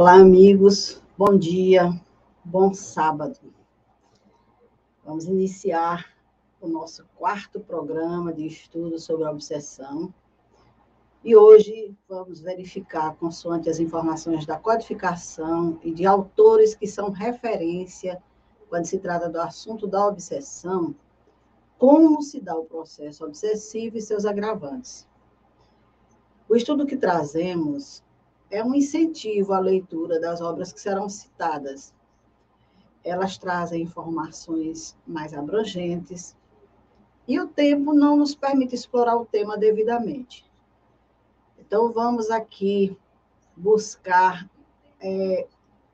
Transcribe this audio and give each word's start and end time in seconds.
Olá, 0.00 0.14
amigos, 0.14 1.02
bom 1.18 1.36
dia, 1.36 1.90
bom 2.44 2.72
sábado. 2.72 3.52
Vamos 5.04 5.24
iniciar 5.24 6.14
o 6.60 6.68
nosso 6.68 7.04
quarto 7.16 7.58
programa 7.58 8.32
de 8.32 8.46
estudo 8.46 8.96
sobre 9.00 9.24
a 9.24 9.32
obsessão. 9.32 10.14
E 11.24 11.34
hoje 11.34 11.98
vamos 12.08 12.40
verificar, 12.40 13.16
consoante 13.16 13.68
as 13.68 13.80
informações 13.80 14.46
da 14.46 14.56
codificação 14.56 15.80
e 15.82 15.90
de 15.90 16.06
autores 16.06 16.76
que 16.76 16.86
são 16.86 17.10
referência 17.10 18.22
quando 18.68 18.84
se 18.84 19.00
trata 19.00 19.28
do 19.28 19.40
assunto 19.40 19.84
da 19.88 20.06
obsessão, 20.06 20.94
como 21.76 22.22
se 22.22 22.40
dá 22.40 22.56
o 22.56 22.66
processo 22.66 23.26
obsessivo 23.26 23.98
e 23.98 24.00
seus 24.00 24.24
agravantes. 24.24 25.08
O 26.48 26.54
estudo 26.54 26.86
que 26.86 26.96
trazemos 26.96 28.06
é 28.50 28.64
um 28.64 28.74
incentivo 28.74 29.52
à 29.52 29.58
leitura 29.58 30.20
das 30.20 30.40
obras 30.40 30.72
que 30.72 30.80
serão 30.80 31.08
citadas. 31.08 31.94
Elas 33.04 33.38
trazem 33.38 33.82
informações 33.82 34.96
mais 35.06 35.34
abrangentes 35.34 36.36
e 37.26 37.38
o 37.38 37.46
tempo 37.46 37.92
não 37.92 38.16
nos 38.16 38.34
permite 38.34 38.74
explorar 38.74 39.16
o 39.16 39.26
tema 39.26 39.56
devidamente. 39.56 40.44
Então, 41.58 41.92
vamos 41.92 42.30
aqui 42.30 42.96
buscar 43.56 44.48
é, 45.00 45.46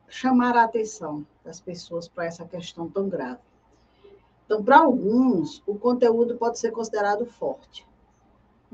chamar 0.08 0.56
a 0.56 0.64
atenção 0.64 1.26
das 1.44 1.60
pessoas 1.60 2.06
para 2.06 2.26
essa 2.26 2.44
questão 2.44 2.88
tão 2.88 3.08
grave. 3.08 3.40
Então, 4.46 4.62
para 4.62 4.78
alguns, 4.78 5.62
o 5.66 5.74
conteúdo 5.74 6.36
pode 6.36 6.58
ser 6.58 6.70
considerado 6.70 7.26
forte 7.26 7.84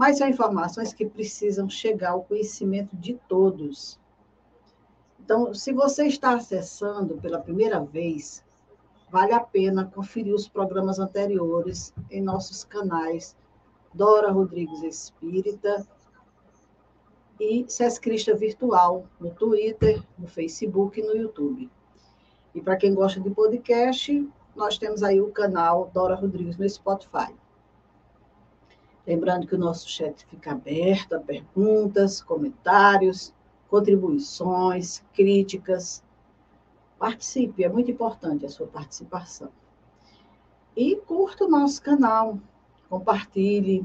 mas 0.00 0.16
são 0.16 0.26
informações 0.26 0.94
que 0.94 1.04
precisam 1.04 1.68
chegar 1.68 2.12
ao 2.12 2.24
conhecimento 2.24 2.96
de 2.96 3.20
todos. 3.28 4.00
Então, 5.22 5.52
se 5.52 5.74
você 5.74 6.06
está 6.06 6.36
acessando 6.36 7.18
pela 7.18 7.38
primeira 7.38 7.84
vez, 7.84 8.42
vale 9.10 9.34
a 9.34 9.40
pena 9.40 9.84
conferir 9.84 10.34
os 10.34 10.48
programas 10.48 10.98
anteriores 10.98 11.92
em 12.10 12.22
nossos 12.22 12.64
canais 12.64 13.36
Dora 13.92 14.30
Rodrigues 14.30 14.82
Espírita 14.82 15.86
e 17.38 17.66
Sescrista 17.68 18.34
Virtual 18.34 19.04
no 19.20 19.30
Twitter, 19.32 20.02
no 20.18 20.26
Facebook 20.26 20.98
e 20.98 21.02
no 21.02 21.14
YouTube. 21.14 21.70
E 22.54 22.62
para 22.62 22.78
quem 22.78 22.94
gosta 22.94 23.20
de 23.20 23.28
podcast, 23.28 24.26
nós 24.56 24.78
temos 24.78 25.02
aí 25.02 25.20
o 25.20 25.30
canal 25.30 25.90
Dora 25.92 26.14
Rodrigues 26.14 26.56
no 26.56 26.66
Spotify. 26.66 27.34
Lembrando 29.10 29.44
que 29.44 29.56
o 29.56 29.58
nosso 29.58 29.88
chat 29.88 30.24
fica 30.26 30.52
aberto 30.52 31.14
a 31.14 31.18
perguntas, 31.18 32.22
comentários, 32.22 33.34
contribuições, 33.68 35.02
críticas. 35.12 36.00
Participe, 36.96 37.64
é 37.64 37.68
muito 37.68 37.90
importante 37.90 38.46
a 38.46 38.48
sua 38.48 38.68
participação. 38.68 39.50
E 40.76 40.94
curta 40.94 41.44
o 41.44 41.48
nosso 41.48 41.82
canal, 41.82 42.38
compartilhe, 42.88 43.84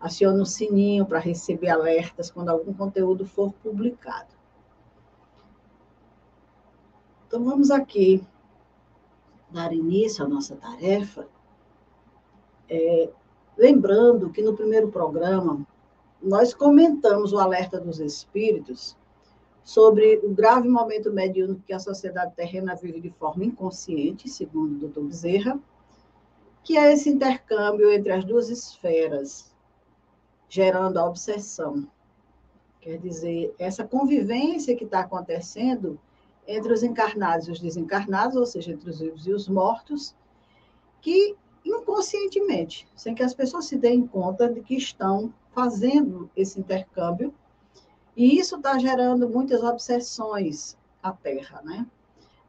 acione 0.00 0.40
o 0.40 0.44
sininho 0.44 1.06
para 1.06 1.20
receber 1.20 1.68
alertas 1.68 2.28
quando 2.28 2.48
algum 2.48 2.74
conteúdo 2.74 3.24
for 3.24 3.52
publicado. 3.52 4.34
Então, 7.28 7.44
vamos 7.44 7.70
aqui 7.70 8.26
dar 9.48 9.72
início 9.72 10.24
à 10.24 10.28
nossa 10.28 10.56
tarefa. 10.56 11.28
É, 12.68 13.12
Lembrando 13.56 14.30
que 14.30 14.42
no 14.42 14.54
primeiro 14.54 14.88
programa, 14.88 15.66
nós 16.22 16.54
comentamos 16.54 17.32
o 17.32 17.38
alerta 17.38 17.80
dos 17.80 17.98
espíritos 17.98 18.96
sobre 19.62 20.20
o 20.22 20.30
grave 20.30 20.68
momento 20.68 21.12
mediúnico 21.12 21.62
que 21.66 21.72
a 21.72 21.78
sociedade 21.78 22.34
terrena 22.34 22.74
vive 22.74 23.00
de 23.00 23.10
forma 23.10 23.44
inconsciente, 23.44 24.28
segundo 24.28 24.84
o 24.84 24.88
Dr. 24.88 25.00
Bezerra, 25.02 25.60
que 26.62 26.76
é 26.76 26.92
esse 26.92 27.08
intercâmbio 27.08 27.90
entre 27.90 28.12
as 28.12 28.24
duas 28.24 28.48
esferas, 28.48 29.54
gerando 30.48 30.98
a 30.98 31.06
obsessão. 31.06 31.86
Quer 32.80 32.98
dizer, 32.98 33.54
essa 33.58 33.84
convivência 33.84 34.76
que 34.76 34.84
está 34.84 35.00
acontecendo 35.00 35.98
entre 36.46 36.72
os 36.72 36.82
encarnados 36.82 37.46
e 37.46 37.52
os 37.52 37.60
desencarnados, 37.60 38.36
ou 38.36 38.46
seja, 38.46 38.72
entre 38.72 38.90
os 38.90 38.98
vivos 38.98 39.26
e 39.26 39.32
os 39.32 39.48
mortos, 39.48 40.14
que 41.00 41.36
inconscientemente, 41.64 42.88
sem 42.94 43.14
que 43.14 43.22
as 43.22 43.34
pessoas 43.34 43.66
se 43.66 43.76
deem 43.76 44.06
conta 44.06 44.48
de 44.48 44.60
que 44.60 44.76
estão 44.76 45.32
fazendo 45.52 46.30
esse 46.36 46.58
intercâmbio. 46.58 47.34
E 48.16 48.38
isso 48.38 48.56
está 48.56 48.78
gerando 48.78 49.28
muitas 49.28 49.62
obsessões 49.62 50.76
à 51.02 51.12
Terra, 51.12 51.62
né? 51.62 51.86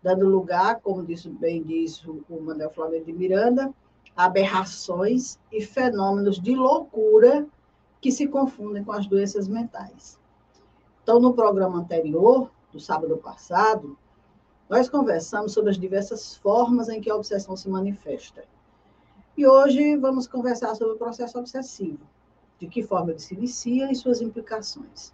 Dando 0.02 0.28
lugar, 0.28 0.80
como 0.82 1.06
disse, 1.06 1.30
bem 1.30 1.62
diz 1.62 2.04
o 2.04 2.24
Manuel 2.42 2.72
Flamengo 2.72 3.06
de 3.06 3.14
Miranda, 3.14 3.74
aberrações 4.16 5.40
e 5.52 5.62
fenômenos 5.62 6.40
de 6.40 6.56
loucura 6.56 7.48
que 8.00 8.12
se 8.12 8.28
confundem 8.28 8.84
com 8.84 8.92
as 8.92 9.06
doenças 9.06 9.48
mentais. 9.48 10.20
Então, 11.04 11.20
no 11.20 11.34
programa 11.34 11.80
anterior, 11.80 12.50
do 12.72 12.80
sábado 12.80 13.18
passado, 13.18 13.98
nós 14.70 14.90
conversamos 14.90 15.52
sobre 15.52 15.70
as 15.70 15.78
diversas 15.78 16.36
formas 16.38 16.90
em 16.90 17.02
que 17.02 17.10
a 17.10 17.16
obsessão 17.16 17.56
se 17.56 17.70
manifesta. 17.70 18.44
E 19.38 19.48
hoje 19.48 19.96
vamos 19.96 20.28
conversar 20.28 20.76
sobre 20.76 20.96
o 20.96 20.98
processo 20.98 21.40
obsessivo, 21.40 22.00
de 22.60 22.68
que 22.68 22.84
forma 22.84 23.12
ele 23.12 23.20
se 23.20 23.34
inicia 23.34 23.90
e 23.90 23.96
suas 23.96 24.22
implicações. 24.22 25.14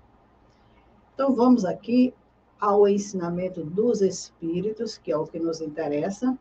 Então, 1.13 1.35
vamos 1.35 1.63
aqui 1.63 2.13
ao 2.59 2.88
ensinamento 2.88 3.63
dos 3.63 4.01
espíritos, 4.01 4.97
que 4.97 5.11
é 5.11 5.17
o 5.17 5.27
que 5.27 5.39
nos 5.39 5.61
interessa, 5.61 6.38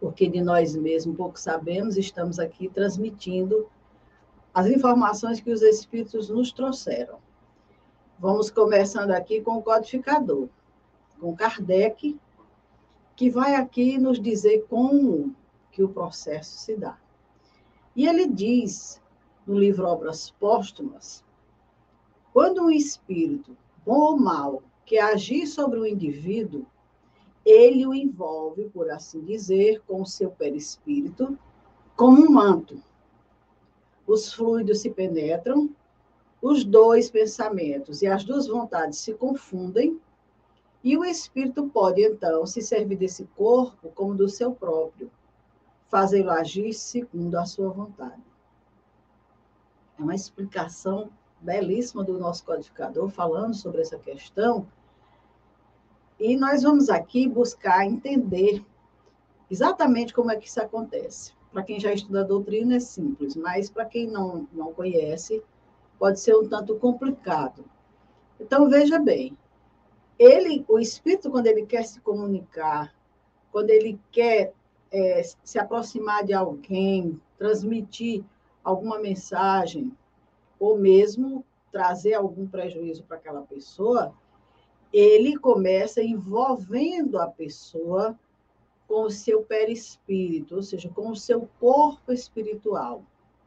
porque 0.00 0.28
de 0.28 0.40
nós 0.40 0.76
mesmos 0.76 1.16
pouco 1.16 1.38
sabemos, 1.38 1.96
estamos 1.96 2.38
aqui 2.38 2.68
transmitindo 2.68 3.68
as 4.54 4.66
informações 4.66 5.40
que 5.40 5.50
os 5.50 5.62
espíritos 5.62 6.28
nos 6.28 6.52
trouxeram. 6.52 7.18
Vamos 8.20 8.50
começando 8.50 9.10
aqui 9.10 9.40
com 9.40 9.56
o 9.56 9.62
codificador, 9.62 10.48
com 11.20 11.34
Kardec, 11.36 12.18
que 13.16 13.30
vai 13.30 13.56
aqui 13.56 13.98
nos 13.98 14.20
dizer 14.20 14.64
como 14.68 15.34
que 15.78 15.84
o 15.84 15.88
processo 15.88 16.58
se 16.58 16.74
dá. 16.74 16.98
E 17.94 18.08
ele 18.08 18.26
diz, 18.26 19.00
no 19.46 19.56
livro 19.56 19.86
Obras 19.86 20.28
Póstumas, 20.28 21.24
quando 22.32 22.64
um 22.64 22.70
espírito, 22.70 23.56
bom 23.86 24.00
ou 24.00 24.16
mau, 24.18 24.60
que 24.84 24.98
agir 24.98 25.46
sobre 25.46 25.78
o 25.78 25.86
indivíduo, 25.86 26.66
ele 27.44 27.86
o 27.86 27.94
envolve, 27.94 28.68
por 28.70 28.90
assim 28.90 29.20
dizer, 29.20 29.80
com 29.86 30.02
o 30.02 30.06
seu 30.06 30.32
perispírito, 30.32 31.38
como 31.94 32.26
um 32.26 32.32
manto. 32.32 32.82
Os 34.04 34.32
fluidos 34.32 34.80
se 34.80 34.90
penetram, 34.90 35.70
os 36.42 36.64
dois 36.64 37.08
pensamentos 37.08 38.02
e 38.02 38.08
as 38.08 38.24
duas 38.24 38.48
vontades 38.48 38.98
se 38.98 39.14
confundem, 39.14 40.00
e 40.82 40.98
o 40.98 41.04
espírito 41.04 41.68
pode, 41.68 42.02
então, 42.02 42.44
se 42.46 42.62
servir 42.62 42.96
desse 42.96 43.26
corpo 43.36 43.90
como 43.94 44.16
do 44.16 44.28
seu 44.28 44.52
próprio, 44.52 45.08
fazê-lo 45.88 46.30
agir 46.30 46.72
segundo 46.72 47.36
a 47.36 47.44
sua 47.44 47.70
vontade. 47.70 48.22
É 49.98 50.02
uma 50.02 50.14
explicação 50.14 51.10
belíssima 51.40 52.04
do 52.04 52.18
nosso 52.18 52.44
codificador 52.44 53.08
falando 53.08 53.54
sobre 53.54 53.80
essa 53.80 53.98
questão. 53.98 54.66
E 56.18 56.36
nós 56.36 56.62
vamos 56.62 56.88
aqui 56.88 57.28
buscar 57.28 57.86
entender 57.86 58.64
exatamente 59.50 60.12
como 60.12 60.30
é 60.30 60.36
que 60.36 60.48
isso 60.48 60.60
acontece. 60.60 61.32
Para 61.52 61.62
quem 61.62 61.80
já 61.80 61.92
estuda 61.92 62.20
a 62.20 62.24
doutrina 62.24 62.76
é 62.76 62.80
simples, 62.80 63.34
mas 63.34 63.70
para 63.70 63.84
quem 63.84 64.06
não, 64.06 64.46
não 64.52 64.72
conhece, 64.72 65.42
pode 65.98 66.20
ser 66.20 66.36
um 66.36 66.48
tanto 66.48 66.76
complicado. 66.76 67.64
Então, 68.38 68.68
veja 68.68 68.98
bem, 68.98 69.36
ele, 70.18 70.64
o 70.68 70.78
espírito, 70.78 71.30
quando 71.30 71.46
ele 71.46 71.64
quer 71.64 71.84
se 71.84 72.00
comunicar, 72.00 72.94
quando 73.50 73.70
ele 73.70 73.98
quer 74.10 74.52
é, 74.90 75.22
se 75.22 75.58
aproximar 75.58 76.24
de 76.24 76.32
alguém, 76.32 77.20
transmitir 77.38 78.24
alguma 78.64 78.98
mensagem, 78.98 79.92
ou 80.58 80.78
mesmo 80.78 81.44
trazer 81.70 82.14
algum 82.14 82.46
prejuízo 82.46 83.04
para 83.04 83.16
aquela 83.16 83.42
pessoa, 83.42 84.12
ele 84.92 85.36
começa 85.36 86.02
envolvendo 86.02 87.18
a 87.18 87.28
pessoa 87.28 88.18
com 88.86 89.02
o 89.02 89.10
seu 89.10 89.42
perispírito, 89.42 90.56
ou 90.56 90.62
seja, 90.62 90.88
com 90.88 91.10
o 91.10 91.16
seu 91.16 91.48
corpo 91.60 92.10
espiritual, 92.10 93.02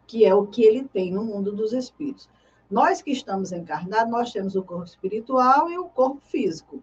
que 0.05 0.23
é 0.23 0.35
o 0.35 0.45
que 0.45 0.63
ele 0.63 0.83
tem 0.87 1.11
no 1.11 1.25
mundo 1.25 1.51
dos 1.51 1.73
espíritos. 1.73 2.29
Nós 2.69 3.01
que 3.01 3.11
estamos 3.11 3.51
encarnados, 3.51 4.11
nós 4.11 4.31
temos 4.31 4.55
o 4.55 4.63
corpo 4.63 4.85
espiritual 4.85 5.69
e 5.69 5.77
o 5.77 5.89
corpo 5.89 6.21
físico, 6.21 6.81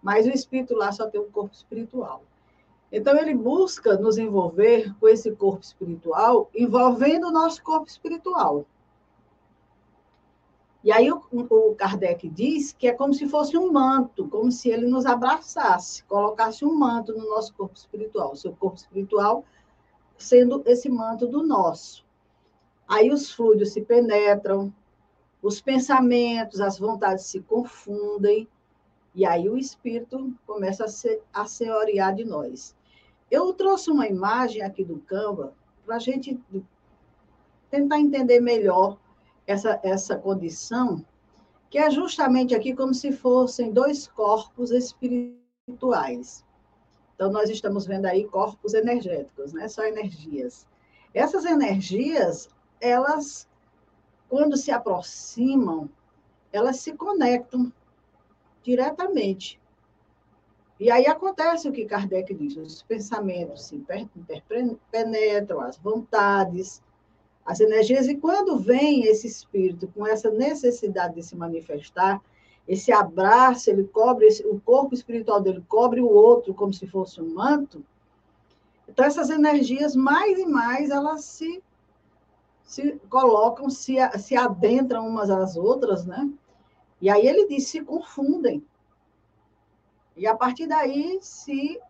mas 0.00 0.24
o 0.24 0.30
espírito 0.30 0.74
lá 0.74 0.92
só 0.92 1.08
tem 1.08 1.20
o 1.20 1.30
corpo 1.30 1.54
espiritual. 1.54 2.22
Então, 2.92 3.16
ele 3.16 3.34
busca 3.34 3.96
nos 3.96 4.18
envolver 4.18 4.94
com 4.98 5.08
esse 5.08 5.30
corpo 5.32 5.62
espiritual, 5.62 6.50
envolvendo 6.54 7.28
o 7.28 7.32
nosso 7.32 7.62
corpo 7.62 7.88
espiritual. 7.88 8.66
E 10.82 10.90
aí 10.90 11.12
o, 11.12 11.22
o 11.30 11.74
Kardec 11.74 12.28
diz 12.28 12.72
que 12.72 12.88
é 12.88 12.92
como 12.92 13.12
se 13.12 13.28
fosse 13.28 13.56
um 13.56 13.70
manto, 13.70 14.26
como 14.28 14.50
se 14.50 14.70
ele 14.70 14.86
nos 14.86 15.04
abraçasse, 15.04 16.02
colocasse 16.04 16.64
um 16.64 16.74
manto 16.74 17.12
no 17.12 17.28
nosso 17.28 17.52
corpo 17.54 17.76
espiritual, 17.76 18.32
o 18.32 18.36
seu 18.36 18.52
corpo 18.54 18.78
espiritual 18.78 19.44
sendo 20.16 20.62
esse 20.66 20.88
manto 20.88 21.26
do 21.26 21.42
nosso. 21.42 22.04
Aí 22.86 23.10
os 23.10 23.30
fluidos 23.30 23.72
se 23.72 23.80
penetram, 23.80 24.72
os 25.42 25.60
pensamentos, 25.60 26.60
as 26.60 26.78
vontades 26.78 27.24
se 27.24 27.40
confundem, 27.40 28.46
e 29.14 29.24
aí 29.24 29.48
o 29.48 29.56
espírito 29.56 30.32
começa 30.46 30.84
a, 30.84 30.88
se, 30.88 31.20
a 31.32 31.46
senhorear 31.46 32.14
de 32.14 32.24
nós. 32.24 32.76
Eu 33.30 33.52
trouxe 33.52 33.90
uma 33.90 34.08
imagem 34.08 34.62
aqui 34.62 34.84
do 34.84 34.98
Canva 35.00 35.54
para 35.86 35.96
a 35.96 35.98
gente 35.98 36.38
tentar 37.70 37.98
entender 37.98 38.40
melhor 38.40 38.98
essa, 39.46 39.78
essa 39.82 40.16
condição, 40.16 41.04
que 41.68 41.78
é 41.78 41.90
justamente 41.90 42.54
aqui 42.54 42.74
como 42.74 42.92
se 42.92 43.12
fossem 43.12 43.72
dois 43.72 44.08
corpos 44.08 44.72
espirituais. 44.72 46.44
Então, 47.14 47.30
nós 47.30 47.48
estamos 47.50 47.86
vendo 47.86 48.06
aí 48.06 48.24
corpos 48.24 48.74
energéticos, 48.74 49.52
né? 49.52 49.68
Só 49.68 49.84
energias. 49.84 50.66
Essas 51.12 51.44
energias, 51.44 52.48
elas, 52.80 53.48
quando 54.28 54.56
se 54.56 54.70
aproximam, 54.70 55.88
elas 56.52 56.78
se 56.80 56.92
conectam 56.94 57.72
diretamente. 58.62 59.59
E 60.80 60.90
aí 60.90 61.06
acontece 61.06 61.68
o 61.68 61.72
que 61.72 61.84
Kardec 61.84 62.32
diz: 62.32 62.56
os 62.56 62.82
pensamentos 62.82 63.64
se 63.66 63.84
penetram, 64.90 65.60
as 65.60 65.76
vontades, 65.76 66.82
as 67.44 67.60
energias, 67.60 68.08
e 68.08 68.16
quando 68.16 68.58
vem 68.58 69.04
esse 69.04 69.26
espírito 69.26 69.86
com 69.88 70.06
essa 70.06 70.30
necessidade 70.30 71.16
de 71.16 71.22
se 71.22 71.36
manifestar, 71.36 72.22
esse 72.66 72.90
abraço, 72.90 73.68
ele 73.68 73.84
cobre, 73.84 74.26
o 74.46 74.58
corpo 74.58 74.94
espiritual 74.94 75.40
dele 75.42 75.62
cobre 75.68 76.00
o 76.00 76.08
outro 76.08 76.54
como 76.54 76.72
se 76.72 76.86
fosse 76.86 77.20
um 77.20 77.34
manto. 77.34 77.84
Então, 78.88 79.04
essas 79.04 79.28
energias, 79.28 79.94
mais 79.94 80.38
e 80.38 80.46
mais, 80.46 80.88
elas 80.88 81.24
se, 81.24 81.62
se 82.62 82.98
colocam, 83.10 83.68
se, 83.68 83.96
se 84.18 84.34
adentram 84.34 85.06
umas 85.06 85.28
às 85.28 85.56
outras, 85.56 86.06
né? 86.06 86.30
E 87.02 87.10
aí 87.10 87.26
ele 87.26 87.46
diz, 87.48 87.68
se 87.68 87.82
confundem. 87.82 88.64
E 90.20 90.26
a 90.26 90.36
partir 90.36 90.66
daí, 90.66 91.18
se 91.22 91.80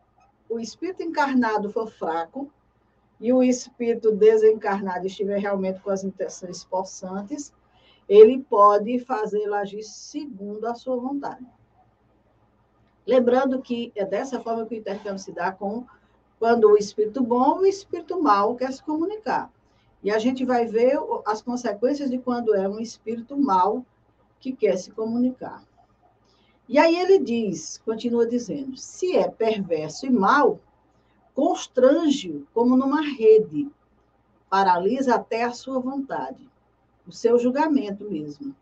o 0.48 0.60
espírito 0.60 1.02
encarnado 1.02 1.68
for 1.68 1.90
fraco 1.90 2.48
e 3.18 3.32
o 3.32 3.42
espírito 3.42 4.12
desencarnado 4.12 5.04
estiver 5.04 5.40
realmente 5.40 5.80
com 5.80 5.90
as 5.90 6.04
intenções 6.04 6.62
possantes, 6.62 7.52
ele 8.08 8.38
pode 8.38 9.00
fazê-la 9.00 9.62
agir 9.62 9.82
segundo 9.82 10.64
a 10.66 10.76
sua 10.76 10.96
vontade. 10.96 11.44
Lembrando 13.04 13.60
que 13.60 13.90
é 13.96 14.04
dessa 14.04 14.38
forma 14.40 14.64
que 14.64 14.76
o 14.76 14.78
intercâmbio 14.78 15.18
se 15.18 15.32
dá 15.32 15.50
com 15.50 15.84
quando 16.38 16.70
o 16.70 16.76
espírito 16.76 17.24
bom 17.24 17.58
e 17.58 17.62
o 17.62 17.66
espírito 17.66 18.22
mau 18.22 18.54
quer 18.54 18.72
se 18.72 18.80
comunicar. 18.84 19.50
E 20.04 20.10
a 20.12 20.20
gente 20.20 20.44
vai 20.44 20.66
ver 20.66 21.00
as 21.26 21.42
consequências 21.42 22.08
de 22.08 22.18
quando 22.18 22.54
é 22.54 22.68
um 22.68 22.78
espírito 22.78 23.36
mau 23.36 23.84
que 24.38 24.52
quer 24.52 24.76
se 24.76 24.92
comunicar. 24.92 25.64
E 26.70 26.78
aí 26.78 26.96
ele 26.96 27.18
diz, 27.18 27.82
continua 27.84 28.26
dizendo, 28.26 28.76
se 28.76 29.16
é 29.16 29.28
perverso 29.28 30.06
e 30.06 30.10
mau, 30.10 30.60
constrange-o 31.34 32.46
como 32.54 32.76
numa 32.76 33.02
rede, 33.02 33.68
paralisa 34.48 35.16
até 35.16 35.42
a 35.42 35.52
sua 35.52 35.78
vontade 35.80 36.50
o 37.10 37.12
seu 37.12 37.36
julgamento 37.40 38.08
mesmo. 38.08 38.54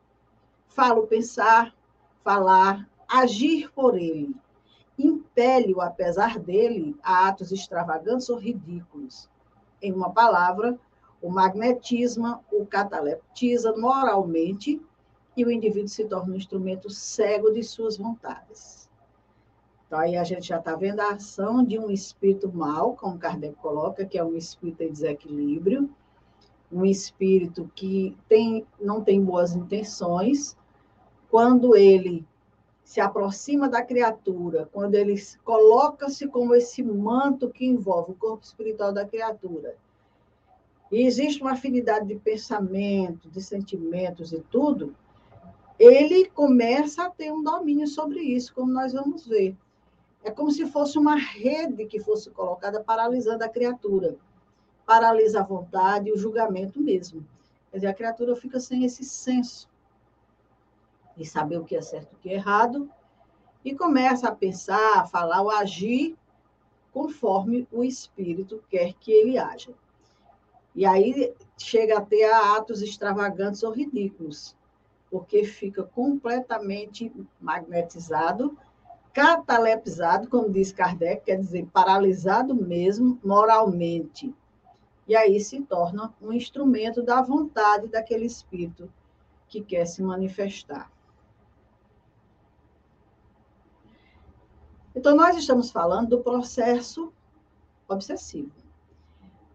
Falo 0.68 1.06
pensar, 1.06 1.74
falar, 2.24 2.88
agir 3.06 3.70
por 3.72 3.94
ele. 3.94 4.34
Impele-o, 4.98 5.82
apesar 5.82 6.38
dele, 6.38 6.96
a 7.02 7.28
atos 7.28 7.52
extravagantes 7.52 8.30
ou 8.30 8.38
ridículos. 8.38 9.28
Em 9.82 9.92
uma 9.92 10.10
palavra, 10.10 10.78
o 11.20 11.28
magnetismo 11.28 12.42
o 12.50 12.64
cataleptiza 12.64 13.76
moralmente 13.76 14.80
e 15.38 15.44
o 15.44 15.52
indivíduo 15.52 15.88
se 15.88 16.04
torna 16.04 16.34
um 16.34 16.36
instrumento 16.36 16.90
cego 16.90 17.52
de 17.52 17.62
suas 17.62 17.96
vontades. 17.96 18.90
Então, 19.86 20.00
aí 20.00 20.16
a 20.16 20.24
gente 20.24 20.48
já 20.48 20.58
está 20.58 20.74
vendo 20.74 20.98
a 20.98 21.12
ação 21.12 21.64
de 21.64 21.78
um 21.78 21.88
espírito 21.92 22.52
mal, 22.52 22.96
como 22.96 23.16
Kardec 23.16 23.54
coloca, 23.54 24.04
que 24.04 24.18
é 24.18 24.24
um 24.24 24.36
espírito 24.36 24.82
em 24.82 24.90
desequilíbrio, 24.90 25.88
um 26.72 26.84
espírito 26.84 27.70
que 27.72 28.16
tem, 28.28 28.66
não 28.80 29.00
tem 29.00 29.24
boas 29.24 29.54
intenções, 29.54 30.56
quando 31.30 31.76
ele 31.76 32.26
se 32.82 33.00
aproxima 33.00 33.68
da 33.68 33.80
criatura, 33.80 34.68
quando 34.72 34.96
ele 34.96 35.14
coloca-se 35.44 36.26
como 36.26 36.52
esse 36.52 36.82
manto 36.82 37.48
que 37.48 37.64
envolve 37.64 38.10
o 38.10 38.16
corpo 38.16 38.44
espiritual 38.44 38.92
da 38.92 39.06
criatura, 39.06 39.76
e 40.90 41.06
existe 41.06 41.40
uma 41.40 41.52
afinidade 41.52 42.08
de 42.08 42.16
pensamento, 42.16 43.30
de 43.30 43.40
sentimentos 43.40 44.32
e 44.32 44.40
tudo, 44.40 44.96
ele 45.78 46.28
começa 46.30 47.04
a 47.04 47.10
ter 47.10 47.32
um 47.32 47.42
domínio 47.42 47.86
sobre 47.86 48.20
isso, 48.20 48.54
como 48.54 48.72
nós 48.72 48.92
vamos 48.92 49.26
ver. 49.26 49.56
É 50.24 50.30
como 50.30 50.50
se 50.50 50.66
fosse 50.66 50.98
uma 50.98 51.16
rede 51.16 51.86
que 51.86 52.00
fosse 52.00 52.30
colocada 52.30 52.82
paralisando 52.82 53.44
a 53.44 53.48
criatura 53.48 54.16
paralisa 54.88 55.40
a 55.40 55.44
vontade 55.44 56.08
e 56.08 56.12
o 56.12 56.16
julgamento 56.16 56.80
mesmo. 56.80 57.22
Quer 57.70 57.76
dizer, 57.76 57.86
a 57.88 57.94
criatura 57.94 58.34
fica 58.34 58.58
sem 58.58 58.86
esse 58.86 59.04
senso 59.04 59.68
de 61.14 61.26
saber 61.26 61.58
o 61.58 61.64
que 61.64 61.76
é 61.76 61.82
certo 61.82 62.12
e 62.12 62.16
o 62.16 62.18
que 62.20 62.30
é 62.30 62.34
errado, 62.34 62.90
e 63.62 63.74
começa 63.74 64.28
a 64.28 64.34
pensar, 64.34 65.00
a 65.00 65.06
falar 65.06 65.42
ou 65.42 65.50
agir 65.50 66.16
conforme 66.90 67.68
o 67.70 67.84
espírito 67.84 68.64
quer 68.70 68.94
que 68.94 69.12
ele 69.12 69.36
haja. 69.36 69.74
E 70.74 70.86
aí 70.86 71.34
chega 71.58 71.98
a 71.98 72.00
ter 72.00 72.24
atos 72.24 72.80
extravagantes 72.80 73.62
ou 73.62 73.72
ridículos, 73.72 74.56
porque 75.10 75.44
fica 75.44 75.82
completamente 75.82 77.12
magnetizado, 77.40 78.56
catalepsado, 79.12 80.28
como 80.28 80.50
diz 80.50 80.72
Kardec, 80.72 81.24
quer 81.24 81.36
dizer, 81.36 81.66
paralisado 81.72 82.54
mesmo 82.54 83.18
moralmente 83.24 84.34
e 85.08 85.16
aí 85.16 85.40
se 85.40 85.62
torna 85.62 86.14
um 86.20 86.30
instrumento 86.30 87.02
da 87.02 87.22
vontade 87.22 87.88
daquele 87.88 88.26
espírito 88.26 88.92
que 89.48 89.62
quer 89.62 89.86
se 89.86 90.02
manifestar. 90.02 90.92
Então, 94.94 95.16
nós 95.16 95.34
estamos 95.36 95.70
falando 95.70 96.10
do 96.10 96.20
processo 96.20 97.10
obsessivo. 97.88 98.52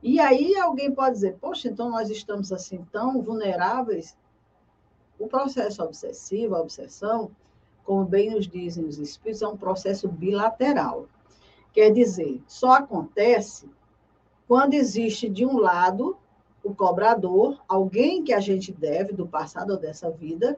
E 0.02 0.20
aí 0.20 0.56
alguém 0.56 0.92
pode 0.92 1.16
dizer, 1.16 1.38
poxa, 1.40 1.68
então 1.68 1.90
nós 1.90 2.10
estamos 2.10 2.52
assim 2.52 2.84
tão 2.92 3.22
vulneráveis. 3.22 4.18
O 5.24 5.27
processo 5.30 5.82
obsessivo, 5.82 6.53
a 6.53 6.60
obsessão, 6.60 7.32
como 7.86 8.03
bem 8.03 8.32
nos 8.32 8.46
dizem 8.46 8.84
os 8.84 9.00
espíritos, 9.00 9.42
é 9.42 9.48
um 9.48 9.56
processo 9.56 10.10
bilateral. 10.10 11.08
Quer 11.72 11.94
dizer, 11.94 12.44
só 12.46 12.74
acontece 12.74 13.72
quando 14.46 14.74
existe 14.74 15.30
de 15.30 15.46
um 15.46 15.58
lado 15.58 16.18
o 16.62 16.75
cobrador, 16.75 17.63
alguém 17.70 18.22
que 18.22 18.34
a 18.34 18.42
gente 18.42 18.74
deve 18.74 19.13
do 19.13 19.25
passado 19.25 19.72
ou 19.72 19.80
dessa 19.80 20.12
vida, 20.12 20.58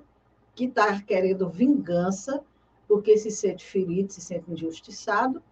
que 0.56 0.66
está 0.66 1.00
querendo 1.00 1.48
vingança, 1.48 2.44
porque 2.88 3.20
se 3.20 3.30
sente 3.30 3.64
ferido, 3.64 4.12
se 4.12 4.22
sente 4.22 4.52
injustiçado, 4.52 5.44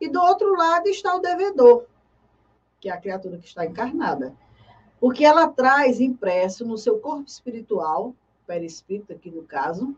e 0.00 0.08
do 0.08 0.20
outro 0.20 0.56
lado 0.56 0.88
está 0.88 1.14
o 1.14 1.20
devedor, 1.20 1.84
que 2.80 2.88
é 2.88 2.92
a 2.92 3.00
criatura 3.00 3.38
que 3.38 3.46
está 3.46 3.64
encarnada. 3.64 4.34
Porque 4.98 5.24
ela 5.24 5.46
traz 5.46 6.00
impresso 6.00 6.66
no 6.66 6.76
seu 6.76 6.98
corpo 6.98 7.28
espiritual, 7.28 8.12
perispírito 8.46 9.12
aqui 9.12 9.30
no 9.30 9.42
caso, 9.42 9.94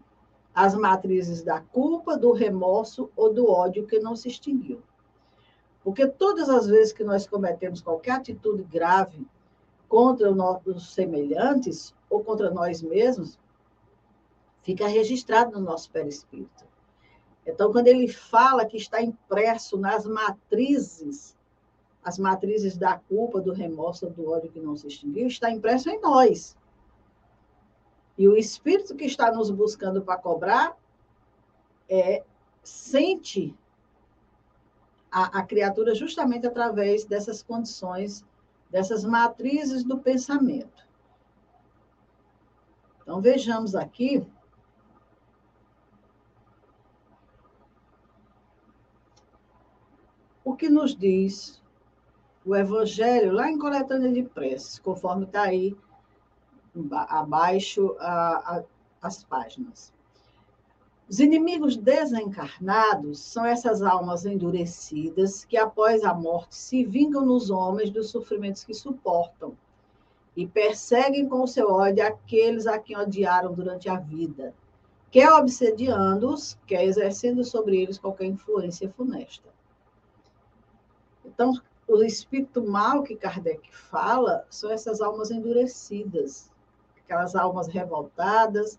as 0.55 0.75
matrizes 0.75 1.43
da 1.43 1.61
culpa, 1.61 2.17
do 2.17 2.33
remorso 2.33 3.11
ou 3.15 3.33
do 3.33 3.49
ódio 3.49 3.87
que 3.87 4.01
não 4.01 4.17
se 4.17 4.29
extinguiu. 4.29 4.83
Porque 5.85 6.07
todas 6.07 6.49
as 6.49 6.67
vezes 6.67 6.93
que 6.93 7.05
nós 7.05 7.27
cometemos 7.27 7.81
qualquer 7.81 8.13
atitude 8.13 8.63
grave 8.65 9.27
contra 9.89 10.31
os 10.31 10.93
semelhantes 10.93 11.95
ou 12.11 12.23
contra 12.23 12.51
nós 12.51 12.83
mesmos, 12.83 13.39
fica 14.63 14.87
registrado 14.87 15.53
no 15.53 15.65
nosso 15.65 15.91
perispírito. 15.91 16.67
Então, 17.47 17.73
quando 17.73 17.87
ele 17.87 18.07
fala 18.09 18.67
que 18.67 18.77
está 18.77 19.01
impresso 19.01 19.79
nas 19.79 20.05
matrizes, 20.05 21.35
as 22.05 22.19
matrizes 22.19 22.77
da 22.77 22.99
culpa, 22.99 23.41
do 23.41 23.53
remorso, 23.53 24.11
do 24.11 24.31
ódio 24.31 24.51
que 24.51 24.61
não 24.61 24.77
se 24.77 24.87
extinguiu, 24.87 25.27
está 25.27 25.51
impresso 25.51 25.89
em 25.89 25.99
nós. 26.01 26.58
E 28.19 28.27
o 28.27 28.37
espírito 28.37 28.97
que 28.97 29.05
está 29.05 29.31
nos 29.31 29.49
buscando 29.49 30.03
para 30.03 30.19
cobrar 30.19 30.77
é 31.89 32.25
sente 32.65 33.57
a, 35.11 35.39
a 35.39 35.43
criatura 35.45 35.95
justamente 35.95 36.45
através 36.45 37.05
dessas 37.05 37.45
condições, 37.45 38.27
dessas 38.69 39.05
matrizes 39.05 39.85
do 39.85 39.99
pensamento. 39.99 40.87
Então, 43.01 43.21
vejamos 43.21 43.77
aqui. 43.77 44.27
O 50.45 50.57
que 50.57 50.69
nos 50.69 50.95
diz 50.95 51.63
o 52.45 52.57
Evangelho 52.57 53.33
lá 53.33 53.49
em 53.49 53.59
Coletânea 53.59 54.13
de 54.13 54.25
Preces, 54.25 54.79
conforme 54.79 55.25
está 55.25 55.43
aí 55.43 55.77
abaixo 56.93 57.97
a, 57.99 58.57
a, 58.57 58.65
as 59.03 59.25
páginas. 59.25 59.93
Os 61.09 61.21
inimigos 61.21 61.75
desencarnados 61.75 63.21
são 63.21 63.45
essas 63.45 63.81
almas 63.81 64.27
endurecidas 64.27 65.45
que, 65.45 65.57
após 65.57 66.05
a 66.05 66.13
morte, 66.13 66.55
se 66.55 66.85
vingam 66.85 67.25
nos 67.25 67.49
homens 67.49 67.91
dos 67.91 68.11
sofrimentos 68.11 68.63
que 68.63 68.75
suportam 68.75 69.57
e 70.37 70.47
perseguem 70.47 71.27
com 71.27 71.43
o 71.43 71.49
seu 71.49 71.71
ódio 71.71 72.07
aqueles 72.07 72.67
a 72.67 72.79
quem 72.79 72.97
odiaram 72.97 73.55
durante 73.55 73.89
a 73.89 73.97
vida, 73.97 74.55
quer 75.11 75.33
obsediando-os, 75.33 76.59
quer 76.67 76.85
exercendo 76.85 77.43
sobre 77.43 77.81
eles 77.81 77.99
qualquer 77.99 78.27
influência 78.27 78.89
funesta. 78.91 79.49
Então, 81.25 81.55
o 81.89 82.03
espírito 82.03 82.63
mal 82.63 83.03
que 83.03 83.17
Kardec 83.17 83.75
fala 83.75 84.45
são 84.51 84.71
essas 84.71 85.01
almas 85.01 85.31
endurecidas, 85.31 86.51
aquelas 87.09 87.35
almas 87.35 87.67
revoltadas, 87.69 88.79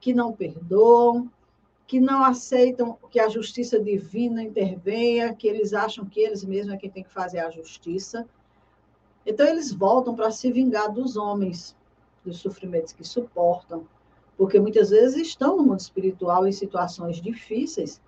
que 0.00 0.14
não 0.14 0.32
perdoam, 0.32 1.30
que 1.86 2.00
não 2.00 2.24
aceitam 2.24 2.98
que 3.10 3.20
a 3.20 3.28
justiça 3.28 3.78
divina 3.78 4.42
intervenha, 4.42 5.34
que 5.34 5.46
eles 5.46 5.74
acham 5.74 6.06
que 6.06 6.20
eles 6.20 6.42
mesmos 6.42 6.74
é 6.74 6.78
quem 6.78 6.90
tem 6.90 7.04
que 7.04 7.12
fazer 7.12 7.40
a 7.40 7.50
justiça. 7.50 8.26
Então, 9.26 9.46
eles 9.46 9.70
voltam 9.72 10.14
para 10.14 10.30
se 10.30 10.50
vingar 10.50 10.90
dos 10.90 11.16
homens, 11.16 11.76
dos 12.24 12.38
sofrimentos 12.38 12.94
que 12.94 13.04
suportam, 13.04 13.86
porque 14.36 14.58
muitas 14.58 14.88
vezes 14.88 15.28
estão 15.28 15.58
no 15.58 15.64
mundo 15.64 15.80
espiritual 15.80 16.46
em 16.46 16.52
situações 16.52 17.20
difíceis, 17.20 18.00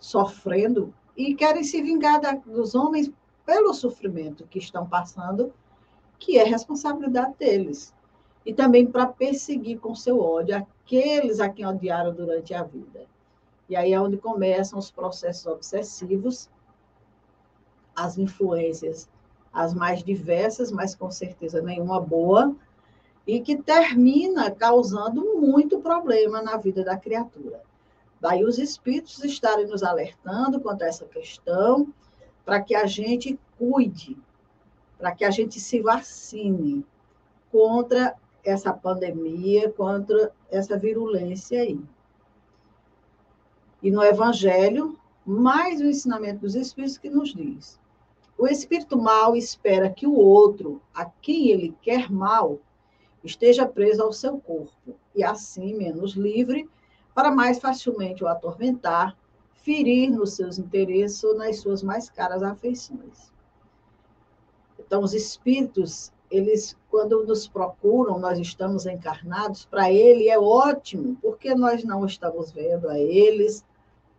sofrendo, 0.00 0.92
e 1.16 1.34
querem 1.34 1.62
se 1.62 1.80
vingar 1.80 2.20
da, 2.20 2.32
dos 2.32 2.74
homens 2.74 3.10
pelo 3.44 3.72
sofrimento 3.72 4.46
que 4.46 4.58
estão 4.58 4.88
passando, 4.88 5.52
que 6.18 6.36
é 6.38 6.44
responsabilidade 6.44 7.34
deles 7.38 7.94
e 8.46 8.54
também 8.54 8.86
para 8.86 9.08
perseguir 9.08 9.80
com 9.80 9.92
seu 9.92 10.20
ódio 10.20 10.56
aqueles 10.56 11.40
a 11.40 11.48
quem 11.48 11.66
odiaram 11.66 12.14
durante 12.14 12.54
a 12.54 12.62
vida. 12.62 13.04
E 13.68 13.74
aí 13.74 13.92
é 13.92 14.00
onde 14.00 14.16
começam 14.16 14.78
os 14.78 14.88
processos 14.88 15.46
obsessivos, 15.46 16.48
as 17.94 18.16
influências, 18.16 19.08
as 19.52 19.74
mais 19.74 20.04
diversas, 20.04 20.70
mas 20.70 20.94
com 20.94 21.10
certeza 21.10 21.60
nenhuma 21.60 22.00
boa, 22.00 22.54
e 23.26 23.40
que 23.40 23.60
termina 23.60 24.48
causando 24.48 25.40
muito 25.40 25.80
problema 25.80 26.40
na 26.40 26.56
vida 26.56 26.84
da 26.84 26.96
criatura. 26.96 27.60
Daí 28.20 28.44
os 28.44 28.58
espíritos 28.58 29.24
estarem 29.24 29.66
nos 29.66 29.82
alertando 29.82 30.60
quanto 30.60 30.82
a 30.82 30.86
essa 30.86 31.04
questão, 31.04 31.92
para 32.44 32.60
que 32.62 32.76
a 32.76 32.86
gente 32.86 33.36
cuide, 33.58 34.16
para 34.96 35.10
que 35.10 35.24
a 35.24 35.30
gente 35.30 35.58
se 35.58 35.80
vacine 35.80 36.86
contra 37.50 38.14
essa 38.50 38.72
pandemia, 38.72 39.70
contra 39.72 40.32
essa 40.50 40.78
virulência 40.78 41.60
aí. 41.60 41.80
E 43.82 43.90
no 43.90 44.02
Evangelho, 44.02 44.98
mais 45.24 45.80
o 45.80 45.86
ensinamento 45.86 46.40
dos 46.40 46.54
Espíritos 46.54 46.98
que 46.98 47.10
nos 47.10 47.34
diz: 47.34 47.78
o 48.38 48.46
espírito 48.46 48.96
mal 48.96 49.34
espera 49.34 49.90
que 49.90 50.06
o 50.06 50.14
outro, 50.14 50.80
a 50.94 51.04
quem 51.04 51.48
ele 51.48 51.74
quer 51.82 52.10
mal, 52.10 52.58
esteja 53.24 53.66
preso 53.66 54.02
ao 54.02 54.12
seu 54.12 54.38
corpo, 54.38 54.94
e 55.14 55.24
assim 55.24 55.74
menos 55.74 56.12
livre, 56.12 56.68
para 57.14 57.30
mais 57.30 57.58
facilmente 57.58 58.22
o 58.22 58.28
atormentar, 58.28 59.16
ferir 59.54 60.10
nos 60.10 60.34
seus 60.34 60.58
interesses 60.58 61.24
ou 61.24 61.34
nas 61.34 61.58
suas 61.58 61.82
mais 61.82 62.08
caras 62.08 62.42
afeições. 62.42 63.32
Então, 64.78 65.02
os 65.02 65.14
espíritos 65.14 66.12
eles, 66.30 66.76
quando 66.96 67.26
nos 67.26 67.46
procuram, 67.46 68.18
nós 68.18 68.38
estamos 68.38 68.86
encarnados, 68.86 69.66
para 69.66 69.92
ele 69.92 70.30
é 70.30 70.38
ótimo, 70.38 71.14
porque 71.20 71.54
nós 71.54 71.84
não 71.84 72.06
estamos 72.06 72.50
vendo 72.50 72.88
a 72.88 72.98
eles. 72.98 73.62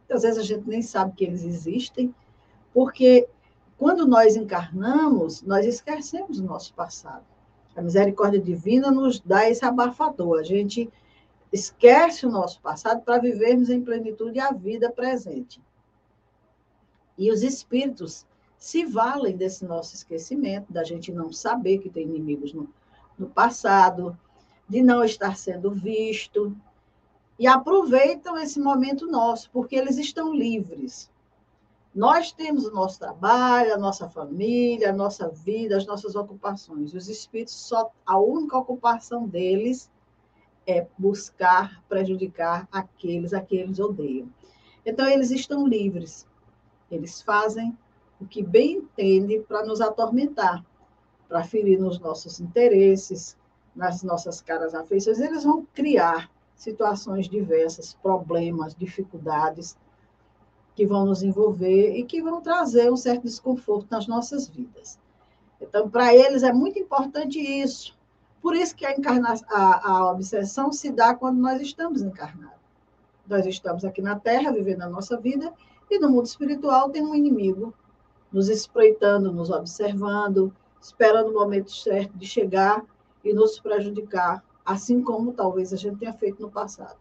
Às 0.07 0.22
vezes 0.22 0.38
a 0.38 0.43
gente 0.43 0.69
nem 0.69 0.84
sabe 0.84 1.13
que 1.13 1.24
eles 1.24 1.43
existem, 1.43 2.13
porque 2.72 3.27
quando 3.79 4.05
nós 4.07 4.36
encarnamos, 4.36 5.41
nós 5.41 5.65
esquecemos 5.65 6.38
o 6.38 6.43
nosso 6.43 6.72
passado. 6.75 7.25
A 7.75 7.81
misericórdia 7.81 8.39
divina 8.39 8.91
nos 8.91 9.19
dá 9.19 9.50
esse 9.50 9.65
abafador. 9.65 10.38
A 10.38 10.43
gente 10.43 10.88
esquece 11.51 12.27
o 12.27 12.31
nosso 12.31 12.62
passado 12.62 13.01
para 13.01 13.17
vivermos 13.17 13.72
em 13.72 13.81
plenitude 13.81 14.39
a 14.39 14.51
vida 14.51 14.91
presente. 14.91 15.60
E 17.17 17.31
os 17.31 17.41
espíritos 17.41 18.24
se 18.57 18.85
valem 18.85 19.35
desse 19.37 19.65
nosso 19.65 19.95
esquecimento, 19.95 20.73
da 20.73 20.83
gente 20.83 21.11
não 21.11 21.31
saber 21.31 21.77
que 21.79 21.89
tem 21.89 22.03
inimigos 22.03 22.53
no, 22.53 22.67
no 23.17 23.27
passado, 23.27 24.17
de 24.67 24.81
não 24.81 25.03
estar 25.03 25.37
sendo 25.37 25.71
visto, 25.71 26.55
e 27.39 27.45
aproveitam 27.45 28.37
esse 28.37 28.59
momento 28.59 29.05
nosso, 29.05 29.49
porque 29.51 29.75
eles 29.75 29.97
estão 29.97 30.33
livres. 30.33 31.09
Nós 31.93 32.31
temos 32.31 32.65
o 32.65 32.71
nosso 32.71 32.99
trabalho, 32.99 33.73
a 33.73 33.77
nossa 33.77 34.09
família, 34.09 34.89
a 34.89 34.93
nossa 34.93 35.29
vida, 35.29 35.77
as 35.77 35.85
nossas 35.85 36.15
ocupações. 36.15 36.93
Os 36.93 37.07
espíritos 37.07 37.55
só 37.55 37.91
a 38.05 38.19
única 38.19 38.57
ocupação 38.57 39.27
deles 39.27 39.89
é 40.65 40.85
buscar 40.97 41.81
prejudicar 41.87 42.67
aqueles 42.71 43.33
a 43.33 43.41
quem 43.41 43.61
eles 43.61 43.79
odeiam. 43.79 44.29
Então 44.85 45.07
eles 45.07 45.31
estão 45.31 45.65
livres. 45.65 46.27
Eles 46.91 47.21
fazem 47.21 47.75
o 48.19 48.25
que 48.25 48.43
bem 48.43 48.77
entende 48.77 49.39
para 49.47 49.65
nos 49.65 49.81
atormentar, 49.81 50.65
para 51.27 51.43
ferir 51.43 51.79
nos 51.79 52.00
nossos 52.00 52.39
interesses, 52.39 53.38
nas 53.75 54.01
nossas 54.03 54.41
caras 54.41 54.74
afeições. 54.74 55.19
Eles 55.19 55.43
vão 55.43 55.65
criar 55.74 56.29
situações 56.55 57.29
diversas, 57.29 57.93
problemas, 57.93 58.75
dificuldades 58.75 59.77
que 60.75 60.86
vão 60.86 61.05
nos 61.05 61.24
envolver 61.24 61.95
e 61.95 62.03
que 62.03 62.21
vão 62.21 62.41
trazer 62.41 62.91
um 62.91 62.97
certo 62.97 63.24
desconforto 63.24 63.88
nas 63.89 64.07
nossas 64.07 64.47
vidas. 64.47 65.00
Então, 65.59 65.89
para 65.89 66.13
eles 66.13 66.43
é 66.43 66.53
muito 66.53 66.79
importante 66.79 67.39
isso. 67.39 67.95
Por 68.41 68.55
isso 68.55 68.75
que 68.75 68.86
a, 68.86 68.95
a, 69.50 69.91
a 69.91 70.12
obsessão 70.12 70.71
se 70.71 70.91
dá 70.91 71.15
quando 71.15 71.39
nós 71.39 71.62
estamos 71.62 72.01
encarnados. 72.01 72.57
Nós 73.27 73.45
estamos 73.45 73.83
aqui 73.83 74.01
na 74.01 74.17
Terra, 74.17 74.51
vivendo 74.51 74.83
a 74.83 74.89
nossa 74.89 75.17
vida, 75.17 75.53
e 75.89 76.00
no 76.00 76.09
mundo 76.09 76.25
espiritual 76.25 76.89
tem 76.89 77.03
um 77.03 77.15
inimigo 77.15 77.74
nos 78.31 78.50
espreitando, 78.50 79.31
nos 79.31 79.50
observando, 79.50 80.53
esperando 80.79 81.29
o 81.29 81.34
momento 81.34 81.72
certo 81.72 82.17
de 82.17 82.25
chegar 82.25 82.86
e 83.24 83.34
nos 83.34 83.60
prejudicar, 83.60 84.43
assim 84.65 85.01
como 85.01 85.34
talvez 85.34 85.74
a 85.74 85.77
gente 85.77 85.98
tenha 85.98 86.13
feito 86.13 86.41
no 86.41 86.51
passado. 86.51 86.98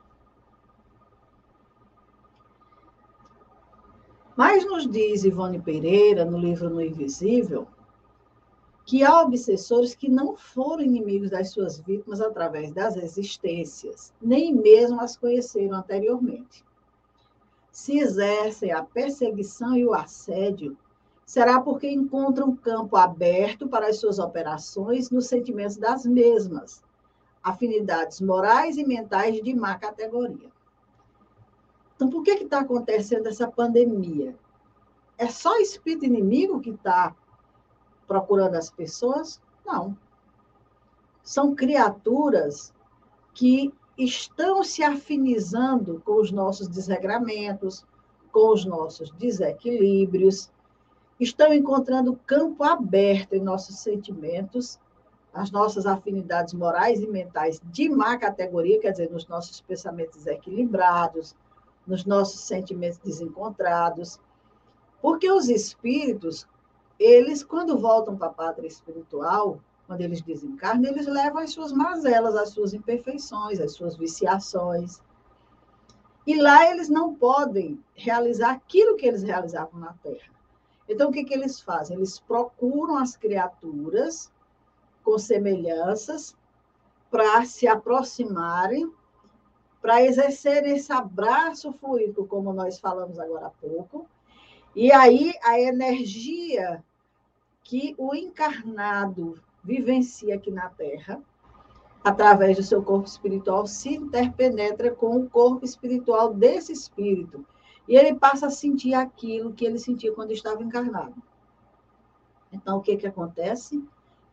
Mas 4.37 4.67
nos 4.67 4.89
diz 4.89 5.25
Ivone 5.25 5.59
Pereira, 5.59 6.25
no 6.25 6.39
livro 6.39 6.69
No 6.69 6.83
Invisível, 6.83 7.67
que 8.85 9.03
há 9.03 9.23
obsessores 9.23 9.95
que 9.95 10.09
não 10.09 10.37
foram 10.37 10.83
inimigos 10.83 11.31
das 11.31 11.51
suas 11.51 11.81
vítimas 11.81 12.21
através 12.21 12.71
das 12.71 12.97
existências, 12.97 14.13
nem 14.23 14.55
mesmo 14.55 15.01
as 15.01 15.17
conheceram 15.17 15.79
anteriormente. 15.79 16.65
Se 17.73 17.99
exercem 17.99 18.73
a 18.73 18.85
perseguição 18.85 19.75
e 19.75 19.85
o 19.85 19.93
assédio 19.93 20.77
será 21.27 21.61
porque 21.61 21.91
encontram 21.91 22.55
campo 22.55 22.97
aberto 22.97 23.69
para 23.69 23.89
as 23.89 23.99
suas 23.99 24.21
operações 24.21 25.11
nos 25.11 25.27
sentimentos 25.27 25.77
das 25.77 26.07
mesmas, 26.07 26.85
afinidades 27.43 28.21
morais 28.21 28.79
e 28.79 28.87
mentais 28.87 29.43
de 29.43 29.53
má 29.53 29.75
categoria. 29.75 30.49
Então, 31.97 32.09
por 32.09 32.23
que 32.23 32.31
está 32.31 32.61
acontecendo 32.61 33.27
essa 33.27 33.51
pandemia? 33.51 34.37
É 35.19 35.27
só 35.29 35.59
espírito 35.59 36.05
inimigo 36.05 36.61
que 36.61 36.71
está 36.71 37.15
procurando 38.07 38.55
as 38.55 38.71
pessoas? 38.71 39.41
Não. 39.65 39.97
São 41.25 41.57
criaturas 41.57 42.73
que 43.35 43.75
estão 43.99 44.63
se 44.63 44.85
afinizando 44.85 46.01
com 46.05 46.21
os 46.21 46.31
nossos 46.31 46.69
desregramentos, 46.69 47.85
com 48.31 48.53
os 48.53 48.65
nossos 48.65 49.11
desequilíbrios, 49.13 50.51
estão 51.19 51.53
encontrando 51.53 52.19
campo 52.27 52.63
aberto 52.63 53.35
em 53.35 53.41
nossos 53.41 53.79
sentimentos, 53.79 54.79
as 55.33 55.51
nossas 55.51 55.87
afinidades 55.87 56.55
morais 56.55 57.01
e 57.01 57.07
mentais 57.07 57.61
de 57.65 57.89
má 57.89 58.17
categoria, 58.17 58.81
quer 58.81 58.93
dizer, 58.93 59.11
nos 59.11 59.27
nossos 59.27 59.61
pensamentos 59.61 60.17
desequilibrados, 60.17 61.35
nos 61.87 62.05
nossos 62.05 62.41
sentimentos 62.41 62.99
desencontrados. 62.99 64.19
Porque 65.01 65.31
os 65.31 65.49
espíritos, 65.49 66.47
eles, 66.99 67.45
quando 67.45 67.79
voltam 67.79 68.17
para 68.17 68.29
a 68.29 68.33
pátria 68.33 68.67
espiritual, 68.67 69.61
quando 69.87 70.01
eles 70.01 70.21
desencarnam, 70.23 70.91
eles 70.91 71.07
levam 71.07 71.43
as 71.43 71.53
suas 71.53 71.73
mazelas, 71.73 72.35
as 72.35 72.51
suas 72.51 72.75
imperfeições, 72.75 73.61
as 73.61 73.73
suas 73.73 73.97
viciações. 73.97 75.01
E 76.27 76.41
lá 76.41 76.69
eles 76.71 76.89
não 76.89 77.15
podem 77.15 77.79
realizar 77.95 78.51
aquilo 78.51 78.97
que 78.97 79.07
eles 79.07 79.23
realizavam 79.23 79.79
na 79.79 79.93
Terra. 80.03 80.36
Então, 80.89 81.11
o 81.11 81.13
que, 81.13 81.25
que 81.25 81.35
eles 81.35 81.61
fazem? 81.61 81.97
Eles 81.97 82.19
procuram 82.19 82.97
as 82.97 83.17
criaturas 83.17 84.33
com 85.03 85.19
semelhanças 85.19 86.37
para 87.11 87.45
se 87.45 87.67
aproximarem, 87.67 88.93
para 89.81 90.03
exercer 90.03 90.65
esse 90.65 90.93
abraço 90.93 91.73
fluido, 91.73 92.27
como 92.27 92.53
nós 92.53 92.79
falamos 92.79 93.19
agora 93.19 93.47
há 93.47 93.51
pouco. 93.51 94.09
E 94.75 94.93
aí 94.93 95.33
a 95.43 95.61
energia 95.61 96.85
que 97.63 97.95
o 97.99 98.15
encarnado 98.15 99.41
vivencia 99.65 100.37
aqui 100.37 100.51
na 100.51 100.69
Terra, 100.69 101.21
através 102.05 102.57
do 102.57 102.63
seu 102.63 102.83
corpo 102.83 103.09
espiritual, 103.09 103.67
se 103.67 103.95
interpenetra 103.95 104.91
com 104.93 105.17
o 105.17 105.29
corpo 105.29 105.65
espiritual 105.65 106.33
desse 106.33 106.73
espírito. 106.73 107.45
E 107.89 107.97
ele 107.97 108.15
passa 108.15 108.47
a 108.47 108.51
sentir 108.51 108.95
aquilo 108.95 109.53
que 109.53 109.65
ele 109.65 109.79
sentia 109.79 110.13
quando 110.13 110.33
estava 110.33 110.63
encarnado. 110.63 111.15
Então, 112.53 112.79
o 112.79 112.81
que, 112.81 112.97
que 112.97 113.07
acontece? 113.07 113.83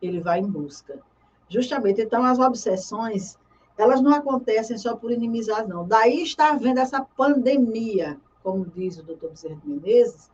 Ele 0.00 0.20
vai 0.20 0.40
em 0.40 0.46
busca. 0.46 1.00
Justamente, 1.48 2.00
então, 2.00 2.24
as 2.24 2.38
obsessões, 2.38 3.38
elas 3.76 4.00
não 4.00 4.14
acontecem 4.14 4.78
só 4.78 4.96
por 4.96 5.12
inimizade, 5.12 5.68
não. 5.68 5.86
Daí 5.86 6.22
está 6.22 6.52
havendo 6.52 6.80
essa 6.80 7.00
pandemia, 7.16 8.18
como 8.42 8.64
diz 8.64 8.98
o 8.98 9.02
doutor 9.02 9.30
Bezerra 9.30 9.56
de 9.56 9.68
Menezes, 9.68 10.30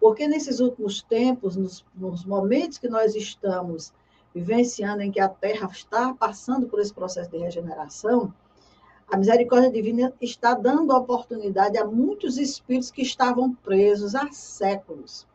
porque 0.00 0.26
nesses 0.26 0.60
últimos 0.60 1.02
tempos, 1.02 1.56
nos, 1.56 1.84
nos 1.94 2.24
momentos 2.24 2.78
que 2.78 2.88
nós 2.88 3.14
estamos 3.14 3.92
vivenciando, 4.34 5.02
em 5.02 5.10
que 5.10 5.20
a 5.20 5.28
Terra 5.28 5.68
está 5.70 6.14
passando 6.14 6.66
por 6.66 6.80
esse 6.80 6.92
processo 6.92 7.30
de 7.30 7.38
regeneração, 7.38 8.32
a 9.10 9.16
misericórdia 9.16 9.70
divina 9.70 10.12
está 10.20 10.54
dando 10.54 10.94
oportunidade 10.94 11.76
a 11.76 11.84
muitos 11.84 12.38
espíritos 12.38 12.90
que 12.90 13.02
estavam 13.02 13.52
presos 13.54 14.14
há 14.14 14.30
séculos 14.30 15.26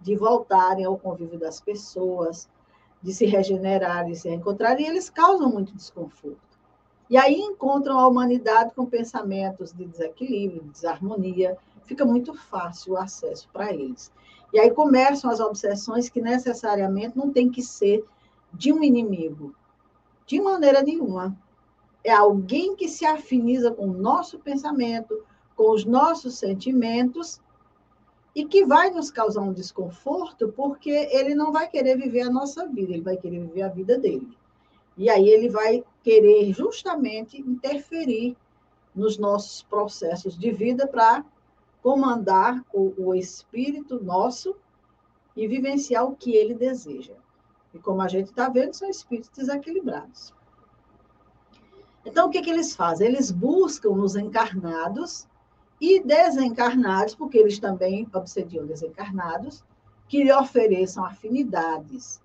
de 0.00 0.16
voltarem 0.16 0.84
ao 0.84 0.96
convívio 0.96 1.38
das 1.38 1.60
pessoas, 1.60 2.48
de 3.02 3.12
se 3.12 3.26
regenerarem, 3.26 4.14
se 4.14 4.28
reencontrarem, 4.28 4.86
e 4.86 4.88
eles 4.88 5.10
causam 5.10 5.50
muito 5.50 5.74
desconforto. 5.74 6.38
E 7.10 7.16
aí 7.16 7.34
encontram 7.34 7.98
a 7.98 8.06
humanidade 8.06 8.74
com 8.74 8.86
pensamentos 8.86 9.72
de 9.72 9.84
desequilíbrio, 9.84 10.62
de 10.62 10.70
desarmonia, 10.70 11.58
fica 11.84 12.04
muito 12.04 12.34
fácil 12.34 12.94
o 12.94 12.96
acesso 12.96 13.48
para 13.52 13.72
eles. 13.72 14.12
E 14.52 14.58
aí 14.58 14.70
começam 14.70 15.30
as 15.30 15.40
obsessões 15.40 16.08
que 16.08 16.20
necessariamente 16.20 17.16
não 17.16 17.30
tem 17.30 17.50
que 17.50 17.62
ser 17.62 18.04
de 18.52 18.72
um 18.72 18.82
inimigo, 18.82 19.54
de 20.26 20.40
maneira 20.40 20.82
nenhuma. 20.82 21.36
É 22.04 22.12
alguém 22.12 22.76
que 22.76 22.88
se 22.88 23.04
afiniza 23.04 23.70
com 23.70 23.88
o 23.88 23.92
nosso 23.92 24.38
pensamento, 24.38 25.24
com 25.56 25.70
os 25.72 25.84
nossos 25.84 26.38
sentimentos 26.38 27.40
e 28.34 28.44
que 28.44 28.64
vai 28.64 28.90
nos 28.90 29.10
causar 29.10 29.40
um 29.40 29.52
desconforto 29.52 30.52
porque 30.56 30.90
ele 30.90 31.34
não 31.34 31.52
vai 31.52 31.68
querer 31.68 31.96
viver 31.96 32.22
a 32.22 32.30
nossa 32.30 32.66
vida, 32.68 32.92
ele 32.92 33.02
vai 33.02 33.16
querer 33.16 33.40
viver 33.40 33.62
a 33.62 33.68
vida 33.68 33.98
dele. 33.98 34.28
E 34.96 35.10
aí 35.10 35.28
ele 35.28 35.48
vai 35.48 35.84
querer 36.02 36.52
justamente 36.52 37.40
interferir 37.40 38.36
nos 38.94 39.18
nossos 39.18 39.62
processos 39.62 40.36
de 40.36 40.50
vida 40.50 40.86
para 40.86 41.24
comandar 41.82 42.64
o, 42.72 42.92
o 42.96 43.14
espírito 43.14 44.02
nosso 44.02 44.56
e 45.36 45.46
vivenciar 45.46 46.04
o 46.04 46.16
que 46.16 46.34
ele 46.34 46.54
deseja. 46.54 47.14
E 47.72 47.78
como 47.78 48.02
a 48.02 48.08
gente 48.08 48.26
está 48.26 48.48
vendo, 48.48 48.74
são 48.74 48.88
espíritos 48.88 49.30
desequilibrados. 49.30 50.34
Então, 52.08 52.26
o 52.26 52.30
que, 52.30 52.40
que 52.40 52.48
eles 52.48 52.74
fazem? 52.74 53.06
Eles 53.06 53.30
buscam 53.30 53.90
nos 53.90 54.16
encarnados 54.16 55.28
e 55.78 56.02
desencarnados, 56.02 57.14
porque 57.14 57.36
eles 57.36 57.58
também 57.58 58.08
obsediam 58.14 58.64
desencarnados, 58.64 59.62
que 60.08 60.24
lhe 60.24 60.32
ofereçam 60.32 61.04
afinidades, 61.04 62.18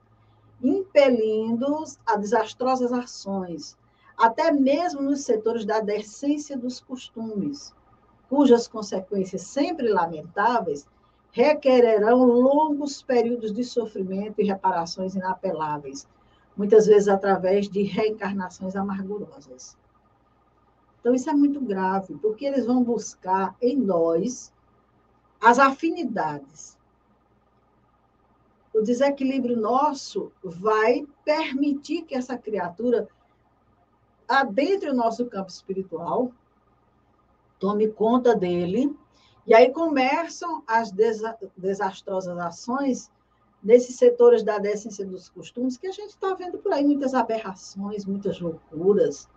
impelindo-os 0.64 2.00
a 2.06 2.16
desastrosas 2.16 2.94
ações, 2.94 3.78
até 4.18 4.54
mesmo 4.54 5.02
nos 5.02 5.26
setores 5.26 5.66
da 5.66 5.82
decência 5.82 6.58
dos 6.58 6.80
costumes, 6.80 7.76
cujas 8.30 8.70
consequências 8.70 9.42
sempre 9.42 9.90
lamentáveis 9.90 10.88
requererão 11.30 12.24
longos 12.24 13.04
períodos 13.04 13.52
de 13.52 13.66
sofrimento 13.66 14.40
e 14.40 14.46
reparações 14.46 15.14
inapeláveis, 15.14 16.08
muitas 16.56 16.86
vezes 16.86 17.08
através 17.08 17.68
de 17.68 17.84
reencarnações 17.84 18.76
amargurosas. 18.76 19.78
Então, 21.00 21.14
isso 21.14 21.30
é 21.30 21.34
muito 21.34 21.60
grave, 21.60 22.16
porque 22.16 22.46
eles 22.46 22.66
vão 22.66 22.84
buscar 22.84 23.56
em 23.62 23.76
nós 23.76 24.54
as 25.42 25.60
afinidades. 25.60 26.78
O 28.74 28.82
desequilíbrio 28.82 29.58
nosso 29.58 30.32
vai 30.42 31.06
permitir 31.26 32.04
que 32.04 32.16
essa 32.16 32.38
criatura 32.38 33.08
adentre 34.28 34.90
o 34.90 34.96
nosso 34.96 35.26
campo 35.26 35.50
espiritual, 35.50 36.32
tome 37.60 37.90
conta 37.90 38.36
dele, 38.36 38.98
e 39.46 39.54
aí 39.54 39.72
começam 39.72 40.64
as 40.66 40.92
desa 40.92 41.38
desastrosas 41.58 42.38
ações 42.38 43.12
nesses 43.64 43.96
setores 43.96 44.44
da 44.44 44.58
decência 44.58 45.06
dos 45.06 45.30
costumes, 45.30 45.78
que 45.78 45.88
a 45.88 45.92
gente 45.92 46.10
está 46.10 46.34
vendo 46.34 46.58
por 46.58 46.74
aí 46.74 46.84
muitas 46.84 47.14
aberrações, 47.14 48.06
muitas 48.06 48.40
loucuras, 48.40 49.30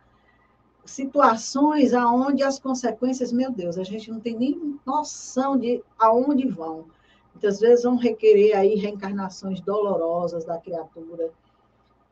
situações 0.84 1.92
aonde 1.92 2.42
as 2.42 2.58
consequências, 2.58 3.32
meu 3.32 3.50
Deus, 3.52 3.78
a 3.78 3.84
gente 3.84 4.10
não 4.10 4.20
tem 4.20 4.36
nem 4.36 4.80
noção 4.84 5.56
de 5.56 5.82
aonde 5.98 6.48
vão. 6.48 6.86
Muitas 7.32 7.60
vezes 7.60 7.84
vão 7.84 7.96
requerer 7.96 8.56
aí 8.56 8.74
reencarnações 8.76 9.60
dolorosas 9.60 10.44
da 10.44 10.58
criatura, 10.58 11.30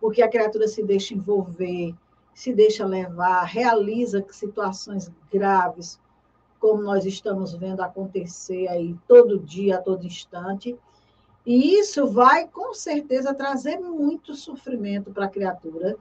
porque 0.01 0.23
a 0.23 0.29
criatura 0.29 0.69
se 0.69 0.83
deixa 0.83 1.15
envolver, 1.15 1.95
se 2.35 2.53
deixa 2.53 2.85
levar, 2.85 3.43
realiza 3.45 4.25
situações 4.31 5.11
graves, 5.33 5.99
como 6.61 6.83
nós 6.83 7.07
estamos 7.07 7.55
vendo 7.55 7.81
acontecer 7.81 8.69
aí 8.69 8.97
todo 9.07 9.39
dia, 9.39 9.77
a 9.77 9.83
todo 9.83 10.07
instante. 10.07 10.77
E 11.47 11.79
isso 11.79 12.07
vai, 12.07 12.49
com 12.49 12.73
certeza, 12.73 13.35
trazer 13.35 13.79
muito 13.79 14.35
sofrimento 14.35 15.11
para 15.13 15.27
a 15.27 15.29
criatura, 15.29 15.97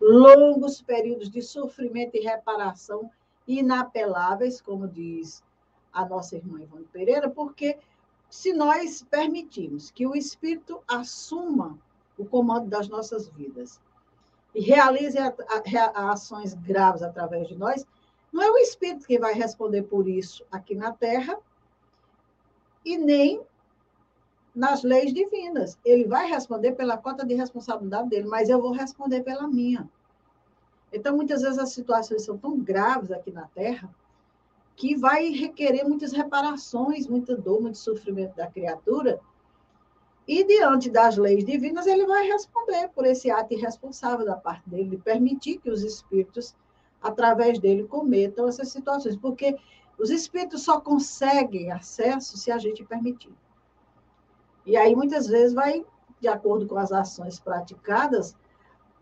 longos 0.00 0.82
períodos 0.82 1.30
de 1.30 1.40
sofrimento 1.40 2.16
e 2.16 2.20
reparação 2.20 3.10
inapeláveis, 3.46 4.60
como 4.60 4.86
diz 4.86 5.42
a 5.92 6.04
nossa 6.04 6.36
irmã 6.36 6.60
Ivone 6.60 6.84
Pereira, 6.92 7.28
porque 7.28 7.78
se 8.28 8.52
nós 8.52 9.02
permitirmos 9.02 9.90
que 9.90 10.06
o 10.06 10.14
Espírito 10.14 10.82
assuma 10.86 11.76
o 12.16 12.24
comando 12.24 12.68
das 12.68 12.88
nossas 12.88 13.28
vidas 13.28 13.80
e 14.54 14.60
realize 14.60 15.18
a, 15.18 15.28
a, 15.28 16.00
a 16.00 16.12
ações 16.12 16.54
graves 16.54 17.02
através 17.02 17.48
de 17.48 17.56
nós, 17.56 17.84
não 18.32 18.42
é 18.42 18.50
o 18.50 18.58
Espírito 18.58 19.06
que 19.06 19.18
vai 19.18 19.34
responder 19.34 19.82
por 19.82 20.08
isso 20.08 20.44
aqui 20.50 20.74
na 20.74 20.92
Terra 20.92 21.36
e 22.84 22.96
nem 22.96 23.42
nas 24.60 24.82
leis 24.82 25.14
divinas. 25.14 25.78
Ele 25.84 26.04
vai 26.04 26.28
responder 26.28 26.72
pela 26.72 26.98
cota 26.98 27.24
de 27.24 27.34
responsabilidade 27.34 28.10
dele, 28.10 28.28
mas 28.28 28.50
eu 28.50 28.60
vou 28.60 28.72
responder 28.72 29.22
pela 29.22 29.48
minha. 29.48 29.88
Então, 30.92 31.16
muitas 31.16 31.40
vezes 31.40 31.58
as 31.58 31.72
situações 31.72 32.24
são 32.24 32.36
tão 32.36 32.58
graves 32.58 33.10
aqui 33.10 33.30
na 33.30 33.46
Terra 33.54 33.88
que 34.76 34.94
vai 34.96 35.28
requerer 35.30 35.84
muitas 35.86 36.12
reparações, 36.12 37.06
muita 37.06 37.34
dor, 37.36 37.62
muito 37.62 37.78
sofrimento 37.78 38.36
da 38.36 38.46
criatura. 38.46 39.18
E 40.28 40.44
diante 40.44 40.90
das 40.90 41.16
leis 41.16 41.42
divinas, 41.44 41.86
ele 41.86 42.06
vai 42.06 42.26
responder 42.26 42.88
por 42.88 43.06
esse 43.06 43.30
ato 43.30 43.54
irresponsável 43.54 44.26
da 44.26 44.36
parte 44.36 44.68
dele, 44.68 44.90
de 44.90 44.96
permitir 44.98 45.58
que 45.58 45.70
os 45.70 45.82
espíritos 45.82 46.54
através 47.00 47.58
dele, 47.58 47.84
cometam 47.84 48.46
essas 48.46 48.68
situações, 48.68 49.16
porque 49.16 49.56
os 49.98 50.10
espíritos 50.10 50.62
só 50.62 50.80
conseguem 50.80 51.72
acesso 51.72 52.36
se 52.36 52.50
a 52.50 52.58
gente 52.58 52.84
permitir. 52.84 53.32
E 54.66 54.76
aí, 54.76 54.94
muitas 54.94 55.26
vezes, 55.26 55.54
vai, 55.54 55.84
de 56.20 56.28
acordo 56.28 56.66
com 56.66 56.76
as 56.76 56.92
ações 56.92 57.40
praticadas, 57.40 58.36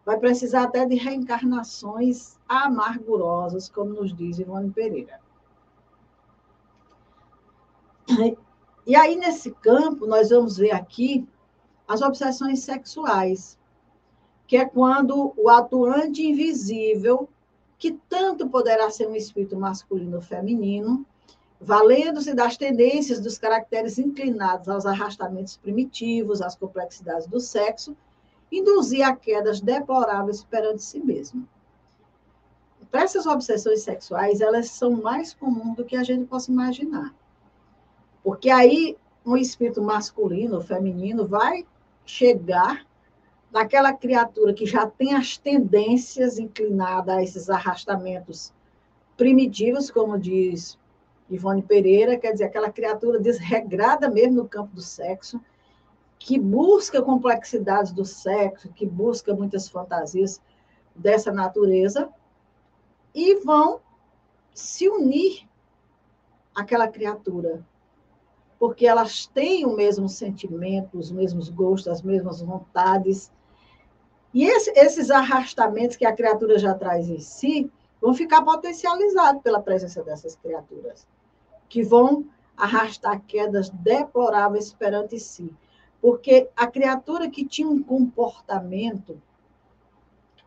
vai 0.05 0.19
precisar 0.19 0.63
até 0.63 0.87
de 0.87 0.95
reencarnações 0.95 2.39
amargurosas, 2.49 3.69
como 3.69 3.93
nos 3.93 4.15
diz 4.15 4.39
Ivone 4.39 4.71
Pereira. 4.71 5.21
E 8.87 8.97
aí, 8.97 9.17
nesse 9.17 9.51
campo, 9.51 10.07
nós 10.07 10.31
vamos 10.31 10.57
ver 10.57 10.71
aqui 10.71 11.29
as 11.87 12.01
obsessões 12.01 12.61
sexuais, 12.61 13.59
que 14.47 14.57
é 14.57 14.65
quando 14.65 15.35
o 15.37 15.51
atuante 15.51 16.27
invisível 16.27 17.29
que 17.77 17.93
tanto 18.09 18.49
poderá 18.49 18.91
ser 18.91 19.07
um 19.07 19.15
espírito 19.15 19.57
masculino 19.57 20.17
ou 20.17 20.23
feminino, 20.23 21.05
valendo-se 21.61 22.35
das 22.35 22.57
tendências 22.57 23.21
dos 23.21 23.39
caracteres 23.39 23.99
inclinados 23.99 24.69
aos 24.69 24.87
arrastamentos 24.87 25.57
primitivos, 25.57 26.41
às 26.41 26.55
complexidades 26.55 27.27
do 27.27 27.41
sexo, 27.41 27.97
induzir 28.51 29.07
a 29.07 29.15
quedas 29.15 29.61
deploráveis 29.61 30.45
perante 30.45 30.83
si 30.83 31.01
mesmo. 31.01 31.47
Então, 32.81 33.01
essas 33.01 33.27
obsessões 33.27 33.83
sexuais, 33.83 34.41
elas 34.41 34.71
são 34.71 34.93
mais 35.03 35.35
comuns 35.35 35.77
do 35.77 35.85
que 35.85 35.97
a 35.97 36.03
gente 36.03 36.27
possa 36.27 36.51
imaginar. 36.51 37.15
Porque 38.23 38.51
aí 38.51 38.97
um 39.27 39.37
espírito 39.37 39.83
masculino 39.83 40.57
ou 40.57 40.63
feminino 40.63 41.27
vai 41.27 41.67
chegar 42.07 42.87
naquela 43.53 43.93
criatura 43.93 44.55
que 44.55 44.65
já 44.65 44.87
tem 44.87 45.15
as 45.15 45.37
tendências 45.37 46.39
inclinadas 46.39 47.15
a 47.15 47.23
esses 47.23 47.51
arrastamentos 47.51 48.53
primitivos, 49.17 49.91
como 49.91 50.19
diz 50.19 50.79
Ivone 51.31 51.63
Pereira, 51.63 52.17
quer 52.17 52.33
dizer, 52.33 52.45
aquela 52.45 52.71
criatura 52.71 53.21
desregrada 53.21 54.09
mesmo 54.09 54.43
no 54.43 54.49
campo 54.49 54.75
do 54.75 54.81
sexo, 54.81 55.41
que 56.19 56.39
busca 56.39 57.03
complexidades 57.03 57.93
do 57.93 58.05
sexo, 58.05 58.73
que 58.73 58.85
busca 58.85 59.35
muitas 59.35 59.69
fantasias 59.69 60.41
dessa 60.95 61.31
natureza, 61.33 62.09
e 63.15 63.37
vão 63.37 63.81
se 64.53 64.89
unir 64.89 65.49
àquela 66.55 66.89
criatura, 66.89 67.65
porque 68.59 68.87
elas 68.87 69.27
têm 69.27 69.65
o 69.65 69.77
mesmo 69.77 70.09
sentimento, 70.09 70.99
os 70.99 71.13
mesmos 71.13 71.49
gostos, 71.49 71.89
as 71.89 72.03
mesmas 72.03 72.41
vontades. 72.41 73.31
E 74.35 74.45
esse, 74.45 74.71
esses 74.73 75.11
arrastamentos 75.11 75.97
que 75.97 76.05
a 76.05 76.13
criatura 76.13 76.59
já 76.59 76.75
traz 76.75 77.09
em 77.09 77.21
si 77.21 77.71
vão 78.01 78.13
ficar 78.13 78.43
potencializados 78.43 79.43
pela 79.43 79.63
presença 79.63 80.03
dessas 80.03 80.35
criaturas, 80.35 81.07
que 81.69 81.83
vão 81.83 82.27
arrastar 82.57 83.21
quedas 83.27 83.71
deploráveis 83.71 84.73
perante 84.73 85.19
si. 85.19 85.55
Porque 86.01 86.49
a 86.57 86.67
criatura 86.67 87.29
que 87.31 87.45
tinha 87.45 87.69
um 87.69 87.83
comportamento 87.83 89.21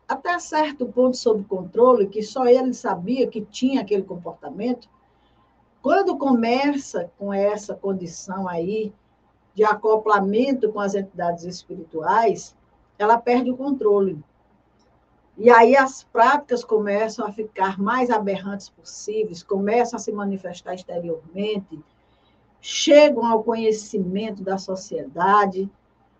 até 0.08 0.38
certo 0.38 0.86
ponto 0.86 1.16
sob 1.16 1.42
controle, 1.44 2.06
que 2.06 2.22
só 2.22 2.44
ele 2.46 2.74
sabia 2.74 3.26
que 3.26 3.40
tinha 3.40 3.80
aquele 3.80 4.02
comportamento, 4.02 4.88
quando 5.80 6.18
começa 6.18 7.10
com 7.18 7.32
essa 7.32 7.74
condição 7.74 8.48
aí 8.48 8.92
de 9.54 9.64
acoplamento 9.64 10.70
com 10.70 10.80
as 10.80 10.94
entidades 10.94 11.44
espirituais, 11.44 12.54
ela 12.98 13.18
perde 13.18 13.50
o 13.50 13.56
controle. 13.56 14.22
E 15.36 15.50
aí 15.50 15.76
as 15.76 16.04
práticas 16.04 16.62
começam 16.64 17.26
a 17.26 17.32
ficar 17.32 17.78
mais 17.78 18.10
aberrantes 18.10 18.68
possíveis, 18.68 19.42
começam 19.42 19.96
a 19.96 20.00
se 20.00 20.12
manifestar 20.12 20.74
exteriormente, 20.74 21.82
chegam 22.60 23.26
ao 23.26 23.42
conhecimento 23.42 24.42
da 24.42 24.58
sociedade, 24.58 25.70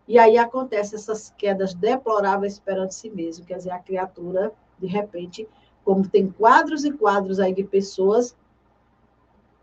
e 0.08 0.18
aí 0.18 0.36
acontecem 0.36 0.98
essas 0.98 1.32
quedas 1.36 1.74
deploráveis 1.74 2.58
perante 2.58 2.94
si 2.94 3.10
mesmo, 3.10 3.44
quer 3.44 3.58
dizer, 3.58 3.70
a 3.70 3.78
criatura, 3.78 4.52
de 4.78 4.86
repente, 4.86 5.48
como 5.84 6.08
tem 6.08 6.30
quadros 6.30 6.84
e 6.84 6.90
quadros 6.90 7.38
aí 7.38 7.54
de 7.54 7.64
pessoas 7.64 8.36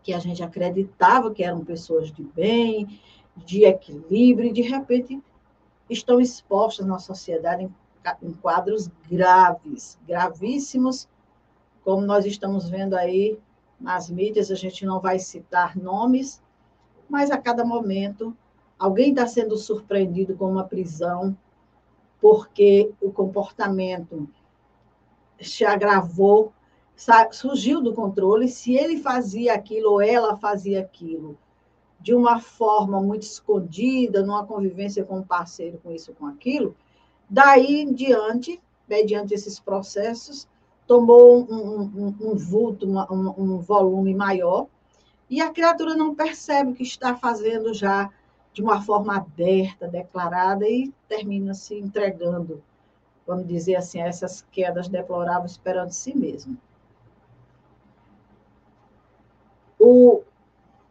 que 0.02 0.14
a 0.14 0.18
gente 0.18 0.42
acreditava 0.42 1.30
que 1.32 1.44
eram 1.44 1.64
pessoas 1.64 2.10
de 2.10 2.22
bem, 2.22 3.00
de 3.36 3.64
equilíbrio, 3.64 4.48
e 4.48 4.52
de 4.52 4.62
repente 4.62 5.20
estão 5.88 6.20
expostas 6.20 6.86
na 6.86 6.98
sociedade 6.98 7.64
em, 7.64 7.74
em 8.22 8.32
quadros 8.32 8.88
graves, 9.10 9.98
gravíssimos, 10.06 11.08
como 11.84 12.02
nós 12.02 12.24
estamos 12.26 12.68
vendo 12.68 12.94
aí 12.94 13.38
nas 13.80 14.10
mídias, 14.10 14.50
a 14.50 14.54
gente 14.54 14.84
não 14.84 15.00
vai 15.00 15.18
citar 15.18 15.76
nomes, 15.76 16.42
mas 17.08 17.30
a 17.30 17.38
cada 17.38 17.64
momento 17.64 18.36
alguém 18.78 19.10
está 19.10 19.26
sendo 19.26 19.56
surpreendido 19.56 20.36
com 20.36 20.50
uma 20.50 20.64
prisão 20.64 21.36
porque 22.20 22.92
o 23.00 23.10
comportamento 23.10 24.28
se 25.40 25.64
agravou, 25.64 26.52
surgiu 27.32 27.80
do 27.80 27.94
controle. 27.94 28.46
Se 28.46 28.74
ele 28.74 28.98
fazia 28.98 29.54
aquilo 29.54 29.92
ou 29.92 30.02
ela 30.02 30.36
fazia 30.36 30.80
aquilo 30.80 31.38
de 31.98 32.14
uma 32.14 32.40
forma 32.40 33.00
muito 33.00 33.22
escondida, 33.22 34.22
numa 34.22 34.46
convivência 34.46 35.04
com 35.04 35.18
o 35.20 35.24
parceiro, 35.24 35.78
com 35.82 35.90
isso, 35.90 36.14
com 36.14 36.26
aquilo, 36.26 36.74
daí 37.30 37.82
em 37.82 37.92
diante, 37.94 38.60
mediante 38.88 39.32
esses 39.32 39.60
processos, 39.60 40.48
tomou 40.86 41.46
um, 41.48 41.82
um, 41.82 42.16
um 42.20 42.34
vulto, 42.34 42.86
um, 42.86 43.34
um 43.38 43.58
volume 43.58 44.12
maior, 44.12 44.66
e 45.28 45.40
a 45.40 45.50
criatura 45.50 45.94
não 45.94 46.12
percebe 46.12 46.72
que 46.72 46.82
está 46.82 47.14
fazendo 47.14 47.72
já 47.72 48.10
de 48.52 48.60
uma 48.60 48.82
forma 48.82 49.16
aberta, 49.16 49.86
declarada, 49.86 50.68
e 50.68 50.92
termina 51.08 51.54
se 51.54 51.76
entregando, 51.76 52.60
vamos 53.24 53.46
dizer 53.46 53.76
assim, 53.76 54.00
a 54.00 54.08
essas 54.08 54.44
quedas 54.50 54.88
deploráveis 54.88 55.56
perante 55.56 55.94
si 55.94 56.16
mesmo. 56.16 56.58
O 59.78 60.22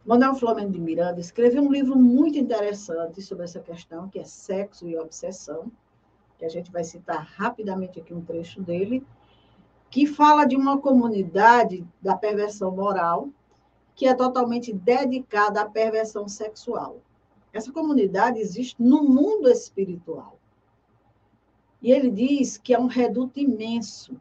Manuel 0.06 0.34
Flamengo 0.34 0.72
de 0.72 0.80
Miranda 0.80 1.20
escreveu 1.20 1.62
um 1.62 1.70
livro 1.70 1.94
muito 1.94 2.38
interessante 2.38 3.20
sobre 3.20 3.44
essa 3.44 3.60
questão, 3.60 4.08
que 4.08 4.18
é 4.18 4.24
Sexo 4.24 4.88
e 4.88 4.98
Obsessão, 4.98 5.70
que 6.40 6.46
a 6.46 6.48
gente 6.48 6.72
vai 6.72 6.82
citar 6.82 7.22
rapidamente 7.36 8.00
aqui 8.00 8.14
um 8.14 8.24
trecho 8.24 8.62
dele, 8.62 9.06
que 9.90 10.06
fala 10.06 10.46
de 10.46 10.56
uma 10.56 10.78
comunidade 10.78 11.86
da 12.00 12.16
perversão 12.16 12.74
moral 12.74 13.28
que 13.94 14.06
é 14.06 14.14
totalmente 14.14 14.72
dedicada 14.72 15.60
à 15.60 15.68
perversão 15.68 16.26
sexual. 16.26 17.02
Essa 17.52 17.70
comunidade 17.70 18.38
existe 18.38 18.82
no 18.82 19.02
mundo 19.02 19.50
espiritual. 19.50 20.38
E 21.82 21.92
ele 21.92 22.10
diz 22.10 22.56
que 22.56 22.72
é 22.72 22.78
um 22.78 22.86
reduto 22.86 23.38
imenso, 23.38 24.18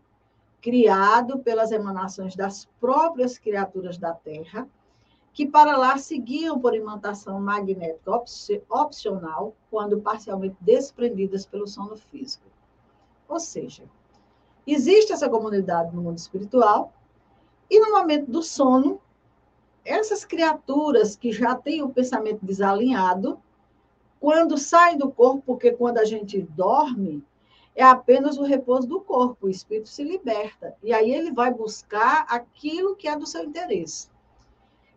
criado 0.62 1.40
pelas 1.40 1.72
emanações 1.72 2.36
das 2.36 2.68
próprias 2.82 3.38
criaturas 3.38 3.98
da 3.98 4.14
Terra, 4.14 4.68
que 5.40 5.48
para 5.48 5.78
lá 5.78 5.98
seguiam 5.98 6.60
por 6.60 6.76
imantação 6.76 7.40
magnética 7.40 8.12
opcional, 8.70 9.56
quando 9.72 10.02
parcialmente 10.02 10.58
desprendidas 10.60 11.46
pelo 11.46 11.66
sono 11.66 11.96
físico. 11.96 12.44
Ou 13.26 13.40
seja, 13.40 13.86
existe 14.68 15.14
essa 15.14 15.30
comunidade 15.30 15.96
no 15.96 16.02
mundo 16.02 16.18
espiritual, 16.18 16.92
e 17.70 17.80
no 17.80 17.90
momento 17.90 18.30
do 18.30 18.44
sono, 18.44 19.00
essas 19.86 20.26
criaturas 20.26 21.16
que 21.16 21.32
já 21.32 21.56
têm 21.56 21.82
o 21.82 21.90
pensamento 21.90 22.46
desalinhado, 22.46 23.40
quando 24.20 24.58
saem 24.58 24.98
do 24.98 25.10
corpo, 25.10 25.42
porque 25.46 25.72
quando 25.72 26.00
a 26.00 26.04
gente 26.04 26.42
dorme, 26.42 27.26
é 27.74 27.84
apenas 27.86 28.38
o 28.38 28.44
repouso 28.44 28.90
do 28.90 29.00
corpo, 29.00 29.48
o 29.48 29.50
espírito 29.50 29.88
se 29.88 30.04
liberta. 30.04 30.76
E 30.84 30.92
aí 30.92 31.10
ele 31.10 31.32
vai 31.32 31.50
buscar 31.54 32.26
aquilo 32.28 32.94
que 32.94 33.08
é 33.08 33.18
do 33.18 33.26
seu 33.26 33.46
interesse. 33.46 34.09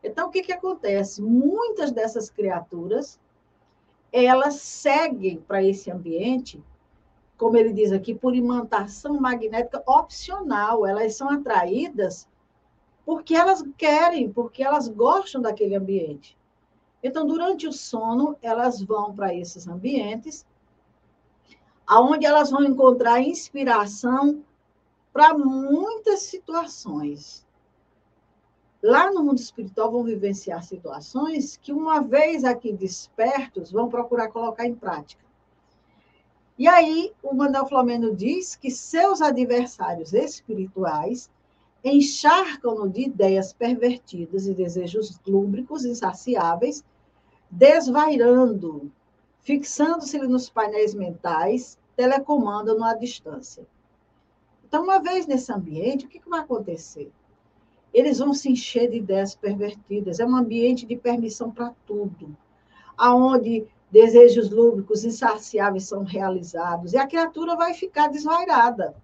Então, 0.03 0.29
o 0.29 0.31
que, 0.31 0.43
que 0.43 0.53
acontece? 0.53 1.23
Muitas 1.23 1.93
dessas 1.93 2.29
criaturas, 2.29 3.21
elas 4.13 4.57
seguem 4.57 5.39
para 5.41 5.63
esse 5.63 5.91
ambiente, 5.91 6.63
como 7.37 7.57
ele 7.57 7.73
diz 7.73 7.93
aqui, 7.93 8.15
por 8.15 8.35
imantação 8.35 9.21
magnética 9.21 9.83
opcional. 9.87 10.87
Elas 10.87 11.15
são 11.15 11.31
atraídas 11.31 12.29
porque 13.05 13.35
elas 13.35 13.63
querem, 13.77 14.33
porque 14.33 14.63
elas 14.63 14.89
gostam 14.89 15.41
daquele 15.41 15.75
ambiente. 15.75 16.37
Então, 17.03 17.27
durante 17.27 17.67
o 17.67 17.73
sono, 17.73 18.37
elas 18.41 18.81
vão 18.81 19.15
para 19.15 19.35
esses 19.35 19.67
ambientes, 19.67 20.47
aonde 21.87 22.25
elas 22.25 22.51
vão 22.51 22.63
encontrar 22.65 23.21
inspiração 23.21 24.45
para 25.13 25.37
muitas 25.37 26.23
situações. 26.23 27.45
Lá 28.83 29.13
no 29.13 29.23
mundo 29.23 29.39
espiritual 29.39 29.93
vão 29.93 30.03
vivenciar 30.03 30.65
situações 30.65 31.57
que, 31.57 31.73
uma 31.73 32.01
vez 32.01 32.43
aqui 32.43 32.73
despertos, 32.73 33.71
vão 33.71 33.89
procurar 33.89 34.29
colocar 34.29 34.67
em 34.67 34.75
prática. 34.75 35.23
E 36.59 36.67
aí, 36.67 37.13
o 37.23 37.33
Manuel 37.33 37.67
Flamengo 37.67 38.15
diz 38.15 38.57
que 38.57 38.71
seus 38.73 39.23
adversários 39.23 40.13
espirituais 40.13 41.31
encharcam-no 41.85 42.89
de 42.89 43.03
ideias 43.03 43.53
pervertidas 43.53 44.47
e 44.47 44.55
desejos 44.55 45.19
lúbricos 45.27 45.85
insaciáveis, 45.85 46.85
desvairando, 47.51 48.91
fixando-se 49.41 50.19
nos 50.19 50.51
painéis 50.51 50.93
mentais, 50.93 51.79
telecomandam-no 51.97 52.85
à 52.85 52.95
distância. 52.95 53.67
Então, 54.65 54.83
uma 54.85 54.99
vez 54.99 55.27
nesse 55.27 55.53
ambiente, 55.53 56.07
o 56.07 56.09
que 56.09 56.21
vai 56.29 56.41
acontecer? 56.41 57.13
Eles 57.93 58.19
vão 58.19 58.33
se 58.33 58.51
encher 58.51 58.91
de 58.91 58.99
ideias 58.99 59.35
pervertidas. 59.35 60.21
É 60.21 60.27
um 60.27 60.37
ambiente 60.37 60.87
de 60.87 60.97
permissão 60.97 61.51
para 61.51 61.75
tudo, 61.87 62.37
aonde 62.97 63.67
desejos 63.91 64.51
lúbricos 64.51 65.05
insaciáveis 65.05 65.85
são 65.85 66.03
realizados, 66.03 66.95
e 66.95 66.97
a 66.97 67.07
criatura 67.07 67.55
vai 67.55 67.75
ficar 67.75 68.09
desvairada 68.09 68.97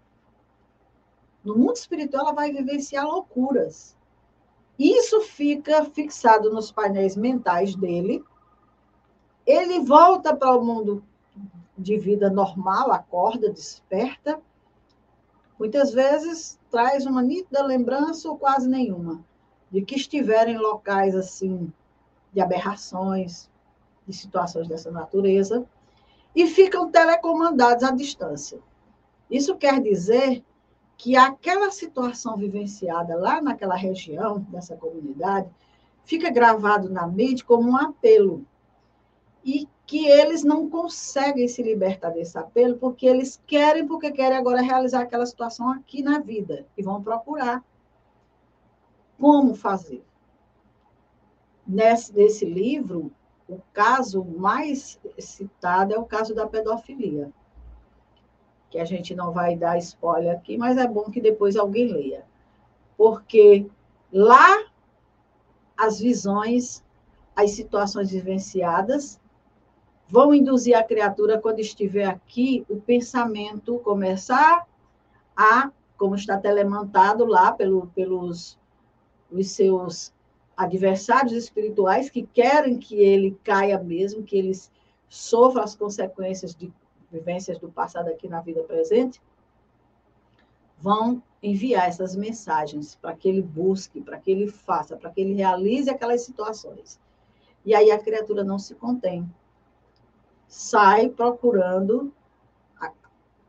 no 1.45 1.57
mundo 1.57 1.77
espiritual, 1.77 2.27
ela 2.27 2.35
vai 2.35 2.53
vivenciar 2.53 3.07
loucuras. 3.07 3.97
Isso 4.79 5.23
fica 5.23 5.85
fixado 5.87 6.53
nos 6.53 6.71
painéis 6.71 7.17
mentais 7.17 7.75
dele. 7.75 8.23
Ele 9.47 9.81
volta 9.81 10.37
para 10.37 10.55
o 10.55 10.65
mundo 10.65 11.03
de 11.77 11.97
vida 11.97 12.29
normal, 12.29 12.93
acorda, 12.93 13.51
desperta, 13.51 14.41
muitas 15.59 15.93
vezes 15.93 16.59
traz 16.71 17.07
uma 17.07 17.23
nítida 17.23 17.65
lembrança 17.65 18.29
ou 18.29 18.39
quase 18.39 18.69
nenhuma 18.69 19.25
de 19.71 19.83
que 19.83 19.97
estiverem 19.97 20.55
em 20.55 20.59
locais 20.59 21.15
assim 21.15 21.73
de 22.33 22.41
aberrações, 22.41 23.51
de 24.07 24.15
situações 24.15 24.69
dessa 24.69 24.91
natureza, 24.91 25.67
e 26.35 26.47
ficam 26.47 26.91
telecomandados 26.91 27.85
à 27.85 27.91
distância. 27.91 28.59
Isso 29.31 29.57
quer 29.57 29.81
dizer 29.81 30.45
que 30.97 31.17
aquela 31.17 31.71
situação 31.71 32.37
vivenciada 32.37 33.17
lá 33.17 33.41
naquela 33.41 33.77
região, 33.77 34.41
dessa 34.49 34.77
comunidade, 34.77 35.49
fica 36.05 36.31
gravado 36.31 36.89
na 36.89 37.07
mente 37.07 37.45
como 37.45 37.69
um 37.69 37.77
apelo. 37.77 38.45
E 39.51 39.67
que 39.87 40.07
eles 40.07 40.45
não 40.45 40.69
conseguem 40.69 41.49
se 41.49 41.63
libertar 41.63 42.11
desse 42.11 42.37
apelo 42.37 42.77
porque 42.77 43.07
eles 43.07 43.43
querem, 43.47 43.87
porque 43.87 44.11
querem 44.11 44.37
agora 44.37 44.61
realizar 44.61 45.01
aquela 45.01 45.25
situação 45.25 45.71
aqui 45.71 46.03
na 46.03 46.19
vida 46.19 46.67
e 46.77 46.83
vão 46.83 47.03
procurar 47.03 47.65
como 49.19 49.55
fazer. 49.55 50.05
Nesse, 51.67 52.15
nesse 52.15 52.45
livro, 52.45 53.11
o 53.49 53.59
caso 53.73 54.23
mais 54.23 55.01
citado 55.19 55.95
é 55.95 55.99
o 55.99 56.05
caso 56.05 56.35
da 56.35 56.47
pedofilia 56.47 57.33
que 58.69 58.79
a 58.79 58.85
gente 58.85 59.15
não 59.15 59.33
vai 59.33 59.57
dar 59.57 59.79
spoiler 59.79 60.37
aqui, 60.37 60.59
mas 60.59 60.77
é 60.77 60.87
bom 60.87 61.05
que 61.05 61.23
depois 61.23 61.57
alguém 61.57 61.91
leia. 61.91 62.27
Porque 62.99 63.67
lá 64.13 64.67
as 65.75 65.99
visões, 65.99 66.85
as 67.35 67.53
situações 67.53 68.11
vivenciadas 68.11 69.19
vão 70.09 70.35
induzir 70.35 70.77
a 70.77 70.83
criatura, 70.83 71.39
quando 71.39 71.61
estiver 71.61 72.07
aqui, 72.07 72.65
o 72.69 72.81
pensamento 72.81 73.79
começar 73.81 74.67
a, 75.37 75.71
como 75.97 76.15
está 76.15 76.39
telemantado 76.39 77.27
lá 77.27 77.53
pelo, 77.53 77.89
pelos 77.89 78.59
os 79.31 79.51
seus 79.51 80.13
adversários 80.57 81.33
espirituais, 81.33 82.09
que 82.09 82.23
querem 82.23 82.79
que 82.79 82.97
ele 82.97 83.39
caia 83.45 83.79
mesmo, 83.79 84.23
que 84.23 84.37
eles 84.37 84.73
sofra 85.09 85.63
as 85.63 85.77
consequências 85.77 86.55
de 86.55 86.73
vivências 87.11 87.59
do 87.59 87.69
passado 87.69 88.09
aqui 88.09 88.29
na 88.29 88.41
vida 88.41 88.63
presente, 88.63 89.21
vão 90.79 91.23
enviar 91.43 91.89
essas 91.89 92.17
mensagens 92.17 92.97
para 92.97 93.15
que 93.15 93.29
ele 93.29 93.43
busque, 93.43 94.01
para 94.01 94.19
que 94.19 94.31
ele 94.31 94.49
faça, 94.49 94.97
para 94.97 95.11
que 95.11 95.21
ele 95.21 95.35
realize 95.35 95.89
aquelas 95.89 96.23
situações. 96.23 96.99
E 97.65 97.75
aí 97.75 97.91
a 97.91 97.99
criatura 97.99 98.43
não 98.43 98.59
se 98.59 98.75
contém. 98.75 99.29
Sai 100.49 101.09
procurando 101.09 102.13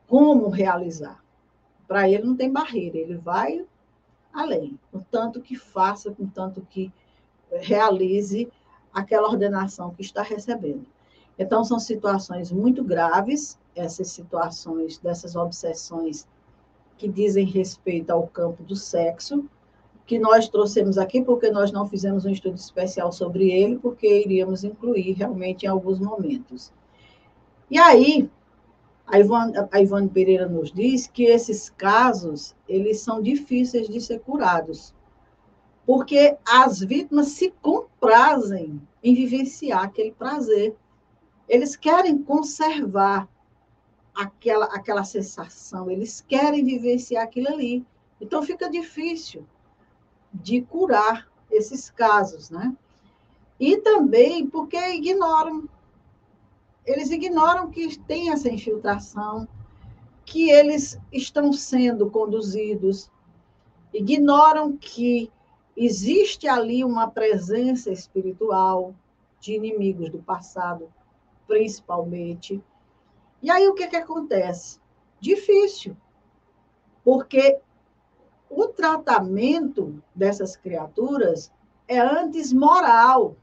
como 0.08 0.50
realizar. 0.50 1.24
Para 1.88 2.08
ele 2.10 2.24
não 2.24 2.36
tem 2.36 2.52
barreira, 2.52 2.98
ele 2.98 3.16
vai 3.16 3.66
além, 4.34 4.80
tanto 5.10 5.42
que 5.42 5.56
faça, 5.56 6.12
com 6.12 6.28
tanto 6.28 6.62
que 6.70 6.92
realize 7.52 8.48
aquela 8.94 9.28
ordenação 9.28 9.92
que 9.92 10.02
está 10.02 10.22
recebendo. 10.22 10.86
Então, 11.38 11.64
são 11.64 11.80
situações 11.80 12.52
muito 12.52 12.84
graves, 12.84 13.58
essas 13.76 14.10
situações 14.10 14.98
dessas 14.98 15.36
obsessões 15.36 16.28
que 16.98 17.08
dizem 17.08 17.46
respeito 17.46 18.12
ao 18.12 18.28
campo 18.28 18.62
do 18.62 18.76
sexo, 18.76 19.46
que 20.06 20.20
nós 20.20 20.50
trouxemos 20.50 20.98
aqui 20.98 21.22
porque 21.22 21.50
nós 21.50 21.72
não 21.72 21.88
fizemos 21.88 22.26
um 22.26 22.30
estudo 22.30 22.56
especial 22.56 23.12
sobre 23.12 23.52
ele, 23.52 23.78
porque 23.78 24.22
iríamos 24.22 24.64
incluir 24.64 25.14
realmente 25.14 25.64
em 25.64 25.70
alguns 25.70 26.00
momentos. 26.00 26.74
E 27.70 27.78
aí, 27.78 28.30
a 29.06 29.20
Ivone, 29.20 29.54
a 29.72 29.82
Ivone 29.82 30.10
Pereira 30.10 30.48
nos 30.48 30.72
diz 30.72 31.08
que 31.08 31.24
esses 31.26 31.70
casos, 31.70 32.56
eles 32.68 33.02
são 33.02 33.22
difíceis 33.22 33.88
de 33.88 34.00
ser 34.02 34.20
curados, 34.20 34.94
porque 35.86 36.38
as 36.48 36.80
vítimas 36.80 37.30
se 37.30 37.52
comprazem 37.62 38.82
em 39.04 39.14
vivenciar 39.16 39.84
aquele 39.84 40.12
prazer 40.12 40.76
eles 41.50 41.76
querem 41.76 42.22
conservar 42.22 43.28
aquela, 44.14 44.66
aquela 44.68 45.04
sensação, 45.04 45.90
eles 45.90 46.24
querem 46.26 46.64
vivenciar 46.64 47.24
aquilo 47.24 47.50
ali. 47.50 47.84
Então 48.22 48.44
fica 48.44 48.70
difícil 48.70 49.44
de 50.32 50.62
curar 50.62 51.28
esses 51.50 51.90
casos, 51.90 52.52
né? 52.52 52.76
E 53.60 53.78
também 53.78 54.48
porque 54.48 54.78
ignoram, 54.78 55.68
eles 56.92 57.12
ignoram 57.12 57.70
que 57.70 58.00
tem 58.00 58.32
essa 58.32 58.50
infiltração, 58.50 59.48
que 60.26 60.50
eles 60.50 61.00
estão 61.12 61.54
sendo 61.54 62.10
conduzidos, 62.10 63.12
ignoram 63.94 64.76
que 64.76 65.32
existe 65.78 66.48
ali 66.48 66.84
uma 66.84 67.10
presença 67.10 67.92
espiritual 67.92 68.96
de 69.40 69.54
inimigos 69.54 70.10
do 70.10 70.20
passado 70.20 70.92
principalmente. 71.50 72.64
E 73.42 73.50
aí 73.50 73.68
o 73.68 73.74
que, 73.74 73.88
que 73.88 73.96
acontece? 73.96 74.80
Difícil, 75.20 75.98
porque 77.04 77.60
o 78.50 78.68
tratamento 78.68 80.02
dessas 80.16 80.56
criaturas 80.56 81.52
é 81.88 82.00
antes 82.00 82.54
moral, 82.54 83.36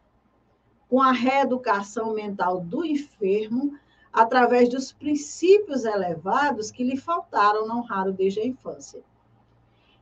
com 0.88 1.02
a 1.02 1.12
reeducação 1.12 2.14
mental 2.14 2.60
do 2.60 2.84
enfermo, 2.84 3.78
através 4.12 4.68
dos 4.68 4.92
princípios 4.92 5.84
elevados 5.84 6.70
que 6.70 6.84
lhe 6.84 6.96
faltaram, 6.96 7.66
não 7.66 7.82
raro, 7.82 8.12
desde 8.12 8.40
a 8.40 8.46
infância. 8.46 9.02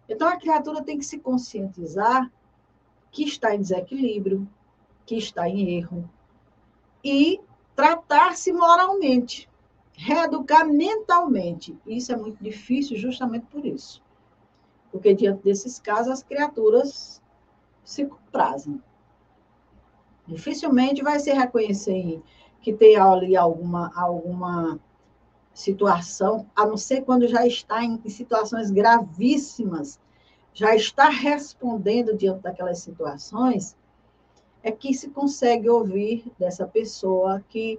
Então, 0.08 0.28
a 0.28 0.36
criatura 0.36 0.82
tem 0.82 0.98
que 0.98 1.04
se 1.04 1.18
conscientizar 1.18 2.30
que 3.10 3.24
está 3.24 3.54
em 3.54 3.60
desequilíbrio, 3.60 4.48
que 5.06 5.16
está 5.16 5.48
em 5.48 5.76
erro, 5.76 6.08
e 7.02 7.40
tratar-se 7.74 8.52
moralmente, 8.52 9.48
reeducar 9.92 10.66
mentalmente. 10.66 11.76
Isso 11.86 12.12
é 12.12 12.16
muito 12.16 12.42
difícil 12.42 12.96
justamente 12.96 13.46
por 13.46 13.64
isso. 13.64 14.02
Porque 14.90 15.14
diante 15.14 15.42
desses 15.42 15.78
casos 15.78 16.12
as 16.12 16.22
criaturas 16.22 17.22
se 17.84 18.06
comprazem. 18.06 18.80
Dificilmente 20.26 21.02
vai 21.02 21.18
se 21.20 21.32
reconhecer 21.32 22.22
que 22.60 22.72
tem 22.72 22.96
ali 22.96 23.36
alguma, 23.36 23.92
alguma 23.94 24.80
situação, 25.52 26.46
a 26.56 26.66
não 26.66 26.76
ser 26.76 27.02
quando 27.02 27.28
já 27.28 27.46
está 27.46 27.84
em 27.84 28.00
situações 28.08 28.70
gravíssimas, 28.70 30.00
já 30.52 30.74
está 30.74 31.08
respondendo 31.08 32.16
diante 32.16 32.42
daquelas 32.42 32.78
situações, 32.78 33.76
é 34.62 34.72
que 34.72 34.94
se 34.94 35.10
consegue 35.10 35.68
ouvir 35.68 36.32
dessa 36.38 36.66
pessoa 36.66 37.44
que 37.48 37.78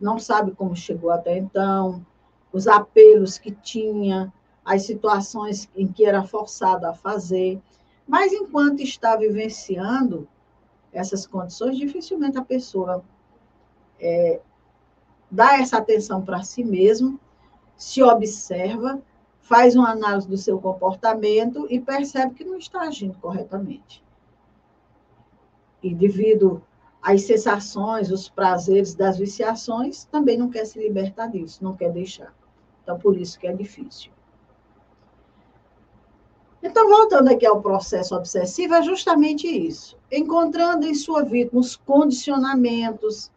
não 0.00 0.18
sabe 0.18 0.52
como 0.52 0.74
chegou 0.74 1.10
até 1.10 1.36
então, 1.36 2.04
os 2.52 2.66
apelos 2.66 3.38
que 3.38 3.50
tinha, 3.50 4.32
as 4.64 4.82
situações 4.84 5.68
em 5.76 5.86
que 5.86 6.06
era 6.06 6.22
forçado 6.22 6.86
a 6.86 6.94
fazer. 6.94 7.60
Mas 8.06 8.32
enquanto 8.32 8.80
está 8.80 9.14
vivenciando 9.14 10.26
essas 10.92 11.26
condições, 11.26 11.76
dificilmente 11.76 12.38
a 12.38 12.44
pessoa 12.44 13.04
é, 13.98 14.40
dá 15.30 15.58
essa 15.58 15.78
atenção 15.78 16.22
para 16.22 16.42
si 16.42 16.64
mesmo, 16.64 17.18
se 17.76 18.02
observa, 18.02 19.00
faz 19.40 19.76
uma 19.76 19.90
análise 19.90 20.28
do 20.28 20.36
seu 20.36 20.60
comportamento 20.60 21.66
e 21.70 21.80
percebe 21.80 22.34
que 22.34 22.44
não 22.44 22.56
está 22.56 22.82
agindo 22.82 23.16
corretamente 23.18 24.02
e 25.82 25.94
devido 25.94 26.62
às 27.02 27.22
sensações, 27.22 28.10
os 28.10 28.28
prazeres 28.28 28.94
das 28.94 29.18
viciações, 29.18 30.04
também 30.04 30.36
não 30.36 30.50
quer 30.50 30.66
se 30.66 30.78
libertar 30.78 31.28
disso, 31.28 31.64
não 31.64 31.74
quer 31.74 31.90
deixar. 31.90 32.34
Então, 32.82 32.98
por 32.98 33.16
isso 33.16 33.38
que 33.38 33.46
é 33.46 33.52
difícil. 33.52 34.12
Então, 36.62 36.88
voltando 36.88 37.28
aqui 37.28 37.46
ao 37.46 37.62
processo 37.62 38.14
obsessivo, 38.14 38.74
é 38.74 38.82
justamente 38.82 39.46
isso. 39.46 39.96
Encontrando 40.12 40.86
em 40.86 40.94
sua 40.94 41.22
vítima 41.22 41.60
os 41.60 41.76
condicionamentos, 41.76 43.30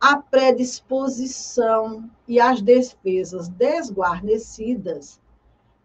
a 0.00 0.16
predisposição 0.16 2.08
e 2.26 2.38
as 2.38 2.60
defesas 2.60 3.48
desguarnecidas, 3.48 5.20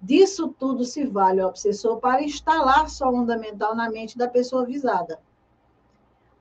disso 0.02 0.54
tudo 0.60 0.84
se 0.84 1.06
vale 1.06 1.42
o 1.42 1.48
obsessor 1.48 1.98
para 1.98 2.22
instalar 2.22 2.90
sua 2.90 3.10
onda 3.10 3.38
mental 3.38 3.76
na 3.76 3.90
mente 3.90 4.18
da 4.18 4.28
pessoa 4.28 4.66
visada 4.66 5.20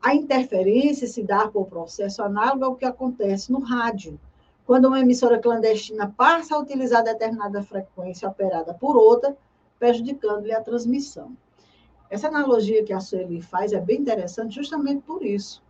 a 0.03 0.15
interferência 0.15 1.07
se 1.07 1.23
dá 1.23 1.47
por 1.47 1.67
processo 1.67 2.23
análogo 2.23 2.65
ao 2.65 2.75
que 2.75 2.85
acontece 2.85 3.53
no 3.53 3.61
rádio. 3.61 4.19
Quando 4.67 4.87
uma 4.87 4.99
emissora 4.99 5.39
clandestina 5.39 6.13
passa 6.17 6.57
a 6.57 6.59
utilizar 6.59 7.05
determinada 7.05 7.63
frequência 7.63 8.29
operada 8.29 8.75
por 8.75 8.97
outra, 8.97 9.37
prejudicando-lhe 9.83 10.55
a 10.55 10.63
transmissão. 10.63 11.37
Essa 12.09 12.29
analogia 12.29 12.85
que 12.85 12.93
a 12.93 13.01
Sueli 13.01 13.43
faz 13.43 13.73
é 13.73 13.81
bem 13.81 13.99
interessante 13.99 14.55
justamente 14.55 15.03
por 15.03 15.25
isso. 15.25 15.61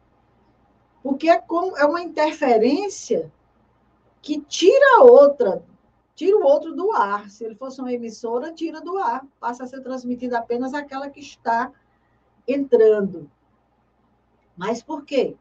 Porque 1.02 1.30
é, 1.30 1.38
como, 1.40 1.74
é 1.78 1.86
uma 1.86 2.02
interferência 2.02 3.32
que 4.20 4.38
tira 4.42 4.98
a 4.98 5.04
outra, 5.04 5.64
tira 6.14 6.36
o 6.36 6.44
outro 6.44 6.74
do 6.74 6.92
ar. 6.92 7.30
Se 7.30 7.42
ele 7.42 7.54
fosse 7.54 7.80
uma 7.80 7.90
emissora, 7.90 8.52
tira 8.52 8.82
do 8.82 8.98
ar, 8.98 9.26
passa 9.40 9.64
a 9.64 9.66
ser 9.66 9.80
transmitida 9.80 10.38
apenas 10.38 10.74
aquela 10.74 11.08
que 11.08 11.20
está 11.20 11.72
entrando. 12.46 13.30
Mas 14.54 14.82
por 14.82 15.06
quê? 15.06 15.34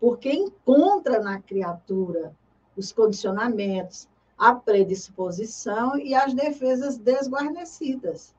Porque 0.00 0.32
encontra 0.32 1.20
na 1.20 1.40
criatura 1.40 2.34
os 2.76 2.90
condicionamentos, 2.90 4.08
a 4.38 4.54
predisposição 4.54 5.98
e 5.98 6.14
as 6.14 6.34
defesas 6.34 6.98
desguarnecidas. 6.98 8.34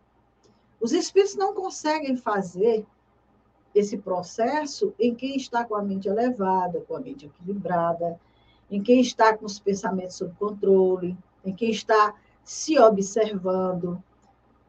Os 0.79 0.91
espíritos 0.91 1.35
não 1.35 1.53
conseguem 1.53 2.15
fazer 2.15 2.85
esse 3.73 3.97
processo 3.97 4.93
em 4.99 5.13
quem 5.13 5.35
está 5.35 5.65
com 5.65 5.75
a 5.75 5.81
mente 5.81 6.07
elevada, 6.07 6.81
com 6.81 6.95
a 6.95 6.99
mente 6.99 7.25
equilibrada, 7.25 8.19
em 8.69 8.81
quem 8.81 9.01
está 9.01 9.35
com 9.35 9.45
os 9.45 9.59
pensamentos 9.59 10.15
sob 10.15 10.33
controle, 10.37 11.17
em 11.43 11.53
quem 11.53 11.71
está 11.71 12.13
se 12.43 12.77
observando, 12.79 14.01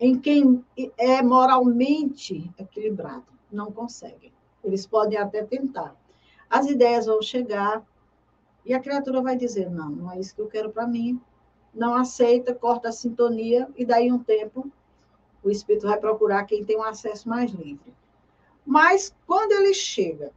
em 0.00 0.18
quem 0.18 0.64
é 0.96 1.22
moralmente 1.22 2.50
equilibrado. 2.58 3.26
Não 3.50 3.72
conseguem. 3.72 4.32
Eles 4.62 4.86
podem 4.86 5.18
até 5.18 5.42
tentar. 5.44 5.94
As 6.48 6.66
ideias 6.66 7.06
vão 7.06 7.20
chegar 7.20 7.84
e 8.64 8.74
a 8.74 8.80
criatura 8.80 9.22
vai 9.22 9.36
dizer: 9.36 9.70
não, 9.70 9.90
não 9.90 10.12
é 10.12 10.18
isso 10.18 10.34
que 10.34 10.40
eu 10.40 10.48
quero 10.48 10.70
para 10.70 10.86
mim. 10.86 11.20
Não 11.74 11.94
aceita, 11.94 12.54
corta 12.54 12.88
a 12.88 12.92
sintonia 12.92 13.68
e 13.76 13.84
daí 13.84 14.10
um 14.10 14.18
tempo 14.18 14.70
o 15.42 15.50
espírito 15.50 15.86
vai 15.86 15.98
procurar 15.98 16.44
quem 16.44 16.64
tem 16.64 16.76
um 16.76 16.82
acesso 16.82 17.28
mais 17.28 17.50
livre. 17.52 17.94
Mas 18.64 19.14
quando 19.26 19.52
ele 19.52 19.72
chega, 19.72 20.32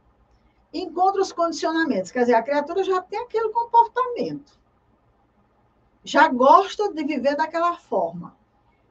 encontra 0.72 1.20
os 1.20 1.32
condicionamentos, 1.32 2.10
quer 2.10 2.20
dizer, 2.20 2.34
a 2.34 2.42
criatura 2.42 2.82
já 2.82 3.02
tem 3.02 3.18
aquele 3.18 3.50
comportamento, 3.50 4.58
já 6.04 6.28
gosta 6.28 6.92
de 6.92 7.04
viver 7.04 7.36
daquela 7.36 7.76
forma, 7.76 8.34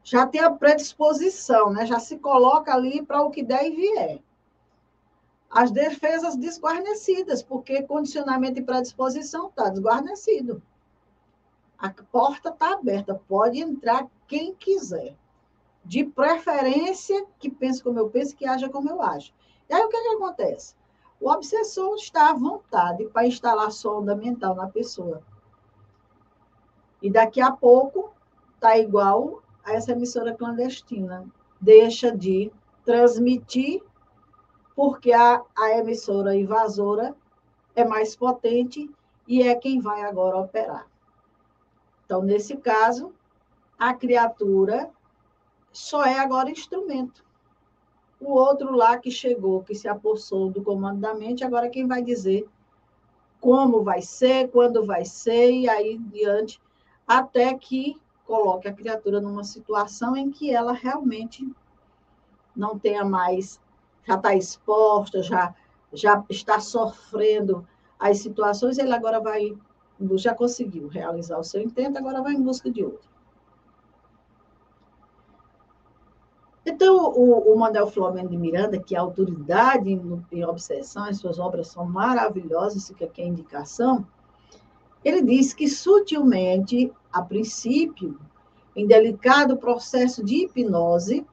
já 0.03 0.27
tem 0.27 0.41
a 0.41 0.51
predisposição, 0.51 1.71
né? 1.71 1.85
já 1.85 1.99
se 1.99 2.17
coloca 2.19 2.73
ali 2.73 3.03
para 3.03 3.23
o 3.23 3.31
que 3.31 3.43
der 3.43 3.65
e 3.67 3.75
vier. 3.75 4.19
As 5.51 5.69
defesas 5.69 6.37
desguarnecidas, 6.37 7.43
porque 7.43 7.83
condicionamento 7.83 8.59
e 8.59 8.63
predisposição 8.63 9.49
está 9.49 9.69
desguarnecido. 9.69 10.61
A 11.77 11.89
porta 11.89 12.49
está 12.49 12.73
aberta, 12.73 13.21
pode 13.27 13.59
entrar 13.59 14.07
quem 14.27 14.55
quiser 14.55 15.17
de 15.83 16.05
preferência 16.05 17.25
que 17.39 17.49
pense 17.49 17.83
como 17.83 17.99
eu 17.99 18.09
penso, 18.09 18.35
que 18.35 18.45
haja 18.45 18.69
como 18.69 18.89
eu 18.89 19.01
acho. 19.01 19.33
E 19.69 19.73
aí 19.73 19.83
o 19.83 19.89
que, 19.89 19.97
é 19.97 20.01
que 20.01 20.15
acontece? 20.15 20.75
O 21.19 21.29
obsessor 21.29 21.95
está 21.95 22.29
à 22.29 22.33
vontade 22.33 23.05
para 23.07 23.27
instalar 23.27 23.71
sonda 23.71 24.15
mental 24.15 24.55
na 24.55 24.67
pessoa. 24.67 25.21
E 27.01 27.09
daqui 27.11 27.41
a 27.41 27.51
pouco 27.51 28.13
está 28.55 28.77
igual 28.77 29.41
a 29.63 29.73
essa 29.73 29.91
emissora 29.91 30.35
clandestina. 30.35 31.25
Deixa 31.59 32.15
de 32.15 32.51
transmitir, 32.85 33.83
porque 34.75 35.11
a, 35.11 35.41
a 35.57 35.77
emissora 35.77 36.35
invasora 36.35 37.15
é 37.75 37.83
mais 37.83 38.15
potente 38.15 38.89
e 39.27 39.43
é 39.43 39.55
quem 39.55 39.79
vai 39.79 40.01
agora 40.03 40.37
operar. 40.37 40.87
Então, 42.05 42.21
nesse 42.21 42.57
caso, 42.57 43.13
a 43.77 43.93
criatura 43.93 44.91
só 45.71 46.03
é 46.03 46.19
agora 46.19 46.51
instrumento. 46.51 47.23
O 48.19 48.33
outro 48.33 48.75
lá 48.75 48.97
que 48.97 49.09
chegou, 49.09 49.63
que 49.63 49.73
se 49.73 49.87
apossou 49.87 50.49
do 50.49 50.61
comando 50.61 50.99
da 50.99 51.13
mente, 51.13 51.43
agora 51.43 51.69
quem 51.69 51.87
vai 51.87 52.03
dizer 52.03 52.47
como 53.39 53.83
vai 53.83 54.03
ser, 54.03 54.51
quando 54.51 54.85
vai 54.85 55.03
ser, 55.03 55.51
e 55.51 55.67
aí 55.67 55.97
diante, 55.97 56.61
até 57.07 57.51
que 57.55 57.99
coloque 58.23 58.67
a 58.67 58.73
criatura 58.73 59.19
numa 59.19 59.43
situação 59.43 60.15
em 60.15 60.29
que 60.29 60.53
ela 60.53 60.71
realmente 60.71 61.51
não 62.55 62.77
tenha 62.77 63.03
mais, 63.03 63.59
já 64.11 64.15
está 64.15 64.35
exposta, 64.35 65.23
já, 65.23 65.55
já 65.93 66.23
está 66.29 66.59
sofrendo 66.59 67.65
as 67.99 68.19
situações, 68.19 68.77
ele 68.77 68.93
agora 68.93 69.19
vai, 69.19 69.55
já 70.15 70.33
conseguiu 70.33 70.87
realizar 70.87 71.39
o 71.39 71.43
seu 71.43 71.61
intento, 71.61 71.97
agora 71.97 72.21
vai 72.21 72.33
em 72.33 72.41
busca 72.41 72.69
de 72.69 72.83
outro. 72.83 73.09
Então, 76.65 77.11
o, 77.11 77.53
o 77.53 77.57
Manuel 77.57 77.87
Flamengo 77.87 78.29
de 78.29 78.37
Miranda, 78.37 78.79
que 78.79 78.95
é 78.95 78.99
autoridade 78.99 79.89
em, 79.89 80.25
em 80.31 80.45
obsessão, 80.45 81.05
as 81.05 81.17
suas 81.17 81.39
obras 81.39 81.67
são 81.67 81.85
maravilhosas, 81.85 82.87
fica 82.87 83.05
aqui 83.05 83.21
a 83.21 83.25
indicação, 83.25 84.05
ele 85.03 85.23
diz 85.23 85.53
que 85.53 85.67
sutilmente, 85.67 86.91
a 87.11 87.21
princípio, 87.23 88.19
em 88.75 88.85
delicado 88.85 89.57
processo 89.57 90.23
de 90.23 90.45
hipnose, 90.45 91.25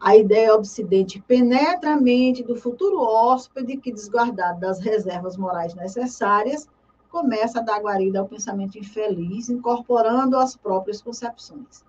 a 0.00 0.16
ideia 0.16 0.54
obsidente 0.54 1.20
penetra 1.20 1.94
a 1.94 2.00
mente 2.00 2.42
do 2.42 2.56
futuro 2.56 3.00
hóspede 3.00 3.76
que, 3.76 3.92
desguardado 3.92 4.60
das 4.60 4.78
reservas 4.78 5.36
morais 5.36 5.74
necessárias, 5.74 6.68
começa 7.10 7.60
a 7.60 7.62
dar 7.62 7.80
guarida 7.80 8.20
ao 8.20 8.28
pensamento 8.28 8.78
infeliz, 8.78 9.48
incorporando 9.48 10.36
as 10.36 10.54
próprias 10.54 11.00
concepções, 11.00 11.84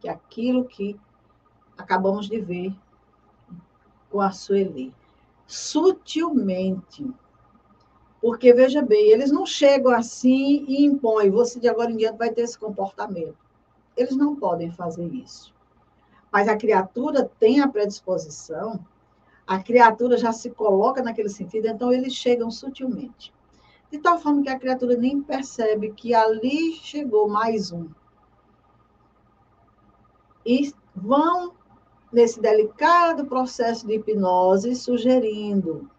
que 0.00 0.08
é 0.08 0.12
aquilo 0.12 0.64
que 0.64 0.98
acabamos 1.76 2.28
de 2.28 2.40
ver 2.40 2.74
com 4.10 4.20
a 4.20 4.30
Sueli. 4.32 4.94
Sutilmente. 5.46 7.06
Porque, 8.20 8.52
veja 8.52 8.82
bem, 8.82 9.10
eles 9.10 9.30
não 9.30 9.44
chegam 9.44 9.92
assim 9.92 10.64
e 10.66 10.84
impõem, 10.84 11.30
você 11.30 11.58
de 11.58 11.68
agora 11.68 11.90
em 11.90 11.96
diante 11.96 12.18
vai 12.18 12.30
ter 12.30 12.42
esse 12.42 12.58
comportamento. 12.58 13.36
Eles 13.96 14.16
não 14.16 14.36
podem 14.36 14.70
fazer 14.70 15.06
isso. 15.12 15.54
Mas 16.32 16.48
a 16.48 16.56
criatura 16.56 17.30
tem 17.38 17.60
a 17.60 17.68
predisposição, 17.68 18.84
a 19.46 19.58
criatura 19.58 20.16
já 20.16 20.32
se 20.32 20.50
coloca 20.50 21.02
naquele 21.02 21.28
sentido, 21.28 21.66
então 21.66 21.92
eles 21.92 22.14
chegam 22.14 22.50
sutilmente. 22.50 23.34
De 23.90 23.98
tal 23.98 24.18
forma 24.18 24.42
que 24.42 24.48
a 24.48 24.58
criatura 24.58 24.96
nem 24.96 25.20
percebe 25.20 25.90
que 25.90 26.14
ali 26.14 26.74
chegou 26.74 27.28
mais 27.28 27.72
um. 27.72 27.88
E 30.46 30.72
vão 30.94 31.52
nesse 32.12 32.40
delicado 32.40 33.26
processo 33.26 33.86
de 33.86 33.94
hipnose, 33.94 34.74
sugerindo. 34.76 35.90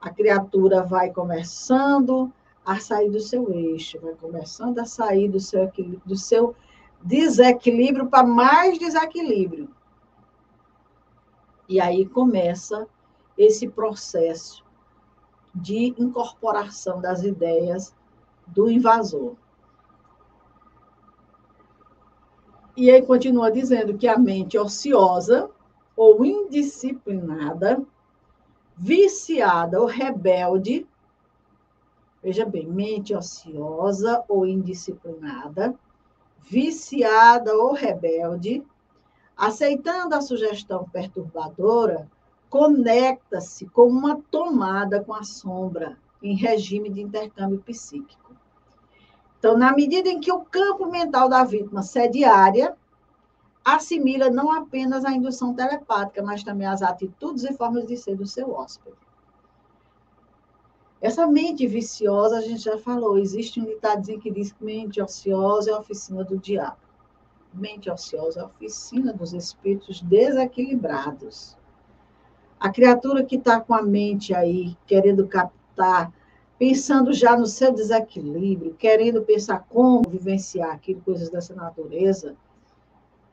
A 0.00 0.10
criatura 0.10 0.82
vai 0.82 1.10
começando 1.10 2.32
a 2.64 2.80
sair 2.80 3.10
do 3.10 3.20
seu 3.20 3.50
eixo, 3.52 4.00
vai 4.00 4.14
começando 4.14 4.78
a 4.78 4.84
sair 4.86 5.28
do 5.28 5.40
seu, 5.40 5.70
do 6.04 6.16
seu 6.16 6.54
desequilíbrio 7.04 8.06
para 8.08 8.26
mais 8.26 8.78
desequilíbrio. 8.78 9.68
E 11.68 11.78
aí 11.80 12.06
começa 12.06 12.88
esse 13.36 13.68
processo 13.68 14.64
de 15.54 15.94
incorporação 15.98 17.00
das 17.00 17.22
ideias 17.22 17.94
do 18.46 18.70
invasor. 18.70 19.34
E 22.76 22.90
aí 22.90 23.02
continua 23.02 23.52
dizendo 23.52 23.96
que 23.96 24.08
a 24.08 24.18
mente 24.18 24.58
ociosa 24.58 25.48
ou 25.96 26.24
indisciplinada, 26.24 27.84
viciada 28.76 29.80
ou 29.80 29.86
rebelde, 29.86 30.86
veja 32.22 32.44
bem, 32.44 32.66
mente 32.66 33.14
ociosa 33.14 34.24
ou 34.28 34.44
indisciplinada, 34.44 35.78
viciada 36.46 37.56
ou 37.56 37.72
rebelde, 37.72 38.64
aceitando 39.36 40.14
a 40.14 40.20
sugestão 40.20 40.88
perturbadora, 40.92 42.08
conecta-se 42.48 43.66
com 43.66 43.88
uma 43.88 44.20
tomada 44.30 45.02
com 45.02 45.12
a 45.12 45.24
sombra 45.24 45.96
em 46.22 46.36
regime 46.36 46.88
de 46.88 47.00
intercâmbio 47.00 47.60
psíquico. 47.60 48.32
Então, 49.38 49.58
na 49.58 49.72
medida 49.74 50.08
em 50.08 50.20
que 50.20 50.32
o 50.32 50.40
campo 50.40 50.86
mental 50.86 51.28
da 51.28 51.44
vítima 51.44 51.82
sediária 51.82 52.76
assimila 53.64 54.30
não 54.30 54.52
apenas 54.52 55.04
a 55.04 55.12
indução 55.12 55.54
telepática, 55.54 56.22
mas 56.22 56.44
também 56.44 56.66
as 56.66 56.82
atitudes 56.82 57.44
e 57.44 57.52
formas 57.54 57.86
de 57.86 57.96
ser 57.96 58.16
do 58.16 58.26
seu 58.26 58.52
hóspede. 58.52 59.03
Essa 61.04 61.26
mente 61.26 61.66
viciosa, 61.66 62.38
a 62.38 62.40
gente 62.40 62.62
já 62.62 62.78
falou, 62.78 63.18
existe 63.18 63.60
um 63.60 63.66
ditadozinho 63.66 64.18
que 64.18 64.30
diz 64.30 64.52
que 64.52 64.64
mente 64.64 65.02
ociosa 65.02 65.70
é 65.70 65.74
a 65.74 65.78
oficina 65.78 66.24
do 66.24 66.38
diabo. 66.38 66.78
Mente 67.52 67.90
ociosa 67.90 68.40
é 68.40 68.42
a 68.42 68.46
oficina 68.46 69.12
dos 69.12 69.34
espíritos 69.34 70.00
desequilibrados. 70.00 71.58
A 72.58 72.70
criatura 72.70 73.22
que 73.22 73.36
está 73.36 73.60
com 73.60 73.74
a 73.74 73.82
mente 73.82 74.34
aí, 74.34 74.74
querendo 74.86 75.28
captar 75.28 76.10
pensando 76.58 77.12
já 77.12 77.36
no 77.36 77.44
seu 77.44 77.70
desequilíbrio, 77.70 78.72
querendo 78.72 79.20
pensar 79.20 79.62
como 79.68 80.08
vivenciar 80.08 80.70
aquilo, 80.70 81.02
coisas 81.02 81.28
dessa 81.28 81.54
natureza, 81.54 82.34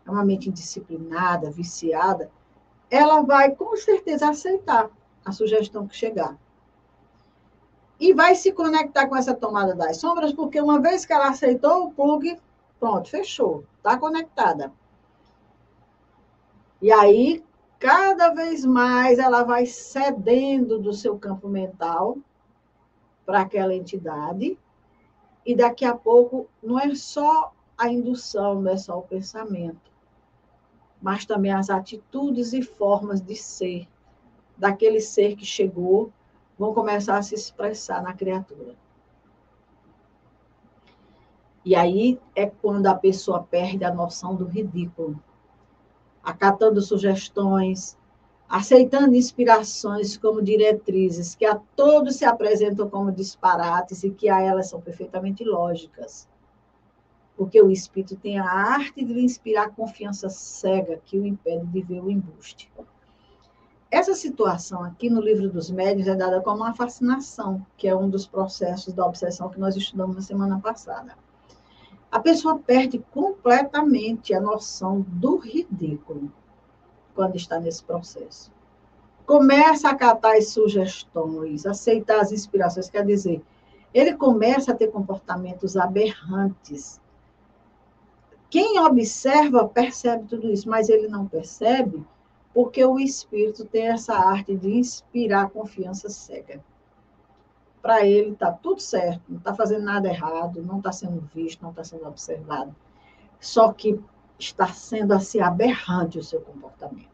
é 0.05 0.11
uma 0.11 0.26
mente 0.26 0.49
indisciplinada, 0.49 1.49
viciada, 1.49 2.30
ela 2.89 3.22
vai 3.22 3.55
com 3.55 3.78
certeza 3.78 4.30
aceitar 4.30 4.89
a 5.24 5.32
sugestão 5.32 5.88
que 5.88 5.95
chegar. 5.95 6.38
E 8.01 8.15
vai 8.15 8.33
se 8.33 8.51
conectar 8.51 9.07
com 9.07 9.15
essa 9.15 9.31
tomada 9.31 9.75
das 9.75 9.97
sombras, 9.97 10.33
porque 10.33 10.59
uma 10.59 10.81
vez 10.81 11.05
que 11.05 11.13
ela 11.13 11.29
aceitou 11.29 11.85
o 11.85 11.93
plug, 11.93 12.35
pronto, 12.79 13.07
fechou, 13.07 13.63
está 13.77 13.95
conectada. 13.95 14.73
E 16.81 16.91
aí, 16.91 17.45
cada 17.77 18.33
vez 18.33 18.65
mais, 18.65 19.19
ela 19.19 19.43
vai 19.43 19.67
cedendo 19.67 20.79
do 20.79 20.91
seu 20.91 21.15
campo 21.15 21.47
mental 21.47 22.17
para 23.23 23.41
aquela 23.41 23.75
entidade, 23.75 24.57
e 25.45 25.55
daqui 25.55 25.85
a 25.85 25.95
pouco 25.95 26.49
não 26.61 26.79
é 26.79 26.95
só 26.95 27.53
a 27.77 27.87
indução, 27.87 28.61
não 28.63 28.71
é 28.71 28.77
só 28.77 28.97
o 28.97 29.03
pensamento, 29.03 29.91
mas 30.99 31.23
também 31.23 31.51
as 31.51 31.69
atitudes 31.69 32.51
e 32.51 32.63
formas 32.63 33.21
de 33.21 33.35
ser 33.35 33.87
daquele 34.57 34.99
ser 34.99 35.35
que 35.35 35.45
chegou 35.45 36.11
vão 36.62 36.76
começar 36.76 37.18
a 37.18 37.24
se 37.24 37.34
expressar 37.34 38.03
na 38.03 38.14
criatura. 38.14 38.76
E 41.66 41.76
aí 41.76 42.20
é 42.36 42.45
quando 42.45 42.86
a 42.86 42.93
pessoa 42.93 43.41
perde 43.41 43.84
a 43.84 43.91
noção 43.91 44.36
do 44.36 44.45
ridículo, 44.45 45.20
acatando 46.24 46.80
sugestões, 46.80 47.97
aceitando 48.47 49.16
inspirações 49.16 50.16
como 50.16 50.39
diretrizes, 50.39 51.34
que 51.34 51.47
a 51.47 51.55
todos 51.76 52.18
se 52.18 52.26
apresentam 52.26 52.88
como 52.88 53.12
disparates 53.12 54.03
e 54.03 54.12
que 54.12 54.30
a 54.30 54.39
elas 54.39 54.70
são 54.70 54.80
perfeitamente 54.80 55.43
lógicas. 55.43 56.30
Porque 57.36 57.59
o 57.59 57.72
espírito 57.72 58.16
tem 58.18 58.38
a 58.38 58.45
arte 58.45 59.03
de 59.03 59.12
lhe 59.12 59.24
inspirar 59.24 59.74
confiança 59.74 60.30
cega 60.30 61.01
que 61.05 61.18
o 61.18 61.26
impede 61.26 61.66
de 61.66 61.82
ver 61.82 62.03
o 62.03 62.12
embuste. 62.12 62.72
Essa 63.91 64.15
situação 64.15 64.85
aqui 64.85 65.09
no 65.09 65.19
livro 65.19 65.49
dos 65.49 65.69
médios 65.69 66.07
é 66.07 66.15
dada 66.15 66.39
como 66.39 66.63
uma 66.63 66.73
fascinação, 66.73 67.65
que 67.75 67.89
é 67.89 67.95
um 67.95 68.09
dos 68.09 68.25
processos 68.25 68.93
da 68.93 69.05
obsessão 69.05 69.49
que 69.49 69.59
nós 69.59 69.75
estudamos 69.75 70.15
na 70.15 70.21
semana 70.21 70.57
passada. 70.61 71.13
A 72.09 72.17
pessoa 72.17 72.57
perde 72.57 72.99
completamente 73.11 74.33
a 74.33 74.39
noção 74.39 75.01
do 75.01 75.35
ridículo 75.35 76.31
quando 77.13 77.35
está 77.35 77.59
nesse 77.59 77.83
processo. 77.83 78.49
Começa 79.25 79.89
a 79.89 79.95
catar 79.95 80.37
as 80.37 80.47
sugestões, 80.47 81.65
aceitar 81.65 82.21
as 82.21 82.31
inspirações, 82.31 82.89
quer 82.89 83.05
dizer, 83.05 83.43
ele 83.93 84.15
começa 84.15 84.71
a 84.71 84.75
ter 84.75 84.87
comportamentos 84.87 85.75
aberrantes. 85.75 87.01
Quem 88.49 88.79
observa 88.79 89.67
percebe 89.67 90.27
tudo 90.29 90.49
isso, 90.49 90.69
mas 90.69 90.87
ele 90.87 91.09
não 91.09 91.27
percebe 91.27 92.01
porque 92.53 92.83
o 92.85 92.99
espírito 92.99 93.65
tem 93.65 93.87
essa 93.87 94.13
arte 94.13 94.55
de 94.55 94.69
inspirar 94.69 95.49
confiança 95.49 96.09
cega. 96.09 96.63
Para 97.81 98.05
ele 98.05 98.31
está 98.31 98.51
tudo 98.51 98.79
certo, 98.79 99.21
não 99.27 99.37
está 99.37 99.55
fazendo 99.55 99.83
nada 99.83 100.07
errado, 100.07 100.61
não 100.61 100.77
está 100.77 100.91
sendo 100.91 101.21
visto, 101.33 101.61
não 101.61 101.71
está 101.71 101.83
sendo 101.83 102.07
observado. 102.07 102.75
Só 103.39 103.73
que 103.73 103.99
está 104.37 104.67
sendo 104.67 105.13
assim 105.13 105.39
aberrante 105.39 106.19
o 106.19 106.23
seu 106.23 106.41
comportamento. 106.41 107.09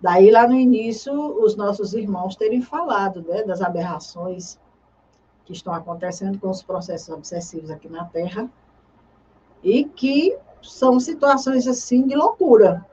Daí 0.00 0.30
lá 0.30 0.46
no 0.46 0.54
início 0.54 1.12
os 1.42 1.56
nossos 1.56 1.92
irmãos 1.92 2.36
terem 2.36 2.62
falado 2.62 3.22
né, 3.22 3.42
das 3.42 3.60
aberrações 3.60 4.58
que 5.44 5.52
estão 5.52 5.72
acontecendo 5.72 6.38
com 6.38 6.50
os 6.50 6.62
processos 6.62 7.08
obsessivos 7.08 7.70
aqui 7.70 7.88
na 7.88 8.04
Terra 8.04 8.48
e 9.62 9.84
que 9.84 10.36
são 10.62 11.00
situações 11.00 11.66
assim 11.66 12.06
de 12.06 12.14
loucura, 12.14 12.84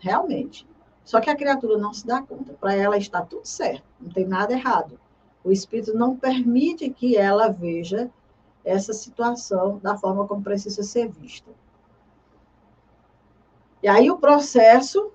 realmente. 0.00 0.66
Só 1.04 1.20
que 1.20 1.30
a 1.30 1.36
criatura 1.36 1.78
não 1.78 1.92
se 1.92 2.06
dá 2.06 2.20
conta. 2.20 2.52
Para 2.54 2.74
ela 2.74 2.96
está 2.96 3.22
tudo 3.22 3.46
certo, 3.46 3.84
não 4.00 4.10
tem 4.10 4.26
nada 4.26 4.52
errado. 4.52 4.98
O 5.44 5.52
espírito 5.52 5.94
não 5.94 6.16
permite 6.16 6.90
que 6.90 7.16
ela 7.16 7.48
veja 7.48 8.10
essa 8.64 8.92
situação 8.92 9.78
da 9.78 9.96
forma 9.96 10.26
como 10.26 10.42
precisa 10.42 10.82
ser 10.82 11.08
vista. 11.08 11.50
E 13.82 13.88
aí 13.88 14.10
o 14.10 14.18
processo 14.18 15.10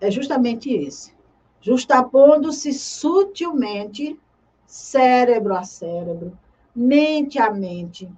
é 0.00 0.10
justamente 0.10 0.70
esse. 0.70 1.14
Justapondo-se 1.60 2.74
sutilmente, 2.74 4.20
cérebro 4.66 5.56
a 5.56 5.62
cérebro, 5.62 6.38
mente 6.74 7.38
a 7.38 7.50
mente, 7.50 8.10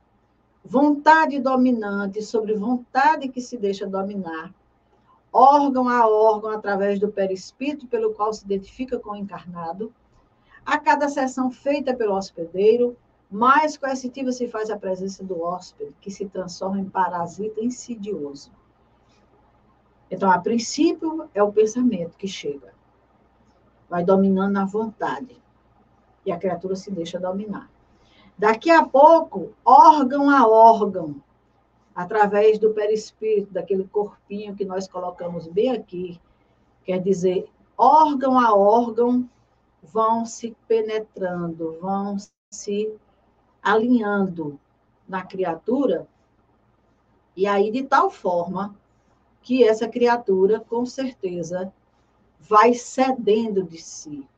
vontade 0.65 1.39
dominante 1.39 2.21
sobre 2.23 2.55
vontade 2.55 3.29
que 3.29 3.41
se 3.41 3.57
deixa 3.57 3.87
dominar, 3.87 4.53
órgão 5.37 5.89
a 5.89 6.09
órgão 6.09 6.51
através 6.51 6.99
do 6.99 7.13
perispírito, 7.13 7.87
pelo 7.87 8.15
qual 8.15 8.33
se 8.33 8.45
identifica 8.45 8.99
com 8.99 9.11
o 9.11 9.17
encarnado. 9.17 9.93
A 10.65 10.79
cada 10.79 11.09
sessão 11.09 11.51
feita 11.51 11.95
pelo 11.95 12.15
hospedeiro, 12.15 12.97
mais 13.31 13.77
coercitiva 13.77 14.33
se 14.33 14.49
faz 14.49 14.71
a 14.71 14.79
presença 14.79 15.23
do 15.23 15.43
hóspede, 15.43 15.95
que 16.01 16.11
se 16.11 16.27
transforma 16.27 16.81
em 16.81 16.89
parasita 16.89 17.63
insidioso. 17.63 18.51
Então, 20.11 20.31
a 20.31 20.39
princípio, 20.39 21.29
é 21.35 21.43
o 21.43 21.53
pensamento 21.53 22.17
que 22.17 22.29
chega. 22.29 22.73
Vai 23.91 24.05
dominando 24.05 24.57
a 24.57 24.65
vontade. 24.65 25.37
E 26.25 26.33
a 26.33 26.39
criatura 26.39 26.75
se 26.77 26.91
deixa 26.91 27.21
dominar. 27.21 27.71
Daqui 28.39 28.71
a 28.71 28.85
pouco, 28.85 29.53
órgão 29.65 30.31
a 30.31 30.47
órgão, 30.47 31.17
através 31.97 32.59
do 32.59 32.75
perispírito, 32.75 33.55
daquele 33.55 33.89
corpinho 33.89 34.55
que 34.55 34.67
nós 34.67 34.87
colocamos 34.87 35.49
bem 35.49 35.71
aqui, 35.71 36.21
quer 36.85 37.01
dizer, 37.01 37.49
órgão 37.77 38.39
a 38.39 38.55
órgão 38.55 39.27
vão 39.83 40.27
se 40.27 40.55
penetrando, 40.69 41.79
vão 41.81 42.17
se 42.51 42.95
alinhando 43.63 44.61
na 45.09 45.25
criatura, 45.25 46.07
e 47.35 47.47
aí 47.47 47.71
de 47.71 47.83
tal 47.85 48.11
forma 48.11 48.77
que 49.41 49.65
essa 49.65 49.89
criatura, 49.89 50.61
com 50.61 50.85
certeza, 50.85 51.73
vai 52.39 52.75
cedendo 52.75 53.63
de 53.63 53.79
si, 53.79 54.29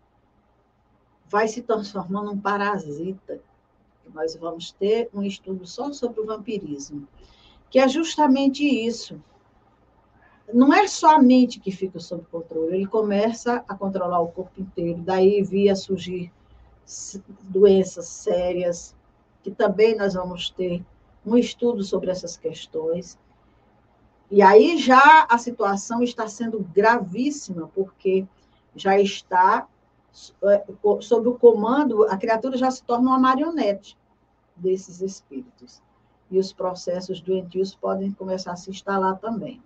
vai 1.27 1.49
se 1.49 1.63
transformando 1.63 2.27
num 2.27 2.39
parasita. 2.39 3.41
Nós 4.15 4.37
vamos 4.37 4.71
ter 4.73 5.11
um 5.13 5.23
estudo 5.23 5.67
só 5.67 5.93
sobre 5.93 6.21
o 6.21 6.27
vampirismo 6.27 7.07
que 7.71 7.79
é 7.79 7.89
justamente 7.89 8.65
isso. 8.65 9.21
Não 10.53 10.73
é 10.73 10.87
só 10.87 11.17
a 11.17 11.23
mente 11.23 11.61
que 11.61 11.71
fica 11.71 12.01
sob 12.01 12.25
controle, 12.31 12.77
ele 12.77 12.87
começa 12.87 13.63
a 13.69 13.75
controlar 13.75 14.21
o 14.21 14.29
corpo 14.29 14.61
inteiro, 14.61 15.03
daí 15.03 15.43
via 15.43 15.77
surgir 15.77 16.33
doenças 17.43 18.07
sérias, 18.07 18.97
que 19.43 19.51
também 19.51 19.95
nós 19.95 20.15
vamos 20.15 20.49
ter 20.49 20.83
um 21.25 21.37
estudo 21.37 21.85
sobre 21.85 22.11
essas 22.11 22.39
questões. 22.39 23.19
E 24.31 24.41
aí 24.41 24.79
já 24.79 25.27
a 25.29 25.37
situação 25.37 26.03
está 26.03 26.27
sendo 26.27 26.61
gravíssima, 26.75 27.71
porque 27.75 28.27
já 28.75 28.99
está 28.99 29.69
é, 30.45 30.65
sob 31.01 31.29
o 31.29 31.39
comando, 31.39 32.05
a 32.05 32.17
criatura 32.17 32.57
já 32.57 32.71
se 32.71 32.83
torna 32.83 33.11
uma 33.11 33.19
marionete 33.19 33.99
desses 34.57 35.03
espíritos 35.03 35.83
e 36.31 36.39
os 36.39 36.53
processos 36.53 37.21
doentios 37.21 37.75
podem 37.75 38.13
começar 38.13 38.53
a 38.53 38.57
se 38.57 38.71
instalar 38.71 39.19
também. 39.19 39.63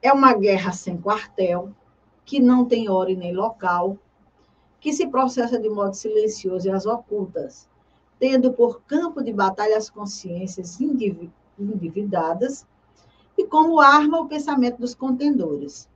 É 0.00 0.12
uma 0.12 0.34
guerra 0.34 0.72
sem 0.72 0.96
quartel, 0.96 1.72
que 2.24 2.40
não 2.40 2.64
tem 2.64 2.88
hora 2.88 3.10
e 3.10 3.16
nem 3.16 3.34
local, 3.34 3.98
que 4.80 4.92
se 4.92 5.06
processa 5.06 5.58
de 5.58 5.68
modo 5.68 5.94
silencioso 5.94 6.66
e 6.66 6.70
às 6.70 6.86
ocultas, 6.86 7.68
tendo 8.18 8.52
por 8.52 8.82
campo 8.82 9.22
de 9.22 9.32
batalha 9.32 9.76
as 9.76 9.88
consciências 9.88 10.78
endividadas 11.58 12.66
e 13.36 13.44
como 13.46 13.80
arma 13.80 14.20
o 14.20 14.28
pensamento 14.28 14.78
dos 14.78 14.94
contendores. 14.94 15.88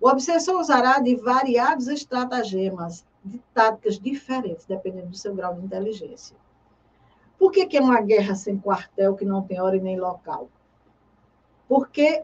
O 0.00 0.08
obsessor 0.08 0.60
usará 0.60 1.00
de 1.00 1.16
variados 1.16 1.88
estratagemas, 1.88 3.04
de 3.24 3.38
táticas 3.52 3.98
diferentes, 3.98 4.66
dependendo 4.66 5.08
do 5.08 5.16
seu 5.16 5.34
grau 5.34 5.54
de 5.54 5.64
inteligência. 5.64 6.36
Por 7.38 7.50
que, 7.50 7.66
que 7.66 7.76
é 7.76 7.80
uma 7.80 8.00
guerra 8.00 8.34
sem 8.34 8.58
quartel, 8.58 9.14
que 9.14 9.24
não 9.24 9.42
tem 9.42 9.60
hora 9.60 9.76
e 9.76 9.80
nem 9.80 9.98
local? 9.98 10.48
Porque 11.68 12.22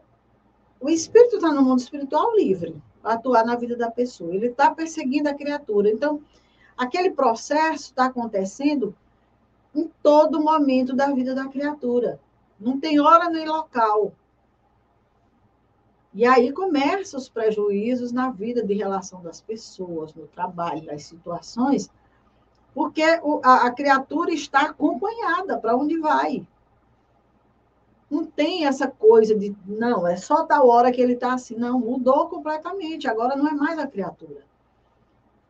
o 0.81 0.89
espírito 0.89 1.37
está 1.37 1.53
no 1.53 1.63
mundo 1.63 1.81
espiritual 1.81 2.35
livre 2.35 2.81
para 3.03 3.15
atuar 3.15 3.45
na 3.45 3.57
vida 3.57 3.77
da 3.77 3.91
pessoa. 3.91 4.35
Ele 4.35 4.47
está 4.47 4.75
perseguindo 4.75 5.29
a 5.29 5.35
criatura. 5.35 5.91
Então, 5.91 6.23
aquele 6.77 7.11
processo 7.11 7.85
está 7.85 8.07
acontecendo 8.07 8.95
em 9.75 9.91
todo 10.03 10.43
momento 10.43 10.95
da 10.95 11.11
vida 11.13 11.35
da 11.35 11.49
criatura. 11.49 12.21
Não 12.59 12.79
tem 12.79 13.01
hora 13.01 13.29
nem 13.29 13.47
local. 13.47 14.13
E 16.13 16.27
aí 16.27 16.53
começam 16.53 17.19
os 17.19 17.29
prejuízos 17.29 18.11
na 18.11 18.31
vida 18.31 18.65
de 18.65 18.75
relação 18.75 19.23
das 19.23 19.41
pessoas, 19.41 20.13
no 20.13 20.27
trabalho, 20.27 20.85
nas 20.85 21.05
situações, 21.05 21.89
porque 22.75 23.03
a, 23.03 23.67
a 23.67 23.71
criatura 23.73 24.33
está 24.33 24.63
acompanhada 24.63 25.59
para 25.59 25.77
onde 25.77 25.99
vai. 25.99 26.47
Não 28.11 28.25
tem 28.25 28.67
essa 28.67 28.89
coisa 28.89 29.37
de, 29.37 29.55
não, 29.67 30.07
é 30.07 30.17
só 30.17 30.45
tal 30.45 30.69
hora 30.69 30.91
que 30.91 31.01
ele 31.01 31.13
está 31.13 31.35
assim. 31.35 31.57
Não, 31.57 31.79
mudou 31.79 32.29
completamente. 32.29 33.09
Agora 33.09 33.37
não 33.37 33.49
é 33.49 33.53
mais 33.53 33.79
a 33.79 33.87
criatura. 33.87 34.45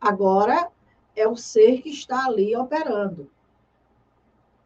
Agora 0.00 0.70
é 1.16 1.26
o 1.26 1.36
ser 1.36 1.82
que 1.82 1.90
está 1.90 2.26
ali 2.26 2.54
operando. 2.56 3.30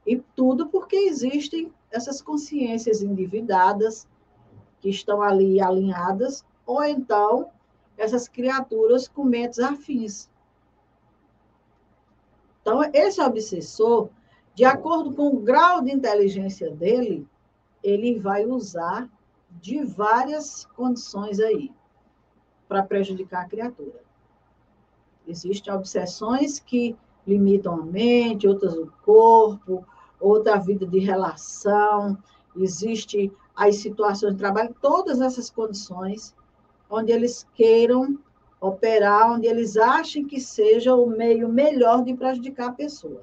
E 0.06 0.16
tudo 0.36 0.68
porque 0.68 0.96
existem 0.96 1.72
essas 1.90 2.20
consciências 2.20 3.02
endividadas 3.02 4.06
que 4.80 4.90
estão 4.90 5.22
ali 5.22 5.60
alinhadas, 5.60 6.44
ou 6.66 6.84
então 6.84 7.50
essas 7.96 8.28
criaturas 8.28 9.08
com 9.08 9.24
mentes 9.24 9.58
afins. 9.58 10.28
Então, 12.64 12.80
esse 12.94 13.20
obsessor, 13.20 14.08
de 14.54 14.64
acordo 14.64 15.12
com 15.12 15.28
o 15.28 15.40
grau 15.40 15.82
de 15.82 15.92
inteligência 15.92 16.70
dele, 16.70 17.28
ele 17.82 18.18
vai 18.18 18.46
usar 18.46 19.06
de 19.60 19.84
várias 19.84 20.64
condições 20.74 21.38
aí 21.40 21.70
para 22.66 22.82
prejudicar 22.82 23.42
a 23.42 23.48
criatura. 23.48 24.00
Existem 25.28 25.74
obsessões 25.74 26.58
que 26.58 26.96
limitam 27.26 27.74
a 27.74 27.84
mente, 27.84 28.48
outras 28.48 28.72
o 28.72 28.90
corpo, 29.04 29.86
outra 30.18 30.56
vida 30.56 30.86
de 30.86 31.00
relação, 31.00 32.16
existe 32.56 33.30
as 33.54 33.76
situações 33.76 34.32
de 34.32 34.38
trabalho, 34.38 34.74
todas 34.80 35.20
essas 35.20 35.50
condições 35.50 36.34
onde 36.88 37.12
eles 37.12 37.46
queiram 37.54 38.18
operar, 38.66 39.32
onde 39.32 39.46
eles 39.46 39.76
achem 39.76 40.24
que 40.24 40.40
seja 40.40 40.94
o 40.94 41.06
meio 41.06 41.48
melhor 41.48 42.02
de 42.02 42.14
prejudicar 42.14 42.70
a 42.70 42.72
pessoa. 42.72 43.22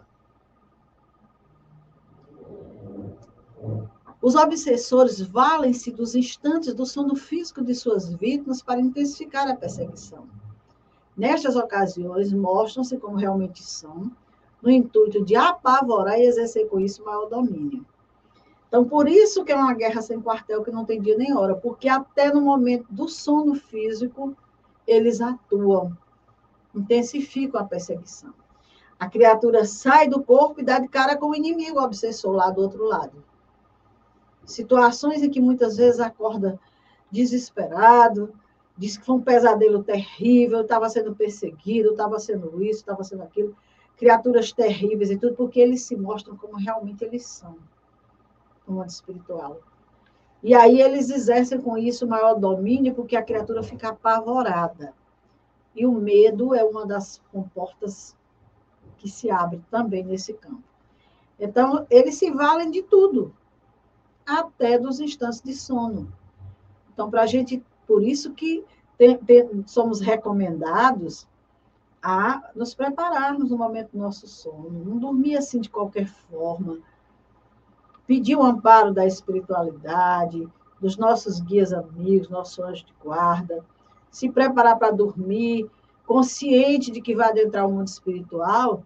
Os 4.21 4.35
obsessores 4.35 5.19
valem-se 5.19 5.91
dos 5.91 6.13
instantes 6.13 6.75
do 6.75 6.85
sono 6.85 7.15
físico 7.15 7.63
de 7.63 7.73
suas 7.73 8.13
vítimas 8.13 8.61
para 8.61 8.79
intensificar 8.79 9.49
a 9.49 9.55
perseguição. 9.55 10.27
Nestas 11.17 11.55
ocasiões, 11.55 12.31
mostram-se 12.31 12.97
como 12.97 13.17
realmente 13.17 13.63
são, 13.63 14.11
no 14.61 14.69
intuito 14.69 15.25
de 15.25 15.35
apavorar 15.35 16.19
e 16.19 16.27
exercer 16.27 16.69
com 16.69 16.79
isso 16.79 17.03
maior 17.03 17.27
domínio. 17.27 17.83
Então, 18.67 18.85
por 18.85 19.09
isso 19.09 19.43
que 19.43 19.51
é 19.51 19.55
uma 19.55 19.73
guerra 19.73 20.03
sem 20.03 20.21
quartel 20.21 20.63
que 20.63 20.71
não 20.71 20.85
tem 20.85 21.01
dia 21.01 21.17
nem 21.17 21.35
hora, 21.35 21.55
porque 21.55 21.89
até 21.89 22.31
no 22.31 22.41
momento 22.41 22.85
do 22.91 23.07
sono 23.07 23.55
físico, 23.55 24.35
eles 24.91 25.21
atuam, 25.21 25.95
intensificam 26.75 27.59
a 27.59 27.65
perseguição. 27.65 28.33
A 28.99 29.09
criatura 29.09 29.65
sai 29.65 30.07
do 30.07 30.23
corpo 30.23 30.61
e 30.61 30.63
dá 30.63 30.79
de 30.79 30.87
cara 30.87 31.17
com 31.17 31.31
o 31.31 31.35
inimigo 31.35 31.79
o 31.79 31.83
obsessor 31.83 32.33
lá 32.33 32.51
do 32.51 32.61
outro 32.61 32.85
lado. 32.85 33.23
Situações 34.45 35.23
em 35.23 35.29
que 35.29 35.41
muitas 35.41 35.77
vezes 35.77 35.99
acorda 35.99 36.59
desesperado, 37.09 38.33
diz 38.77 38.97
que 38.97 39.05
foi 39.05 39.15
um 39.15 39.21
pesadelo 39.21 39.83
terrível, 39.83 40.61
estava 40.61 40.89
sendo 40.89 41.15
perseguido, 41.15 41.91
estava 41.91 42.19
sendo 42.19 42.61
isso, 42.63 42.79
estava 42.79 43.03
sendo 43.03 43.23
aquilo 43.23 43.55
criaturas 44.01 44.51
terríveis 44.51 45.11
e 45.11 45.17
tudo, 45.17 45.35
porque 45.35 45.59
eles 45.59 45.83
se 45.83 45.95
mostram 45.95 46.35
como 46.35 46.57
realmente 46.57 47.03
eles 47.03 47.23
são, 47.23 47.55
no 48.67 48.73
mundo 48.73 48.89
espiritual. 48.89 49.59
E 50.43 50.55
aí 50.55 50.81
eles 50.81 51.09
exercem 51.09 51.61
com 51.61 51.77
isso 51.77 52.07
maior 52.07 52.33
domínio, 52.33 52.95
porque 52.95 53.15
a 53.15 53.23
criatura 53.23 53.61
fica 53.61 53.89
apavorada. 53.89 54.93
E 55.75 55.85
o 55.85 55.91
medo 55.91 56.55
é 56.55 56.63
uma 56.63 56.85
das 56.85 57.21
comportas 57.31 58.15
que 58.97 59.09
se 59.09 59.29
abre 59.29 59.61
também 59.69 60.03
nesse 60.03 60.33
campo. 60.33 60.63
Então, 61.39 61.85
eles 61.89 62.15
se 62.15 62.29
valem 62.29 62.69
de 62.69 62.83
tudo, 62.83 63.33
até 64.25 64.77
dos 64.77 64.99
instantes 64.99 65.41
de 65.41 65.53
sono. 65.53 66.11
Então, 66.93 67.09
para 67.09 67.23
a 67.23 67.25
gente, 67.25 67.63
por 67.87 68.03
isso 68.03 68.33
que 68.33 68.63
tem, 68.97 69.17
tem, 69.17 69.63
somos 69.65 69.99
recomendados 69.99 71.27
a 72.01 72.51
nos 72.55 72.73
prepararmos 72.73 73.49
no 73.49 73.57
momento 73.57 73.91
do 73.91 73.99
nosso 73.99 74.27
sono, 74.27 74.83
não 74.85 74.97
dormir 74.97 75.37
assim 75.37 75.59
de 75.59 75.69
qualquer 75.69 76.07
forma, 76.07 76.79
pedir 78.11 78.35
o 78.35 78.43
amparo 78.43 78.93
da 78.93 79.05
espiritualidade, 79.05 80.45
dos 80.81 80.97
nossos 80.97 81.39
guias 81.39 81.71
amigos, 81.71 82.27
nosso 82.27 82.61
anjo 82.61 82.85
de 82.85 82.93
guarda, 83.01 83.63
se 84.09 84.29
preparar 84.29 84.77
para 84.77 84.91
dormir, 84.91 85.71
consciente 86.05 86.91
de 86.91 86.99
que 86.99 87.15
vai 87.15 87.29
adentrar 87.29 87.65
o 87.65 87.71
mundo 87.71 87.87
espiritual 87.87 88.83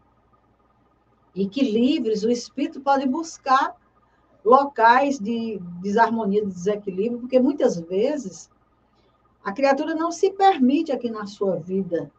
e 1.34 1.48
que 1.48 1.64
livres 1.64 2.24
o 2.24 2.30
espírito 2.30 2.80
pode 2.82 3.08
buscar 3.08 3.76
locais 4.44 5.18
de 5.18 5.60
desarmonia, 5.82 6.46
de 6.46 6.52
desequilíbrio, 6.52 7.22
porque 7.22 7.40
muitas 7.40 7.80
vezes 7.80 8.48
a 9.44 9.52
criatura 9.52 9.96
não 9.96 10.12
se 10.12 10.30
permite 10.30 10.92
aqui 10.92 11.10
na 11.10 11.26
sua 11.26 11.56
vida 11.56 12.12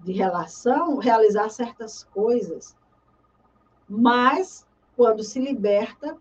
de 0.00 0.12
relação 0.12 0.96
realizar 0.96 1.50
certas 1.50 2.04
coisas. 2.04 2.74
Mas, 3.86 4.66
quando 4.96 5.22
se 5.22 5.40
liberta, 5.40 6.16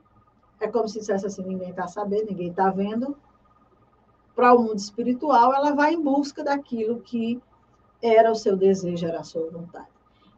é 0.59 0.67
como 0.67 0.87
se 0.87 0.99
dissesse 0.99 1.25
assim: 1.25 1.43
ninguém 1.43 1.69
está 1.69 1.87
sabendo, 1.87 2.27
ninguém 2.27 2.49
está 2.49 2.69
vendo. 2.69 3.15
Para 4.35 4.53
o 4.53 4.59
mundo 4.59 4.77
espiritual, 4.77 5.53
ela 5.53 5.71
vai 5.71 5.93
em 5.93 6.01
busca 6.01 6.43
daquilo 6.43 7.01
que 7.01 7.41
era 8.01 8.31
o 8.31 8.35
seu 8.35 8.55
desejo, 8.55 9.05
era 9.05 9.19
a 9.19 9.23
sua 9.23 9.49
vontade. 9.49 9.87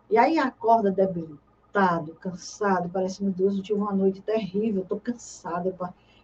E 0.09 0.17
aí 0.17 0.37
acorda 0.37 0.91
debilitado, 0.91 2.13
cansado, 2.19 2.89
parece, 2.89 3.23
meu 3.23 3.31
Deus, 3.31 3.55
eu 3.55 3.63
tive 3.63 3.79
uma 3.79 3.93
noite 3.93 4.21
terrível, 4.21 4.81
estou 4.81 4.99
cansada. 4.99 5.73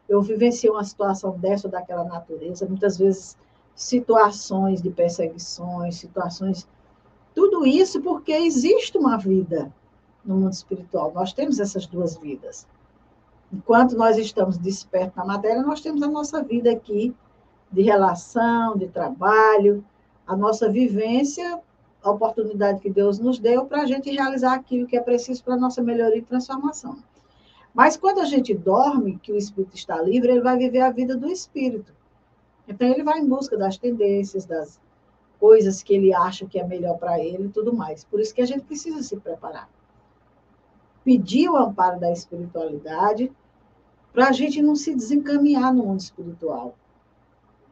Eu 0.08 0.22
vivenciei 0.22 0.72
uma 0.72 0.84
situação 0.84 1.38
dessa 1.38 1.68
ou 1.68 1.72
daquela 1.72 2.04
natureza, 2.04 2.66
muitas 2.66 2.98
vezes 2.98 3.38
situações 3.76 4.82
de 4.82 4.90
perseguições, 4.90 5.96
situações 5.96 6.68
tudo 7.34 7.66
isso 7.66 8.02
porque 8.02 8.34
existe 8.34 8.98
uma 8.98 9.18
vida 9.18 9.74
no 10.24 10.36
mundo 10.36 10.54
espiritual. 10.54 11.12
Nós 11.14 11.34
temos 11.34 11.60
essas 11.60 11.86
duas 11.86 12.18
vidas. 12.18 12.68
Enquanto 13.52 13.96
nós 13.98 14.18
estamos 14.18 14.58
despertos 14.58 15.16
na 15.16 15.26
matéria, 15.26 15.62
nós 15.62 15.82
temos 15.82 16.02
a 16.04 16.08
nossa 16.08 16.44
vida 16.44 16.72
aqui 16.72 17.16
de 17.72 17.82
relação, 17.82 18.78
de 18.78 18.88
trabalho, 18.88 19.84
a 20.26 20.36
nossa 20.36 20.70
vivência, 20.70 21.60
a 22.04 22.12
oportunidade 22.12 22.80
que 22.80 22.90
Deus 22.90 23.20
nos 23.20 23.40
deu 23.40 23.66
para 23.66 23.82
a 23.82 23.86
gente 23.86 24.10
realizar 24.12 24.54
aquilo 24.54 24.88
que 24.88 24.98
é 24.98 25.02
preciso 25.02 25.44
para 25.44 25.56
a 25.56 25.58
nossa 25.58 25.82
melhoria 25.82 26.20
e 26.20 26.22
transformação. 26.22 26.98
Mas 27.74 27.98
quando 27.98 28.20
a 28.20 28.26
gente 28.26 28.54
dorme, 28.54 29.20
que 29.20 29.32
o 29.32 29.38
espírito 29.38 29.76
está 29.76 30.02
livre, 30.02 30.32
ele 30.32 30.42
vai 30.42 30.58
viver 30.58 30.82
a 30.82 30.92
vida 30.92 31.16
do 31.16 31.28
espírito. 31.28 31.94
Então, 32.68 32.88
ele 32.88 33.04
vai 33.04 33.20
em 33.20 33.28
busca 33.28 33.58
das 33.58 33.78
tendências, 33.78 34.46
das, 34.46 34.80
coisas 35.40 35.82
que 35.82 35.94
ele 35.94 36.14
acha 36.14 36.46
que 36.46 36.60
é 36.60 36.68
melhor 36.68 36.98
para 36.98 37.20
ele 37.20 37.46
e 37.46 37.50
tudo 37.50 37.74
mais. 37.74 38.04
Por 38.04 38.20
isso 38.20 38.36
que 38.36 38.42
a 38.42 38.46
gente 38.46 38.66
precisa 38.66 39.02
se 39.02 39.16
preparar. 39.16 39.70
Pedir 41.10 41.50
o 41.50 41.58
amparo 41.58 42.00
da 42.00 42.12
espiritualidade 42.12 43.32
para 44.14 44.28
a 44.28 44.32
gente 44.32 44.62
não 44.62 44.76
se 44.76 44.94
desencaminhar 44.94 45.74
no 45.74 45.84
mundo 45.84 46.00
espiritual. 46.00 46.76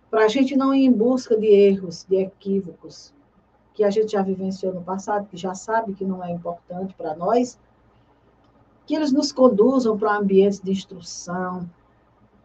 Para 0.09 0.25
a 0.25 0.27
gente 0.27 0.57
não 0.57 0.73
ir 0.73 0.85
em 0.85 0.91
busca 0.91 1.37
de 1.37 1.45
erros, 1.45 2.03
de 2.09 2.15
equívocos, 2.15 3.13
que 3.75 3.83
a 3.83 3.91
gente 3.91 4.13
já 4.13 4.23
vivenciou 4.23 4.73
no 4.73 4.81
passado, 4.81 5.27
que 5.27 5.37
já 5.37 5.53
sabe 5.53 5.93
que 5.93 6.03
não 6.03 6.23
é 6.23 6.31
importante 6.31 6.95
para 6.95 7.15
nós, 7.15 7.59
que 8.87 8.95
eles 8.95 9.11
nos 9.11 9.31
conduzam 9.31 9.95
para 9.95 10.17
ambientes 10.17 10.59
de 10.59 10.71
instrução, 10.71 11.69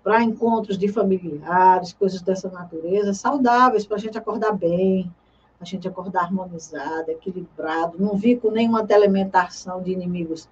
para 0.03 0.23
encontros 0.23 0.77
de 0.77 0.89
familiares, 0.89 1.95
coisas 1.95 2.21
dessa 2.21 2.51
natureza, 2.51 3.15
saudáveis, 3.15 3.87
para 3.87 3.97
a 3.97 4.01
gente 4.01 4.19
acordar 4.19 4.53
bem, 4.53 5.11
a 5.59 5.65
gente 5.65 5.89
acordar 5.89 6.25
harmonizado, 6.25 7.11
equilibrado, 7.11 7.97
não 7.99 8.15
vir 8.15 8.39
com 8.39 8.51
nenhuma 8.51 8.87
telementação 8.87 9.83
de 9.83 9.91
inimigos 9.91 10.47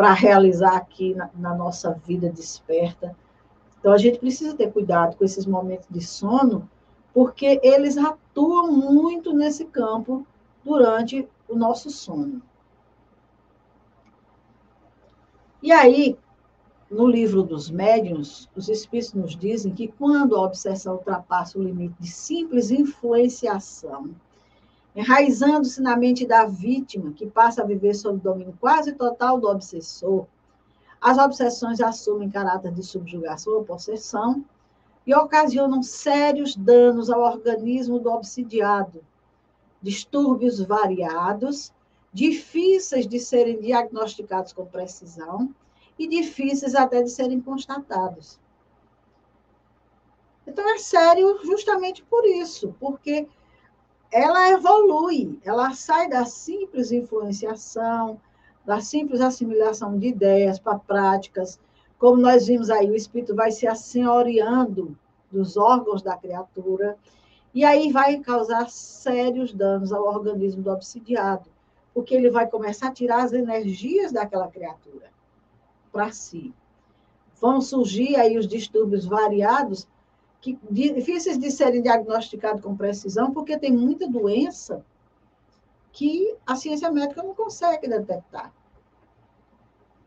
para 0.00 0.14
realizar 0.14 0.76
aqui 0.78 1.14
na, 1.14 1.28
na, 1.34 1.54
nossa 1.54 1.92
vida 2.06 2.30
desperta. 2.30 3.14
Então, 3.78 3.92
a 3.92 3.98
gente 3.98 4.18
precisa 4.18 4.56
ter 4.56 4.72
cuidado 4.72 5.14
com 5.14 5.22
esses 5.26 5.44
momentos 5.44 5.86
de 5.90 6.00
sono, 6.00 6.66
porque 7.12 7.60
eles 7.62 7.98
atuam 7.98 8.72
muito 8.72 9.34
nesse 9.34 9.66
campo 9.66 10.26
durante 10.64 11.28
o 11.46 11.54
nosso 11.54 11.90
sono. 11.90 12.40
E 15.62 15.70
aí, 15.70 16.16
no 16.90 17.06
livro 17.06 17.42
dos 17.42 17.70
médiuns, 17.70 18.48
os 18.56 18.70
espíritos 18.70 19.12
nos 19.12 19.36
dizem 19.36 19.74
que 19.74 19.88
quando 19.88 20.34
a 20.34 20.40
obsessão 20.40 20.94
ultrapassa 20.94 21.58
o 21.58 21.62
limite 21.62 21.94
de 22.00 22.08
simples 22.08 22.70
influenciação, 22.70 24.14
enraizando-se 24.94 25.80
na 25.80 25.96
mente 25.96 26.26
da 26.26 26.44
vítima, 26.44 27.12
que 27.12 27.26
passa 27.26 27.62
a 27.62 27.66
viver 27.66 27.94
sob 27.94 28.18
o 28.18 28.20
domínio 28.20 28.56
quase 28.60 28.92
total 28.92 29.38
do 29.38 29.48
obsessor, 29.48 30.26
as 31.00 31.16
obsessões 31.16 31.80
assumem 31.80 32.28
caráter 32.28 32.72
de 32.72 32.82
subjugação 32.82 33.54
ou 33.54 33.64
possessão 33.64 34.44
e 35.06 35.14
ocasionam 35.14 35.82
sérios 35.82 36.54
danos 36.54 37.08
ao 37.08 37.22
organismo 37.22 37.98
do 37.98 38.10
obsidiado, 38.10 39.02
distúrbios 39.80 40.60
variados, 40.60 41.72
difíceis 42.12 43.06
de 43.06 43.18
serem 43.18 43.60
diagnosticados 43.60 44.52
com 44.52 44.66
precisão 44.66 45.54
e 45.98 46.06
difíceis 46.06 46.74
até 46.74 47.02
de 47.02 47.10
serem 47.10 47.40
constatados. 47.40 48.38
Então 50.46 50.68
é 50.74 50.78
sério 50.78 51.38
justamente 51.44 52.02
por 52.02 52.26
isso, 52.26 52.74
porque 52.78 53.26
ela 54.10 54.50
evolui, 54.50 55.38
ela 55.44 55.72
sai 55.72 56.08
da 56.08 56.24
simples 56.24 56.90
influenciação, 56.90 58.20
da 58.64 58.80
simples 58.80 59.20
assimilação 59.20 59.98
de 59.98 60.08
ideias 60.08 60.58
para 60.58 60.78
práticas. 60.78 61.60
Como 61.98 62.20
nós 62.20 62.46
vimos 62.46 62.70
aí, 62.70 62.90
o 62.90 62.96
espírito 62.96 63.34
vai 63.34 63.50
se 63.50 63.66
assenhoreando 63.66 64.96
dos 65.30 65.56
órgãos 65.56 66.02
da 66.02 66.16
criatura, 66.16 66.96
e 67.54 67.64
aí 67.64 67.92
vai 67.92 68.18
causar 68.18 68.68
sérios 68.68 69.52
danos 69.52 69.92
ao 69.92 70.04
organismo 70.04 70.62
do 70.62 70.70
obsidiado, 70.70 71.48
porque 71.94 72.14
ele 72.14 72.30
vai 72.30 72.48
começar 72.48 72.88
a 72.88 72.92
tirar 72.92 73.24
as 73.24 73.32
energias 73.32 74.12
daquela 74.12 74.48
criatura 74.48 75.10
para 75.92 76.10
si. 76.10 76.52
Vão 77.40 77.60
surgir 77.60 78.16
aí 78.16 78.36
os 78.38 78.46
distúrbios 78.46 79.06
variados 79.06 79.86
que 80.40 80.58
difíceis 80.70 81.38
de 81.38 81.50
serem 81.50 81.82
diagnosticados 81.82 82.62
com 82.62 82.76
precisão, 82.76 83.32
porque 83.32 83.58
tem 83.58 83.72
muita 83.72 84.08
doença 84.08 84.84
que 85.92 86.34
a 86.46 86.56
ciência 86.56 86.90
médica 86.90 87.22
não 87.22 87.34
consegue 87.34 87.88
detectar. 87.88 88.52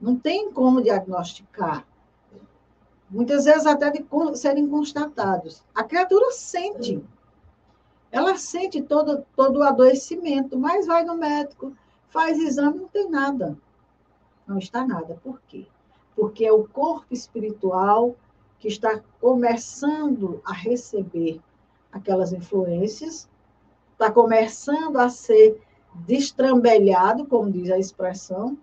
Não 0.01 0.15
tem 0.17 0.51
como 0.51 0.81
diagnosticar. 0.81 1.85
Muitas 3.09 3.45
vezes 3.45 3.65
até 3.65 3.91
de 3.91 4.03
serem 4.35 4.67
constatados. 4.67 5.63
A 5.73 5.83
criatura 5.83 6.31
sente. 6.31 7.03
Ela 8.11 8.37
sente 8.37 8.81
todo, 8.81 9.23
todo 9.35 9.59
o 9.59 9.63
adoecimento, 9.63 10.57
mas 10.57 10.87
vai 10.87 11.03
no 11.03 11.15
médico, 11.15 11.75
faz 12.09 12.39
exame, 12.39 12.79
não 12.79 12.87
tem 12.87 13.09
nada. 13.09 13.57
Não 14.47 14.57
está 14.57 14.85
nada. 14.85 15.19
Por 15.23 15.39
quê? 15.47 15.67
Porque 16.15 16.45
é 16.45 16.51
o 16.51 16.67
corpo 16.67 17.07
espiritual 17.11 18.15
que 18.63 18.69
está 18.69 19.01
começando 19.19 20.41
a 20.45 20.53
receber 20.53 21.41
aquelas 21.91 22.31
influências, 22.31 23.29
está 23.91 24.09
começando 24.09 24.95
a 24.95 25.09
ser 25.09 25.61
destrambelhado, 25.93 27.25
como 27.25 27.51
diz 27.51 27.69
a 27.69 27.77
expressão, 27.77 28.57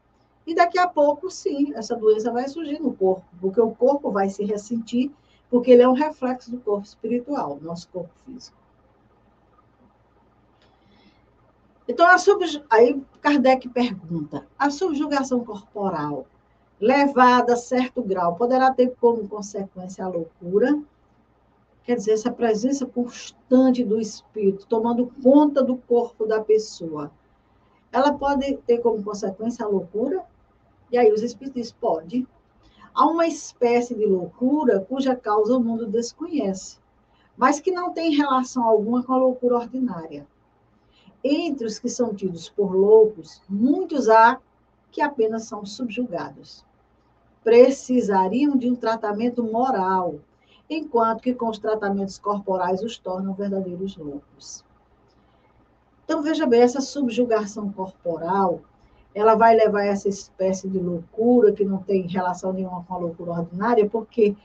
e 0.47 0.55
daqui 0.55 0.79
a 0.79 0.89
pouco, 0.89 1.31
sim, 1.31 1.75
essa 1.75 1.95
doença 1.95 2.33
vai 2.33 2.49
surgir 2.49 2.81
no 2.81 2.95
corpo, 2.95 3.27
porque 3.43 3.61
o 3.61 3.73
corpo 3.73 4.11
vai 4.11 4.31
se 4.31 4.43
ressentir, 4.43 5.11
porque 5.51 5.71
ele 5.71 5.83
é 5.83 5.89
um 5.89 5.93
reflexo 5.93 6.51
do 6.51 6.57
corpo 6.61 6.87
espiritual, 6.87 7.59
nosso 7.61 7.87
corpo 7.91 8.15
físico. 8.25 8.57
Então, 11.87 12.19
sub... 12.19 12.43
aí 12.71 12.99
Kardec 13.21 13.69
pergunta: 13.69 14.47
a 14.59 14.71
subjugação 14.71 15.45
corporal 15.45 16.25
levada 16.81 17.53
a 17.53 17.57
certo 17.57 18.03
grau, 18.03 18.37
poderá 18.37 18.73
ter 18.73 18.95
como 18.99 19.29
consequência 19.29 20.03
a 20.03 20.09
loucura. 20.09 20.81
Quer 21.85 21.97
dizer, 21.97 22.13
essa 22.13 22.33
presença 22.33 22.87
constante 22.87 23.85
do 23.85 24.01
espírito 24.01 24.67
tomando 24.67 25.13
conta 25.23 25.63
do 25.63 25.77
corpo 25.77 26.25
da 26.25 26.41
pessoa. 26.41 27.11
Ela 27.93 28.13
pode 28.13 28.57
ter 28.59 28.79
como 28.79 29.03
consequência 29.03 29.65
a 29.65 29.69
loucura? 29.69 30.25
E 30.91 30.97
aí 30.97 31.13
os 31.13 31.23
espíritos 31.23 31.61
dizem, 31.63 31.77
pode. 31.79 32.29
Há 32.95 33.07
uma 33.07 33.27
espécie 33.27 33.95
de 33.95 34.07
loucura 34.07 34.81
cuja 34.81 35.15
causa 35.15 35.57
o 35.57 35.61
mundo 35.61 35.87
desconhece, 35.87 36.79
mas 37.37 37.61
que 37.61 37.71
não 37.71 37.93
tem 37.93 38.17
relação 38.17 38.65
alguma 38.65 39.03
com 39.03 39.13
a 39.13 39.19
loucura 39.19 39.57
ordinária. 39.57 40.27
Entre 41.23 41.67
os 41.67 41.79
que 41.79 41.89
são 41.89 42.15
tidos 42.15 42.49
por 42.49 42.75
loucos, 42.75 43.43
muitos 43.49 44.09
há 44.09 44.41
que 44.91 45.03
apenas 45.03 45.45
são 45.45 45.65
subjugados 45.65 46.65
precisariam 47.43 48.57
de 48.57 48.71
um 48.71 48.77
tratamento 48.77 49.43
moral, 49.43 50.17
enquanto 50.69 51.23
que 51.23 51.35
com 51.35 51.49
os 51.49 51.59
tratamentos 51.59 52.19
corporais 52.19 52.83
os 52.83 52.99
tornam 52.99 53.35
verdadeiros 53.35 53.97
loucos. 53.97 54.65
Então, 56.05 56.23
veja 56.23 56.47
bem, 56.47 56.61
essa 56.61 56.81
subjugação 56.81 57.71
corporal, 57.73 58.61
ela 59.15 59.35
vai 59.35 59.55
levar 59.57 59.85
essa 59.85 60.09
espécie 60.09 60.69
de 60.69 60.79
loucura 60.79 61.53
que 61.53 61.65
não 61.65 61.79
tem 61.79 62.07
relação 62.07 62.53
nenhuma 62.53 62.85
com 62.85 62.95
a 62.95 62.99
loucura 62.99 63.33
ordinária, 63.33 63.89
porque 63.89 64.37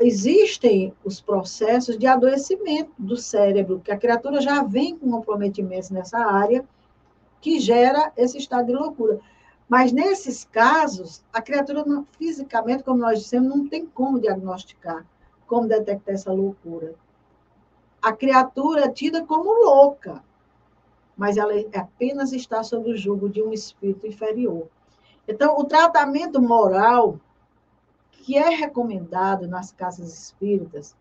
existem 0.00 0.92
os 1.04 1.20
processos 1.20 1.98
de 1.98 2.06
adoecimento 2.06 2.92
do 2.98 3.16
cérebro, 3.16 3.80
que 3.80 3.90
a 3.90 3.98
criatura 3.98 4.40
já 4.40 4.62
vem 4.62 4.96
com 4.96 5.10
comprometimentos 5.10 5.90
nessa 5.90 6.18
área, 6.18 6.64
que 7.40 7.58
gera 7.58 8.12
esse 8.16 8.38
estado 8.38 8.66
de 8.66 8.72
loucura. 8.72 9.20
Mas 9.68 9.90
nesses 9.92 10.44
casos, 10.44 11.24
a 11.32 11.42
criatura 11.42 11.84
não, 11.84 12.06
fisicamente, 12.18 12.84
como 12.84 12.98
nós 12.98 13.20
dissemos, 13.20 13.48
não 13.48 13.68
tem 13.68 13.84
como 13.84 14.20
diagnosticar, 14.20 15.04
como 15.46 15.66
detectar 15.66 16.14
essa 16.14 16.32
loucura. 16.32 16.94
A 18.00 18.12
criatura 18.12 18.84
é 18.84 18.88
tida 18.88 19.24
como 19.24 19.52
louca, 19.64 20.22
mas 21.16 21.36
ela 21.36 21.52
apenas 21.74 22.32
está 22.32 22.62
sob 22.62 22.90
o 22.90 22.96
jugo 22.96 23.28
de 23.28 23.42
um 23.42 23.52
espírito 23.52 24.06
inferior. 24.06 24.68
Então, 25.26 25.58
o 25.58 25.64
tratamento 25.64 26.40
moral 26.40 27.18
que 28.12 28.36
é 28.36 28.48
recomendado 28.48 29.48
nas 29.48 29.72
casas 29.72 30.12
espíritas, 30.12 30.96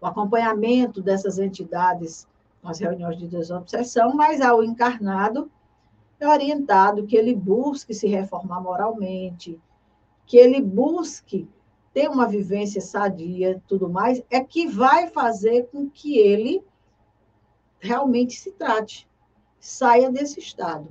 o 0.00 0.06
acompanhamento 0.06 1.02
dessas 1.02 1.38
entidades 1.38 2.26
nas 2.62 2.78
reuniões 2.78 3.18
de 3.18 3.26
desobsessão, 3.26 4.14
mas 4.14 4.40
ao 4.40 4.62
encarnado 4.62 5.50
é 6.20 6.28
orientado 6.28 7.06
que 7.06 7.16
ele 7.16 7.34
busque 7.34 7.92
se 7.94 8.06
reformar 8.06 8.60
moralmente, 8.60 9.60
que 10.26 10.36
ele 10.36 10.60
busque 10.60 11.48
ter 11.92 12.08
uma 12.08 12.26
vivência 12.26 12.80
sadia, 12.80 13.62
tudo 13.68 13.88
mais, 13.88 14.22
é 14.28 14.42
que 14.42 14.66
vai 14.66 15.08
fazer 15.08 15.68
com 15.70 15.88
que 15.88 16.18
ele 16.18 16.64
realmente 17.78 18.34
se 18.34 18.50
trate, 18.50 19.08
saia 19.60 20.10
desse 20.10 20.40
estado. 20.40 20.88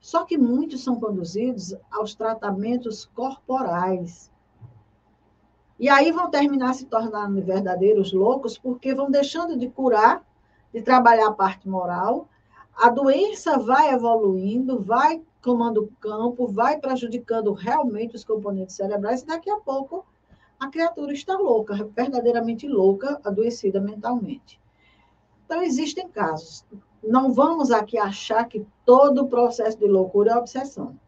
Só 0.00 0.24
que 0.24 0.38
muitos 0.38 0.82
são 0.82 0.98
conduzidos 0.98 1.74
aos 1.90 2.14
tratamentos 2.14 3.04
corporais. 3.14 4.30
E 5.78 5.88
aí 5.88 6.10
vão 6.10 6.30
terminar 6.30 6.74
se 6.74 6.86
tornando 6.86 7.42
verdadeiros 7.42 8.12
loucos, 8.12 8.56
porque 8.56 8.94
vão 8.94 9.10
deixando 9.10 9.58
de 9.58 9.68
curar, 9.68 10.24
de 10.72 10.80
trabalhar 10.80 11.28
a 11.28 11.32
parte 11.32 11.68
moral, 11.68 12.28
a 12.80 12.88
doença 12.88 13.58
vai 13.58 13.92
evoluindo, 13.92 14.82
vai 14.82 15.22
tomando 15.42 15.92
campo, 16.00 16.46
vai 16.46 16.78
prejudicando 16.78 17.52
realmente 17.52 18.16
os 18.16 18.24
componentes 18.24 18.74
cerebrais, 18.74 19.20
e 19.20 19.26
daqui 19.26 19.50
a 19.50 19.58
pouco 19.58 20.06
a 20.58 20.68
criatura 20.68 21.12
está 21.12 21.36
louca, 21.36 21.74
verdadeiramente 21.94 22.66
louca, 22.66 23.20
adoecida 23.22 23.80
mentalmente. 23.80 24.58
Então, 25.44 25.62
existem 25.62 26.08
casos. 26.08 26.64
Não 27.02 27.34
vamos 27.34 27.70
aqui 27.70 27.98
achar 27.98 28.44
que 28.46 28.64
todo 28.86 29.24
o 29.24 29.28
processo 29.28 29.78
de 29.78 29.86
loucura 29.86 30.32
é 30.32 30.36
obsessão. 30.36 30.98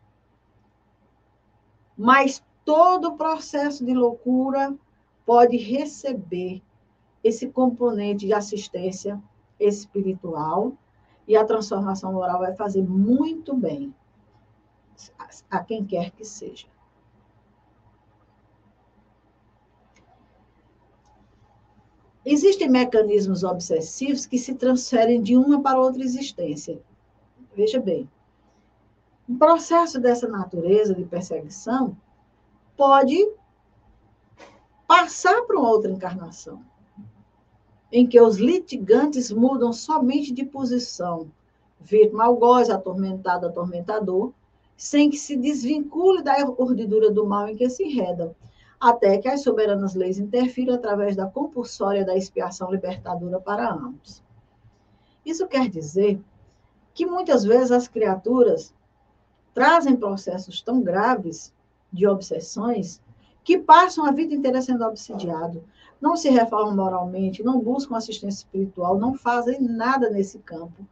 Mas 1.96 2.44
todo 2.66 3.16
processo 3.16 3.82
de 3.82 3.94
loucura 3.94 4.76
pode 5.24 5.56
receber 5.56 6.62
esse 7.24 7.48
componente 7.48 8.26
de 8.26 8.34
assistência 8.34 9.22
espiritual 9.58 10.76
e 11.26 11.36
a 11.36 11.44
transformação 11.44 12.12
moral 12.12 12.40
vai 12.40 12.54
fazer 12.54 12.82
muito 12.82 13.54
bem 13.54 13.94
a 15.50 15.62
quem 15.62 15.84
quer 15.84 16.10
que 16.10 16.24
seja. 16.24 16.66
Existem 22.24 22.68
mecanismos 22.68 23.42
obsessivos 23.42 24.26
que 24.26 24.38
se 24.38 24.54
transferem 24.54 25.20
de 25.20 25.36
uma 25.36 25.60
para 25.60 25.80
outra 25.80 26.02
existência. 26.02 26.80
Veja 27.54 27.80
bem, 27.80 28.08
um 29.28 29.36
processo 29.36 30.00
dessa 30.00 30.28
natureza 30.28 30.94
de 30.94 31.04
perseguição 31.04 31.96
pode 32.76 33.16
passar 34.86 35.42
para 35.42 35.58
uma 35.58 35.68
outra 35.68 35.90
encarnação 35.90 36.64
em 37.92 38.06
que 38.06 38.18
os 38.18 38.38
litigantes 38.38 39.30
mudam 39.30 39.70
somente 39.70 40.32
de 40.32 40.44
posição, 40.46 41.30
vítima 41.78 42.24
algoz, 42.24 42.70
atormentado, 42.70 43.46
atormentador, 43.46 44.32
sem 44.74 45.10
que 45.10 45.18
se 45.18 45.36
desvincule 45.36 46.22
da 46.22 46.34
urdidura 46.56 47.10
do 47.10 47.26
mal 47.26 47.48
em 47.48 47.56
que 47.56 47.68
se 47.68 47.84
enredam, 47.84 48.34
até 48.80 49.18
que 49.18 49.28
as 49.28 49.42
soberanas 49.42 49.94
leis 49.94 50.18
interfiram 50.18 50.74
através 50.74 51.14
da 51.14 51.26
compulsória 51.26 52.04
da 52.04 52.16
expiação 52.16 52.72
libertadora 52.72 53.38
para 53.38 53.70
ambos. 53.70 54.22
Isso 55.24 55.46
quer 55.46 55.68
dizer 55.68 56.18
que 56.94 57.06
muitas 57.06 57.44
vezes 57.44 57.70
as 57.70 57.86
criaturas 57.86 58.74
trazem 59.54 59.94
processos 59.94 60.62
tão 60.62 60.80
graves 60.80 61.52
de 61.92 62.06
obsessões 62.06 63.00
que 63.44 63.58
passam 63.58 64.06
a 64.06 64.12
vida 64.12 64.34
inteira 64.34 64.62
sendo 64.62 64.84
obsidiado, 64.84 65.62
não 66.02 66.16
se 66.16 66.28
reformam 66.28 66.74
moralmente, 66.74 67.44
não 67.44 67.60
buscam 67.60 67.96
assistência 67.96 68.38
espiritual, 68.38 68.98
não 68.98 69.14
fazem 69.14 69.60
nada 69.60 70.10
nesse 70.10 70.40
campo, 70.40 70.84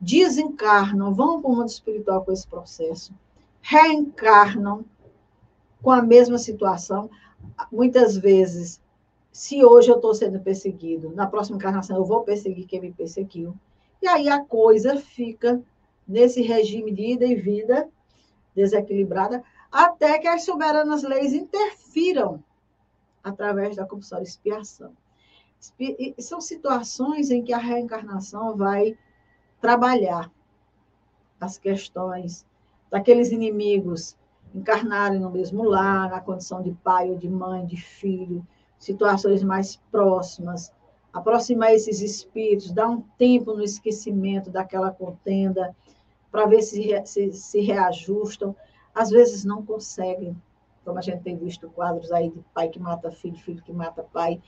desencarnam, 0.00 1.12
vão 1.12 1.42
para 1.42 1.50
o 1.50 1.56
mundo 1.56 1.68
espiritual 1.68 2.24
com 2.24 2.30
esse 2.30 2.46
processo, 2.46 3.12
reencarnam 3.60 4.84
com 5.82 5.90
a 5.90 6.00
mesma 6.00 6.38
situação, 6.38 7.10
muitas 7.72 8.16
vezes 8.16 8.80
se 9.32 9.64
hoje 9.64 9.90
eu 9.90 9.96
estou 9.96 10.14
sendo 10.14 10.38
perseguido, 10.38 11.10
na 11.10 11.26
próxima 11.26 11.56
encarnação 11.56 11.96
eu 11.96 12.04
vou 12.04 12.22
perseguir 12.22 12.66
quem 12.66 12.80
me 12.80 12.92
perseguiu. 12.92 13.56
E 14.00 14.06
aí 14.06 14.28
a 14.28 14.44
coisa 14.44 14.96
fica 14.96 15.60
nesse 16.06 16.40
regime 16.40 16.92
de 16.92 17.14
ida 17.14 17.26
e 17.26 17.34
vida 17.34 17.88
desequilibrada, 18.54 19.42
até 19.72 20.18
que 20.18 20.28
as 20.28 20.44
soberanas 20.44 21.02
leis 21.02 21.32
interfiram 21.32 22.44
através 23.22 23.76
da 23.76 23.86
compulsória 23.86 24.24
expiação. 24.24 24.92
São 26.18 26.40
situações 26.40 27.30
em 27.30 27.42
que 27.42 27.52
a 27.52 27.58
reencarnação 27.58 28.56
vai 28.56 28.98
trabalhar 29.60 30.30
as 31.40 31.58
questões 31.58 32.44
daqueles 32.90 33.30
inimigos 33.30 34.16
encarnarem 34.54 35.18
no 35.18 35.30
mesmo 35.30 35.62
lar, 35.62 36.10
na 36.10 36.20
condição 36.20 36.62
de 36.62 36.72
pai 36.84 37.10
ou 37.10 37.16
de 37.16 37.28
mãe, 37.28 37.64
de 37.64 37.76
filho, 37.76 38.46
situações 38.78 39.42
mais 39.42 39.76
próximas, 39.90 40.72
aproximar 41.12 41.72
esses 41.72 42.00
espíritos, 42.00 42.72
dar 42.72 42.88
um 42.88 43.00
tempo 43.16 43.54
no 43.54 43.62
esquecimento 43.62 44.50
daquela 44.50 44.90
contenda, 44.90 45.74
para 46.30 46.46
ver 46.46 46.62
se, 46.62 47.00
se, 47.04 47.32
se 47.32 47.60
reajustam. 47.60 48.56
Às 48.94 49.10
vezes 49.10 49.44
não 49.44 49.64
conseguem, 49.64 50.36
como 50.84 50.98
a 50.98 51.02
gente 51.02 51.22
tem 51.22 51.36
visto 51.36 51.70
quadros 51.70 52.10
aí 52.12 52.30
de 52.30 52.40
pai 52.54 52.68
que 52.68 52.78
mata 52.78 53.10
filho, 53.10 53.36
filho 53.36 53.62
que 53.62 53.72
mata 53.72 54.02
pai, 54.02 54.40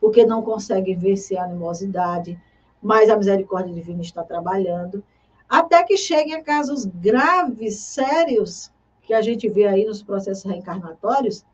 porque 0.00 0.26
não 0.26 0.42
conseguem 0.42 0.96
vencer 0.96 1.38
a 1.38 1.44
animosidade, 1.44 2.40
mas 2.82 3.08
a 3.08 3.16
misericórdia 3.16 3.72
divina 3.72 4.02
está 4.02 4.24
trabalhando, 4.24 5.04
até 5.48 5.82
que 5.84 5.96
cheguem 5.96 6.34
a 6.34 6.42
casos 6.42 6.86
graves, 6.86 7.78
sérios, 7.78 8.72
que 9.02 9.14
a 9.14 9.20
gente 9.20 9.48
vê 9.48 9.66
aí 9.66 9.84
nos 9.84 10.02
processos 10.02 10.44
reencarnatórios, 10.44 11.44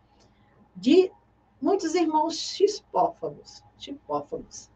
de 0.75 1.11
muitos 1.61 1.95
irmãos 1.95 2.37
chipófagos, 2.37 3.63
chipófagos, 3.77 4.71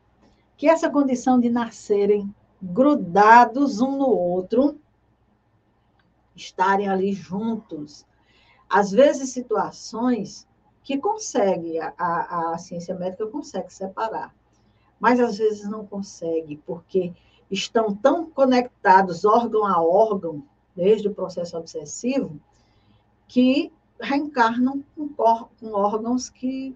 que 0.57 0.69
essa 0.69 0.91
condição 0.91 1.39
de 1.39 1.49
nascerem 1.49 2.35
grudados 2.61 3.81
um 3.81 3.97
no 3.97 4.09
outro, 4.09 4.79
estarem 6.35 6.89
ali 6.89 7.13
juntos, 7.13 8.07
às 8.73 8.91
vezes 8.91 9.29
situações 9.29 10.49
que 10.83 10.97
consegue, 10.97 11.79
a, 11.79 11.93
a, 11.99 12.55
a 12.55 12.59
ciência 12.59 12.95
médica 12.95 13.27
consegue 13.27 13.71
separar, 13.71 14.35
mas 14.99 15.21
às 15.21 15.37
vezes 15.37 15.69
não 15.69 15.87
consegue, 15.87 16.57
porque 16.67 17.13
estão 17.51 17.95
tão 17.95 18.25
conectados 18.31 19.27
órgão 19.27 19.67
a 19.67 19.83
órgão, 19.83 20.43
desde 20.75 21.07
o 21.07 21.15
processo 21.15 21.55
obsessivo, 21.59 22.41
que 23.29 23.71
reencarnam 24.01 24.83
com, 24.97 25.07
com 25.07 25.73
órgãos 25.75 26.31
que, 26.31 26.75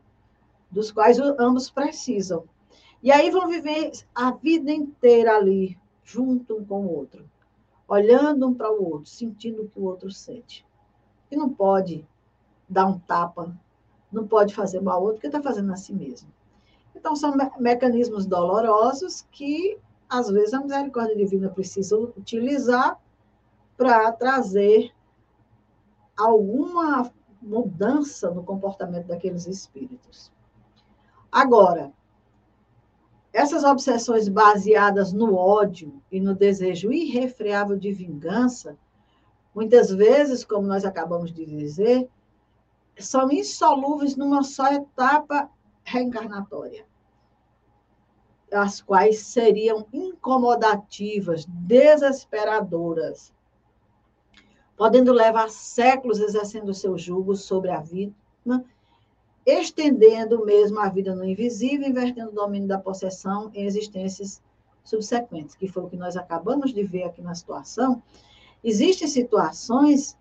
dos 0.70 0.92
quais 0.92 1.18
ambos 1.18 1.70
precisam. 1.70 2.44
E 3.02 3.10
aí 3.10 3.30
vão 3.30 3.48
viver 3.48 3.90
a 4.14 4.32
vida 4.32 4.70
inteira 4.70 5.34
ali, 5.34 5.78
junto 6.04 6.56
um 6.56 6.64
com 6.64 6.82
o 6.82 6.94
outro, 6.94 7.24
olhando 7.88 8.46
um 8.48 8.52
para 8.52 8.70
o 8.70 8.92
outro, 8.92 9.06
sentindo 9.06 9.62
o 9.62 9.68
que 9.68 9.80
o 9.80 9.84
outro 9.84 10.10
sente. 10.10 10.66
E 11.30 11.36
não 11.36 11.48
pode 11.48 12.06
dar 12.68 12.86
um 12.86 12.98
tapa, 12.98 13.54
não 14.12 14.26
pode 14.26 14.54
fazer 14.54 14.80
mal 14.80 14.96
ao 14.96 15.02
outro, 15.02 15.16
porque 15.16 15.26
está 15.26 15.42
fazendo 15.42 15.72
a 15.72 15.76
si 15.76 15.92
mesmo. 15.92 16.28
Então, 16.94 17.14
são 17.14 17.36
me 17.36 17.50
mecanismos 17.58 18.26
dolorosos 18.26 19.26
que, 19.30 19.78
às 20.08 20.28
vezes, 20.30 20.54
a 20.54 20.60
misericórdia 20.60 21.16
divina 21.16 21.48
precisa 21.48 21.96
utilizar 21.96 22.98
para 23.76 24.10
trazer 24.12 24.92
alguma 26.16 27.12
mudança 27.42 28.30
no 28.30 28.42
comportamento 28.42 29.06
daqueles 29.06 29.46
espíritos. 29.46 30.32
Agora, 31.30 31.92
essas 33.32 33.64
obsessões 33.64 34.28
baseadas 34.28 35.12
no 35.12 35.36
ódio 35.36 36.02
e 36.10 36.18
no 36.18 36.34
desejo 36.34 36.90
irrefreável 36.90 37.76
de 37.76 37.92
vingança, 37.92 38.78
muitas 39.56 39.90
vezes, 39.90 40.44
como 40.44 40.68
nós 40.68 40.84
acabamos 40.84 41.32
de 41.32 41.46
dizer, 41.46 42.06
são 42.98 43.32
insolúveis 43.32 44.14
numa 44.14 44.42
só 44.42 44.70
etapa 44.70 45.48
reencarnatória, 45.82 46.84
as 48.52 48.82
quais 48.82 49.20
seriam 49.20 49.86
incomodativas, 49.94 51.46
desesperadoras, 51.46 53.32
podendo 54.76 55.10
levar 55.10 55.48
séculos 55.48 56.20
exercendo 56.20 56.74
seu 56.74 56.98
jugo 56.98 57.34
sobre 57.34 57.70
a 57.70 57.80
vítima, 57.80 58.62
estendendo 59.46 60.44
mesmo 60.44 60.80
a 60.80 60.90
vida 60.90 61.14
no 61.14 61.24
invisível, 61.24 61.88
invertendo 61.88 62.30
o 62.30 62.34
domínio 62.34 62.68
da 62.68 62.78
possessão 62.78 63.50
em 63.54 63.64
existências 63.64 64.42
subsequentes, 64.84 65.54
que 65.56 65.66
foi 65.66 65.84
o 65.84 65.88
que 65.88 65.96
nós 65.96 66.14
acabamos 66.14 66.74
de 66.74 66.82
ver 66.82 67.04
aqui 67.04 67.22
na 67.22 67.34
situação. 67.34 68.02
Existem 68.62 69.06
situações 69.06 70.16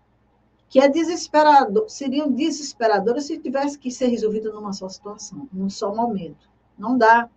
que 0.68 0.80
é 0.80 0.88
desesperador, 0.88 1.88
seriam 1.88 2.30
desesperadoras 2.30 3.26
se 3.26 3.38
tivesse 3.38 3.78
que 3.78 3.90
ser 3.90 4.08
resolvido 4.08 4.52
numa 4.52 4.72
só 4.72 4.88
situação, 4.88 5.48
num 5.52 5.70
só 5.70 5.94
momento. 5.94 6.48
Não 6.78 6.98
dá. 6.98 7.28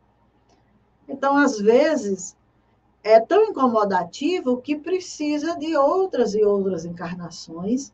Então, 1.07 1.37
às 1.37 1.59
vezes, 1.59 2.35
é 3.03 3.19
tão 3.19 3.45
incomodativo 3.45 4.61
que 4.61 4.75
precisa 4.75 5.57
de 5.57 5.75
outras 5.75 6.33
e 6.33 6.43
outras 6.43 6.85
encarnações 6.85 7.93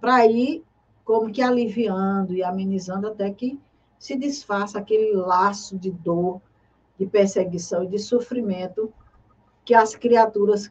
para 0.00 0.26
ir 0.26 0.64
como 1.04 1.32
que 1.32 1.42
aliviando 1.42 2.34
e 2.34 2.42
amenizando 2.42 3.08
até 3.08 3.30
que 3.30 3.58
se 3.98 4.16
desfaça 4.16 4.78
aquele 4.78 5.12
laço 5.14 5.78
de 5.78 5.90
dor, 5.90 6.40
de 6.98 7.06
perseguição 7.06 7.84
e 7.84 7.88
de 7.88 7.98
sofrimento 7.98 8.92
que 9.64 9.74
as 9.74 9.94
criaturas 9.94 10.70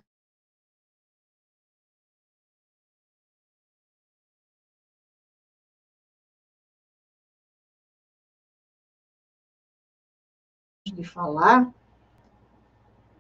falar 11.04 11.72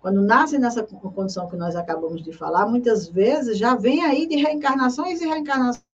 quando 0.02 0.20
nasce 0.20 0.58
nessa 0.58 0.82
condição 0.84 1.48
que 1.48 1.56
nós 1.56 1.76
acabamos 1.76 2.24
de 2.24 2.34
falar, 2.34 2.66
muitas 2.66 3.08
vezes 3.08 3.58
já 3.58 3.76
vem 3.76 4.04
aí 4.04 4.28
de 4.28 4.36
reencarnações 4.36 5.22
e 5.22 5.28
reencarnações 5.28 5.91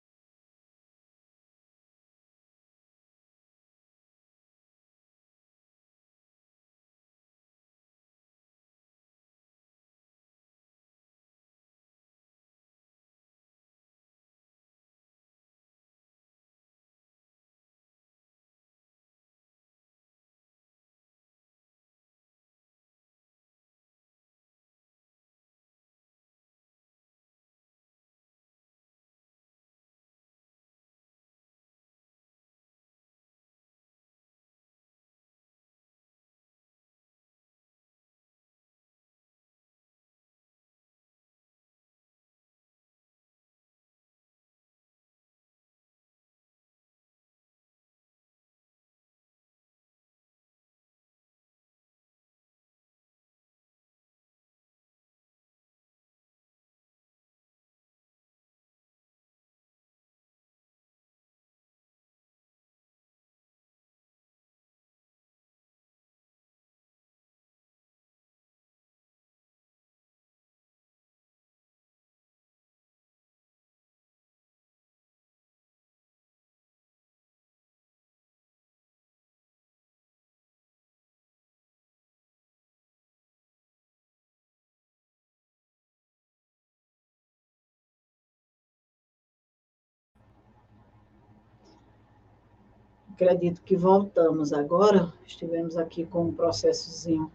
Acredito 93.16 93.62
que 93.62 93.78
voltamos 93.78 94.52
agora. 94.52 95.14
Estivemos 95.26 95.78
aqui 95.78 96.06
com 96.06 96.26
um 96.26 96.34
processozinho 96.34 97.32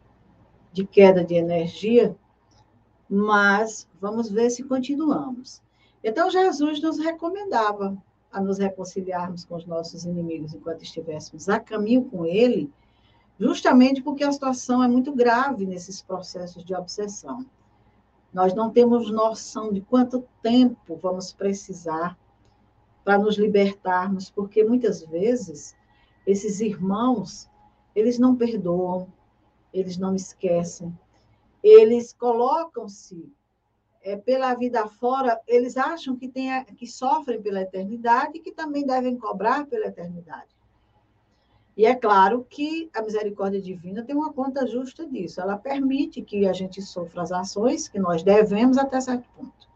de 0.70 0.84
queda 0.84 1.24
de 1.24 1.34
energia, 1.34 2.14
mas 3.08 3.88
vamos 3.98 4.30
ver 4.30 4.50
se 4.50 4.62
continuamos. 4.62 5.62
Então, 6.04 6.30
Jesus 6.30 6.82
nos 6.82 6.98
recomendava 6.98 7.96
a 8.30 8.42
nos 8.42 8.58
reconciliarmos 8.58 9.46
com 9.46 9.56
os 9.56 9.64
nossos 9.64 10.04
inimigos 10.04 10.52
enquanto 10.52 10.82
estivéssemos 10.82 11.48
a 11.48 11.58
caminho 11.58 12.04
com 12.04 12.26
Ele, 12.26 12.70
justamente 13.38 14.02
porque 14.02 14.22
a 14.22 14.30
situação 14.30 14.84
é 14.84 14.88
muito 14.88 15.14
grave 15.14 15.64
nesses 15.64 16.02
processos 16.02 16.62
de 16.62 16.74
obsessão. 16.74 17.46
Nós 18.34 18.52
não 18.52 18.68
temos 18.68 19.10
noção 19.10 19.72
de 19.72 19.80
quanto 19.80 20.28
tempo 20.42 20.94
vamos 20.96 21.32
precisar 21.32 22.18
para 23.04 23.18
nos 23.18 23.36
libertarmos, 23.38 24.30
porque 24.30 24.64
muitas 24.64 25.02
vezes 25.02 25.76
esses 26.26 26.60
irmãos, 26.60 27.48
eles 27.94 28.18
não 28.18 28.36
perdoam, 28.36 29.08
eles 29.72 29.96
não 29.96 30.14
esquecem, 30.14 30.96
eles 31.62 32.12
colocam-se 32.12 33.32
é, 34.02 34.16
pela 34.16 34.54
vida 34.54 34.86
fora, 34.86 35.40
eles 35.46 35.76
acham 35.76 36.16
que, 36.16 36.28
tem, 36.28 36.64
que 36.76 36.86
sofrem 36.86 37.40
pela 37.40 37.60
eternidade 37.60 38.38
e 38.38 38.40
que 38.40 38.52
também 38.52 38.86
devem 38.86 39.16
cobrar 39.16 39.66
pela 39.66 39.86
eternidade. 39.86 40.60
E 41.76 41.86
é 41.86 41.94
claro 41.94 42.46
que 42.48 42.90
a 42.94 43.00
misericórdia 43.00 43.60
divina 43.60 44.02
tem 44.02 44.14
uma 44.14 44.32
conta 44.32 44.66
justa 44.66 45.06
disso. 45.06 45.40
Ela 45.40 45.56
permite 45.56 46.20
que 46.20 46.46
a 46.46 46.52
gente 46.52 46.82
sofra 46.82 47.22
as 47.22 47.32
ações 47.32 47.88
que 47.88 47.98
nós 47.98 48.22
devemos 48.22 48.76
até 48.76 49.00
certo 49.00 49.26
ponto. 49.34 49.69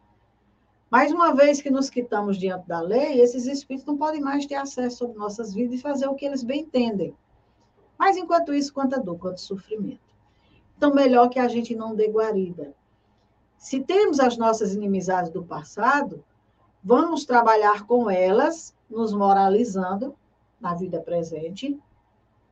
Mas 0.95 1.11
uma 1.11 1.35
vez 1.35 1.61
que 1.61 1.73
nos 1.73 1.91
quitamos 1.91 2.39
diante 2.39 2.69
da 2.69 2.81
lei, 2.81 3.21
esses 3.21 3.47
espíritos 3.47 3.85
não 3.85 3.97
podem 3.97 4.21
mais 4.21 4.47
ter 4.47 4.55
acesso 4.55 4.99
sobre 4.99 5.19
nossas 5.19 5.53
vidas 5.53 5.81
e 5.81 5.83
fazer 5.83 6.07
o 6.07 6.15
que 6.15 6.25
eles 6.25 6.45
bem 6.45 6.61
entendem. 6.61 7.13
Mas 7.99 8.17
enquanto 8.17 8.55
isso, 8.55 8.73
quanta 8.73 9.01
dor, 9.01 9.19
quanto 9.19 9.41
sofrimento. 9.41 10.15
Então, 10.77 10.95
melhor 10.95 11.31
que 11.31 11.41
a 11.41 11.49
gente 11.49 11.75
não 11.75 11.97
dê 11.97 12.07
guarida. 12.07 12.73
Se 13.59 13.81
temos 13.81 14.21
as 14.21 14.37
nossas 14.37 14.73
inimizades 14.73 15.33
do 15.33 15.43
passado, 15.43 16.25
vamos 16.81 17.25
trabalhar 17.25 17.85
com 17.89 18.09
elas, 18.09 18.73
nos 18.89 19.13
moralizando 19.13 20.15
na 20.61 20.75
vida 20.75 21.01
presente, 21.01 21.77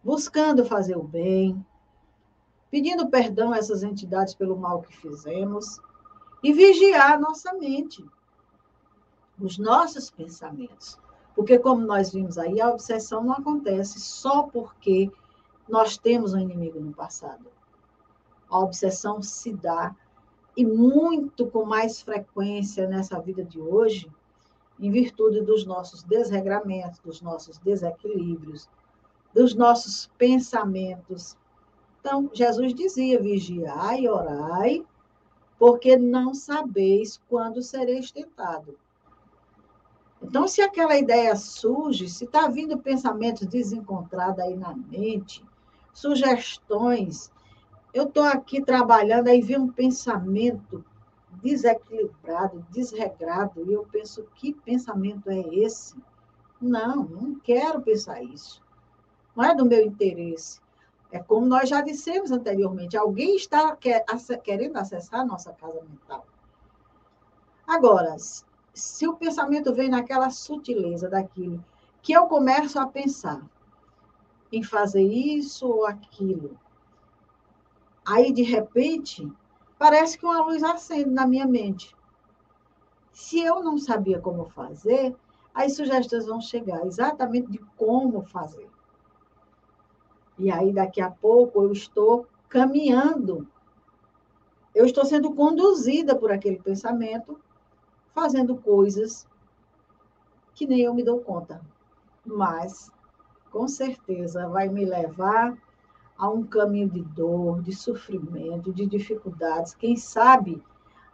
buscando 0.02 0.64
fazer 0.64 0.96
o 0.96 1.04
bem, 1.04 1.64
pedindo 2.72 3.08
perdão 3.08 3.52
a 3.52 3.58
essas 3.58 3.84
entidades 3.84 4.34
pelo 4.34 4.56
mal 4.56 4.82
que 4.82 4.96
fizemos 4.96 5.80
e 6.42 6.52
vigiar 6.52 7.20
nossa 7.20 7.52
mente, 7.52 8.04
os 9.42 9.58
nossos 9.58 10.10
pensamentos. 10.10 10.98
Porque, 11.34 11.58
como 11.58 11.86
nós 11.86 12.12
vimos 12.12 12.38
aí, 12.38 12.60
a 12.60 12.70
obsessão 12.70 13.24
não 13.24 13.32
acontece 13.32 13.98
só 14.00 14.44
porque 14.44 15.10
nós 15.68 15.96
temos 15.96 16.34
um 16.34 16.38
inimigo 16.38 16.78
no 16.80 16.92
passado. 16.92 17.46
A 18.48 18.58
obsessão 18.58 19.22
se 19.22 19.52
dá 19.52 19.94
e 20.56 20.66
muito 20.66 21.46
com 21.46 21.64
mais 21.64 22.02
frequência 22.02 22.86
nessa 22.86 23.18
vida 23.18 23.42
de 23.42 23.58
hoje, 23.58 24.10
em 24.78 24.90
virtude 24.90 25.40
dos 25.40 25.64
nossos 25.64 26.02
desregramentos, 26.02 26.98
dos 27.00 27.22
nossos 27.22 27.56
desequilíbrios, 27.58 28.68
dos 29.32 29.54
nossos 29.54 30.10
pensamentos. 30.18 31.36
Então, 32.00 32.28
Jesus 32.34 32.74
dizia: 32.74 33.20
vigiai 33.20 34.02
e 34.02 34.08
orai, 34.08 34.84
porque 35.58 35.96
não 35.96 36.34
sabeis 36.34 37.20
quando 37.28 37.62
sereis 37.62 38.10
tentado. 38.10 38.76
Então, 40.32 40.48
se 40.48 40.62
aquela 40.62 40.96
ideia 40.96 41.36
surge, 41.36 42.08
se 42.08 42.24
está 42.24 42.48
vindo 42.48 42.78
pensamentos 42.78 43.46
desencontrados 43.46 44.38
aí 44.38 44.56
na 44.56 44.74
mente, 44.74 45.44
sugestões 45.92 47.30
eu 47.92 48.04
estou 48.04 48.22
aqui 48.22 48.64
trabalhando, 48.64 49.28
aí 49.28 49.42
vem 49.42 49.58
um 49.58 49.70
pensamento 49.70 50.82
desequilibrado, 51.42 52.64
desregrado, 52.70 53.62
e 53.62 53.74
eu 53.74 53.86
penso, 53.92 54.26
que 54.34 54.54
pensamento 54.54 55.28
é 55.28 55.38
esse? 55.54 55.94
Não, 56.58 57.04
não 57.04 57.34
quero 57.34 57.82
pensar 57.82 58.22
isso. 58.22 58.62
Não 59.36 59.44
é 59.44 59.54
do 59.54 59.66
meu 59.66 59.84
interesse. 59.84 60.62
É 61.10 61.18
como 61.18 61.44
nós 61.44 61.68
já 61.68 61.82
dissemos 61.82 62.32
anteriormente, 62.32 62.96
alguém 62.96 63.36
está 63.36 63.76
querendo 64.42 64.78
acessar 64.78 65.20
a 65.20 65.26
nossa 65.26 65.52
casa 65.52 65.82
mental. 65.82 66.24
Agora, 67.66 68.16
se 68.74 69.06
o 69.06 69.16
pensamento 69.16 69.74
vem 69.74 69.88
naquela 69.88 70.30
sutileza 70.30 71.08
daquilo, 71.08 71.64
que 72.00 72.12
eu 72.12 72.26
começo 72.26 72.78
a 72.78 72.86
pensar 72.86 73.42
em 74.50 74.62
fazer 74.62 75.02
isso 75.02 75.66
ou 75.66 75.86
aquilo, 75.86 76.58
Aí, 78.04 78.32
de 78.32 78.42
repente, 78.42 79.30
parece 79.78 80.18
que 80.18 80.26
uma 80.26 80.44
luz 80.44 80.62
acende 80.62 81.10
na 81.10 81.26
minha 81.26 81.46
mente. 81.46 81.94
Se 83.12 83.40
eu 83.40 83.62
não 83.62 83.78
sabia 83.78 84.18
como 84.18 84.46
fazer, 84.50 85.14
as 85.54 85.76
sugestões 85.76 86.26
vão 86.26 86.40
chegar 86.40 86.84
exatamente 86.84 87.50
de 87.50 87.58
como 87.76 88.22
fazer. 88.22 88.68
E 90.38 90.50
aí, 90.50 90.72
daqui 90.72 91.00
a 91.00 91.10
pouco, 91.10 91.62
eu 91.62 91.72
estou 91.72 92.26
caminhando, 92.48 93.46
eu 94.74 94.84
estou 94.84 95.04
sendo 95.04 95.32
conduzida 95.34 96.16
por 96.16 96.32
aquele 96.32 96.58
pensamento, 96.58 97.38
fazendo 98.14 98.56
coisas 98.56 99.26
que 100.54 100.66
nem 100.66 100.82
eu 100.82 100.94
me 100.94 101.02
dou 101.02 101.20
conta. 101.20 101.60
Mas, 102.24 102.90
com 103.50 103.66
certeza, 103.66 104.48
vai 104.48 104.68
me 104.68 104.84
levar 104.84 105.56
a 106.16 106.28
um 106.28 106.44
caminho 106.44 106.88
de 106.88 107.02
dor, 107.02 107.62
de 107.62 107.74
sofrimento, 107.74 108.72
de 108.72 108.86
dificuldades, 108.86 109.74
quem 109.74 109.96
sabe 109.96 110.62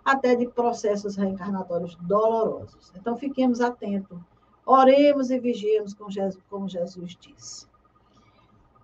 até 0.04 0.34
de 0.34 0.46
processos 0.46 1.16
reencarnatórios 1.16 1.94
dolorosos. 1.96 2.92
Então, 2.96 3.16
fiquemos 3.16 3.60
atentos, 3.60 4.18
oremos 4.66 5.30
e 5.30 5.38
vigiemos, 5.38 5.94
como 5.94 6.68
Jesus 6.68 7.16
disse. 7.20 7.66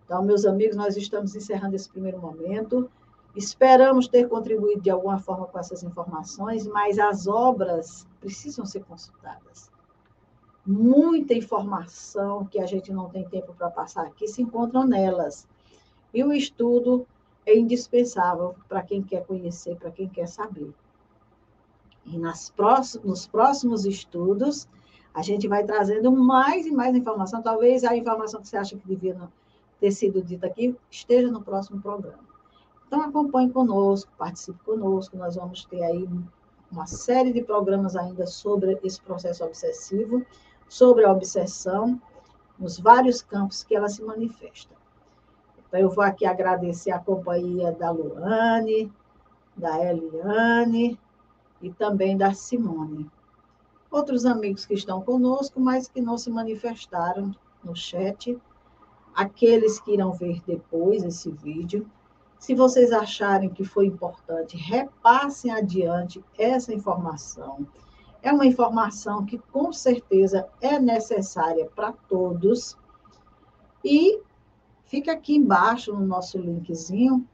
Então, 0.04 0.22
meus 0.22 0.44
amigos, 0.44 0.76
nós 0.76 0.96
estamos 0.96 1.34
encerrando 1.34 1.76
esse 1.76 1.88
primeiro 1.88 2.18
momento. 2.18 2.90
Esperamos 3.34 4.06
ter 4.06 4.28
contribuído 4.28 4.80
de 4.80 4.90
alguma 4.90 5.18
forma 5.18 5.46
com 5.46 5.58
essas 5.58 5.82
informações, 5.82 6.66
mas 6.66 6.98
as 6.98 7.26
obras 7.26 8.06
precisam 8.20 8.64
ser 8.64 8.84
consultadas. 8.84 9.72
Muita 10.64 11.34
informação 11.34 12.46
que 12.46 12.60
a 12.60 12.66
gente 12.66 12.92
não 12.92 13.10
tem 13.10 13.28
tempo 13.28 13.52
para 13.54 13.70
passar 13.70 14.06
aqui 14.06 14.28
se 14.28 14.40
encontram 14.40 14.86
nelas. 14.86 15.48
E 16.12 16.22
o 16.22 16.32
estudo 16.32 17.06
é 17.44 17.56
indispensável 17.56 18.54
para 18.68 18.82
quem 18.82 19.02
quer 19.02 19.26
conhecer, 19.26 19.76
para 19.76 19.90
quem 19.90 20.08
quer 20.08 20.28
saber. 20.28 20.72
E 22.06 22.16
nas 22.16 22.50
próximos, 22.50 23.04
nos 23.04 23.26
próximos 23.26 23.84
estudos, 23.84 24.68
a 25.12 25.22
gente 25.22 25.48
vai 25.48 25.64
trazendo 25.64 26.10
mais 26.12 26.66
e 26.66 26.70
mais 26.70 26.94
informação. 26.94 27.42
Talvez 27.42 27.82
a 27.82 27.96
informação 27.96 28.40
que 28.40 28.48
você 28.48 28.56
acha 28.56 28.76
que 28.76 28.86
devia 28.86 29.16
ter 29.80 29.90
sido 29.90 30.22
dita 30.22 30.46
aqui 30.46 30.76
esteja 30.90 31.30
no 31.30 31.42
próximo 31.42 31.80
programa. 31.82 32.23
Então, 32.94 33.08
acompanhe 33.08 33.50
conosco, 33.50 34.08
participe 34.16 34.60
conosco. 34.60 35.16
Nós 35.16 35.34
vamos 35.34 35.64
ter 35.64 35.82
aí 35.82 36.08
uma 36.70 36.86
série 36.86 37.32
de 37.32 37.42
programas 37.42 37.96
ainda 37.96 38.24
sobre 38.24 38.78
esse 38.84 39.00
processo 39.00 39.44
obsessivo, 39.44 40.24
sobre 40.68 41.04
a 41.04 41.10
obsessão, 41.10 42.00
nos 42.56 42.78
vários 42.78 43.20
campos 43.20 43.64
que 43.64 43.74
ela 43.74 43.88
se 43.88 44.00
manifesta. 44.00 44.72
Então, 45.66 45.80
eu 45.80 45.90
vou 45.90 46.04
aqui 46.04 46.24
agradecer 46.24 46.92
a 46.92 47.00
companhia 47.00 47.72
da 47.72 47.90
Luane, 47.90 48.92
da 49.56 49.76
Eliane 49.84 50.96
e 51.60 51.72
também 51.72 52.16
da 52.16 52.32
Simone. 52.32 53.10
Outros 53.90 54.24
amigos 54.24 54.66
que 54.66 54.74
estão 54.74 55.02
conosco, 55.02 55.58
mas 55.58 55.88
que 55.88 56.00
não 56.00 56.16
se 56.16 56.30
manifestaram 56.30 57.34
no 57.64 57.74
chat. 57.74 58.40
Aqueles 59.12 59.80
que 59.80 59.94
irão 59.94 60.12
ver 60.12 60.40
depois 60.46 61.02
esse 61.02 61.28
vídeo. 61.32 61.90
Se 62.44 62.54
vocês 62.54 62.92
acharem 62.92 63.48
que 63.48 63.64
foi 63.64 63.86
importante, 63.86 64.56
repassem 64.56 65.50
adiante 65.50 66.22
essa 66.38 66.74
informação. 66.74 67.66
É 68.22 68.32
uma 68.32 68.46
informação 68.46 69.24
que 69.24 69.38
com 69.38 69.72
certeza 69.72 70.48
é 70.60 70.78
necessária 70.78 71.66
para 71.74 71.92
todos. 71.92 72.76
E 73.84 74.20
Fica 74.94 75.10
aqui 75.10 75.34
embaixo 75.34 75.92
no 75.92 76.06
nosso 76.06 76.38
linkzinho 76.38 77.28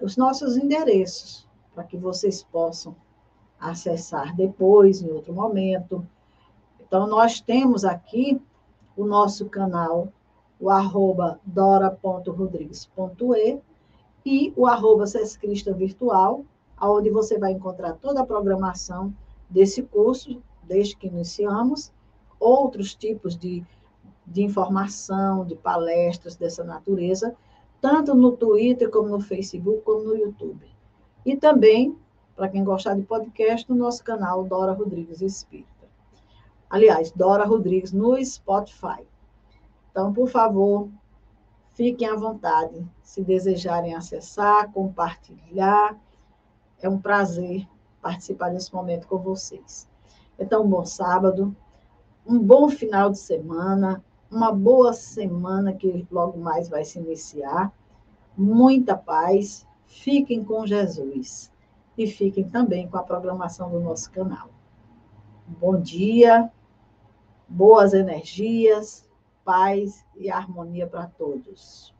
os 0.00 0.16
nossos 0.16 0.56
endereços, 0.56 1.46
para 1.72 1.84
que 1.84 1.96
vocês 1.96 2.42
possam 2.42 2.96
acessar 3.60 4.34
depois, 4.34 5.02
em 5.02 5.10
outro 5.12 5.32
momento. 5.32 6.04
Então, 6.80 7.06
nós 7.06 7.40
temos 7.40 7.84
aqui 7.84 8.42
o 8.96 9.04
nosso 9.04 9.48
canal, 9.48 10.12
o 10.60 10.70
arroba 10.70 11.40
dora.rodrigues.e 11.44 13.58
e 14.24 14.52
o 14.54 14.66
arroba 14.66 15.06
Sescrista 15.06 15.72
Virtual, 15.72 16.44
onde 16.80 17.10
você 17.10 17.38
vai 17.38 17.52
encontrar 17.52 17.94
toda 17.94 18.20
a 18.20 18.26
programação 18.26 19.14
desse 19.48 19.82
curso, 19.82 20.42
desde 20.62 20.96
que 20.96 21.06
iniciamos, 21.06 21.90
outros 22.38 22.94
tipos 22.94 23.34
de 23.36 23.64
de 24.30 24.42
informação, 24.42 25.44
de 25.44 25.56
palestras 25.56 26.36
dessa 26.36 26.62
natureza, 26.62 27.34
tanto 27.80 28.14
no 28.14 28.32
Twitter, 28.32 28.88
como 28.88 29.08
no 29.08 29.20
Facebook, 29.20 29.82
como 29.82 30.04
no 30.04 30.16
YouTube. 30.16 30.64
E 31.26 31.36
também, 31.36 31.96
para 32.36 32.48
quem 32.48 32.62
gostar 32.62 32.94
de 32.94 33.02
podcast, 33.02 33.68
no 33.68 33.76
nosso 33.76 34.04
canal 34.04 34.44
Dora 34.44 34.72
Rodrigues 34.72 35.20
Espírita. 35.20 35.68
Aliás, 36.68 37.10
Dora 37.10 37.44
Rodrigues 37.44 37.92
no 37.92 38.24
Spotify. 38.24 39.04
Então, 39.90 40.12
por 40.12 40.28
favor, 40.28 40.88
fiquem 41.72 42.08
à 42.08 42.14
vontade. 42.14 42.86
Se 43.02 43.22
desejarem 43.22 43.94
acessar, 43.94 44.70
compartilhar, 44.72 45.98
é 46.80 46.88
um 46.88 46.98
prazer 46.98 47.66
participar 48.00 48.50
desse 48.50 48.72
momento 48.72 49.06
com 49.06 49.18
vocês. 49.18 49.88
Então, 50.38 50.64
um 50.64 50.68
bom 50.68 50.84
sábado, 50.84 51.54
um 52.26 52.38
bom 52.38 52.68
final 52.68 53.10
de 53.10 53.18
semana, 53.18 54.02
uma 54.30 54.52
boa 54.52 54.92
semana 54.92 55.72
que 55.72 56.06
logo 56.10 56.38
mais 56.38 56.68
vai 56.68 56.84
se 56.84 56.98
iniciar. 56.98 57.72
Muita 58.36 58.96
paz, 58.96 59.66
fiquem 59.86 60.44
com 60.44 60.66
Jesus 60.66 61.52
e 61.98 62.06
fiquem 62.06 62.48
também 62.48 62.88
com 62.88 62.96
a 62.96 63.02
programação 63.02 63.70
do 63.70 63.80
nosso 63.80 64.10
canal. 64.10 64.48
Bom 65.46 65.80
dia, 65.80 66.50
boas 67.48 67.92
energias, 67.92 69.09
paz 69.44 70.04
e 70.16 70.30
harmonia 70.30 70.86
para 70.86 71.06
todos. 71.06 71.94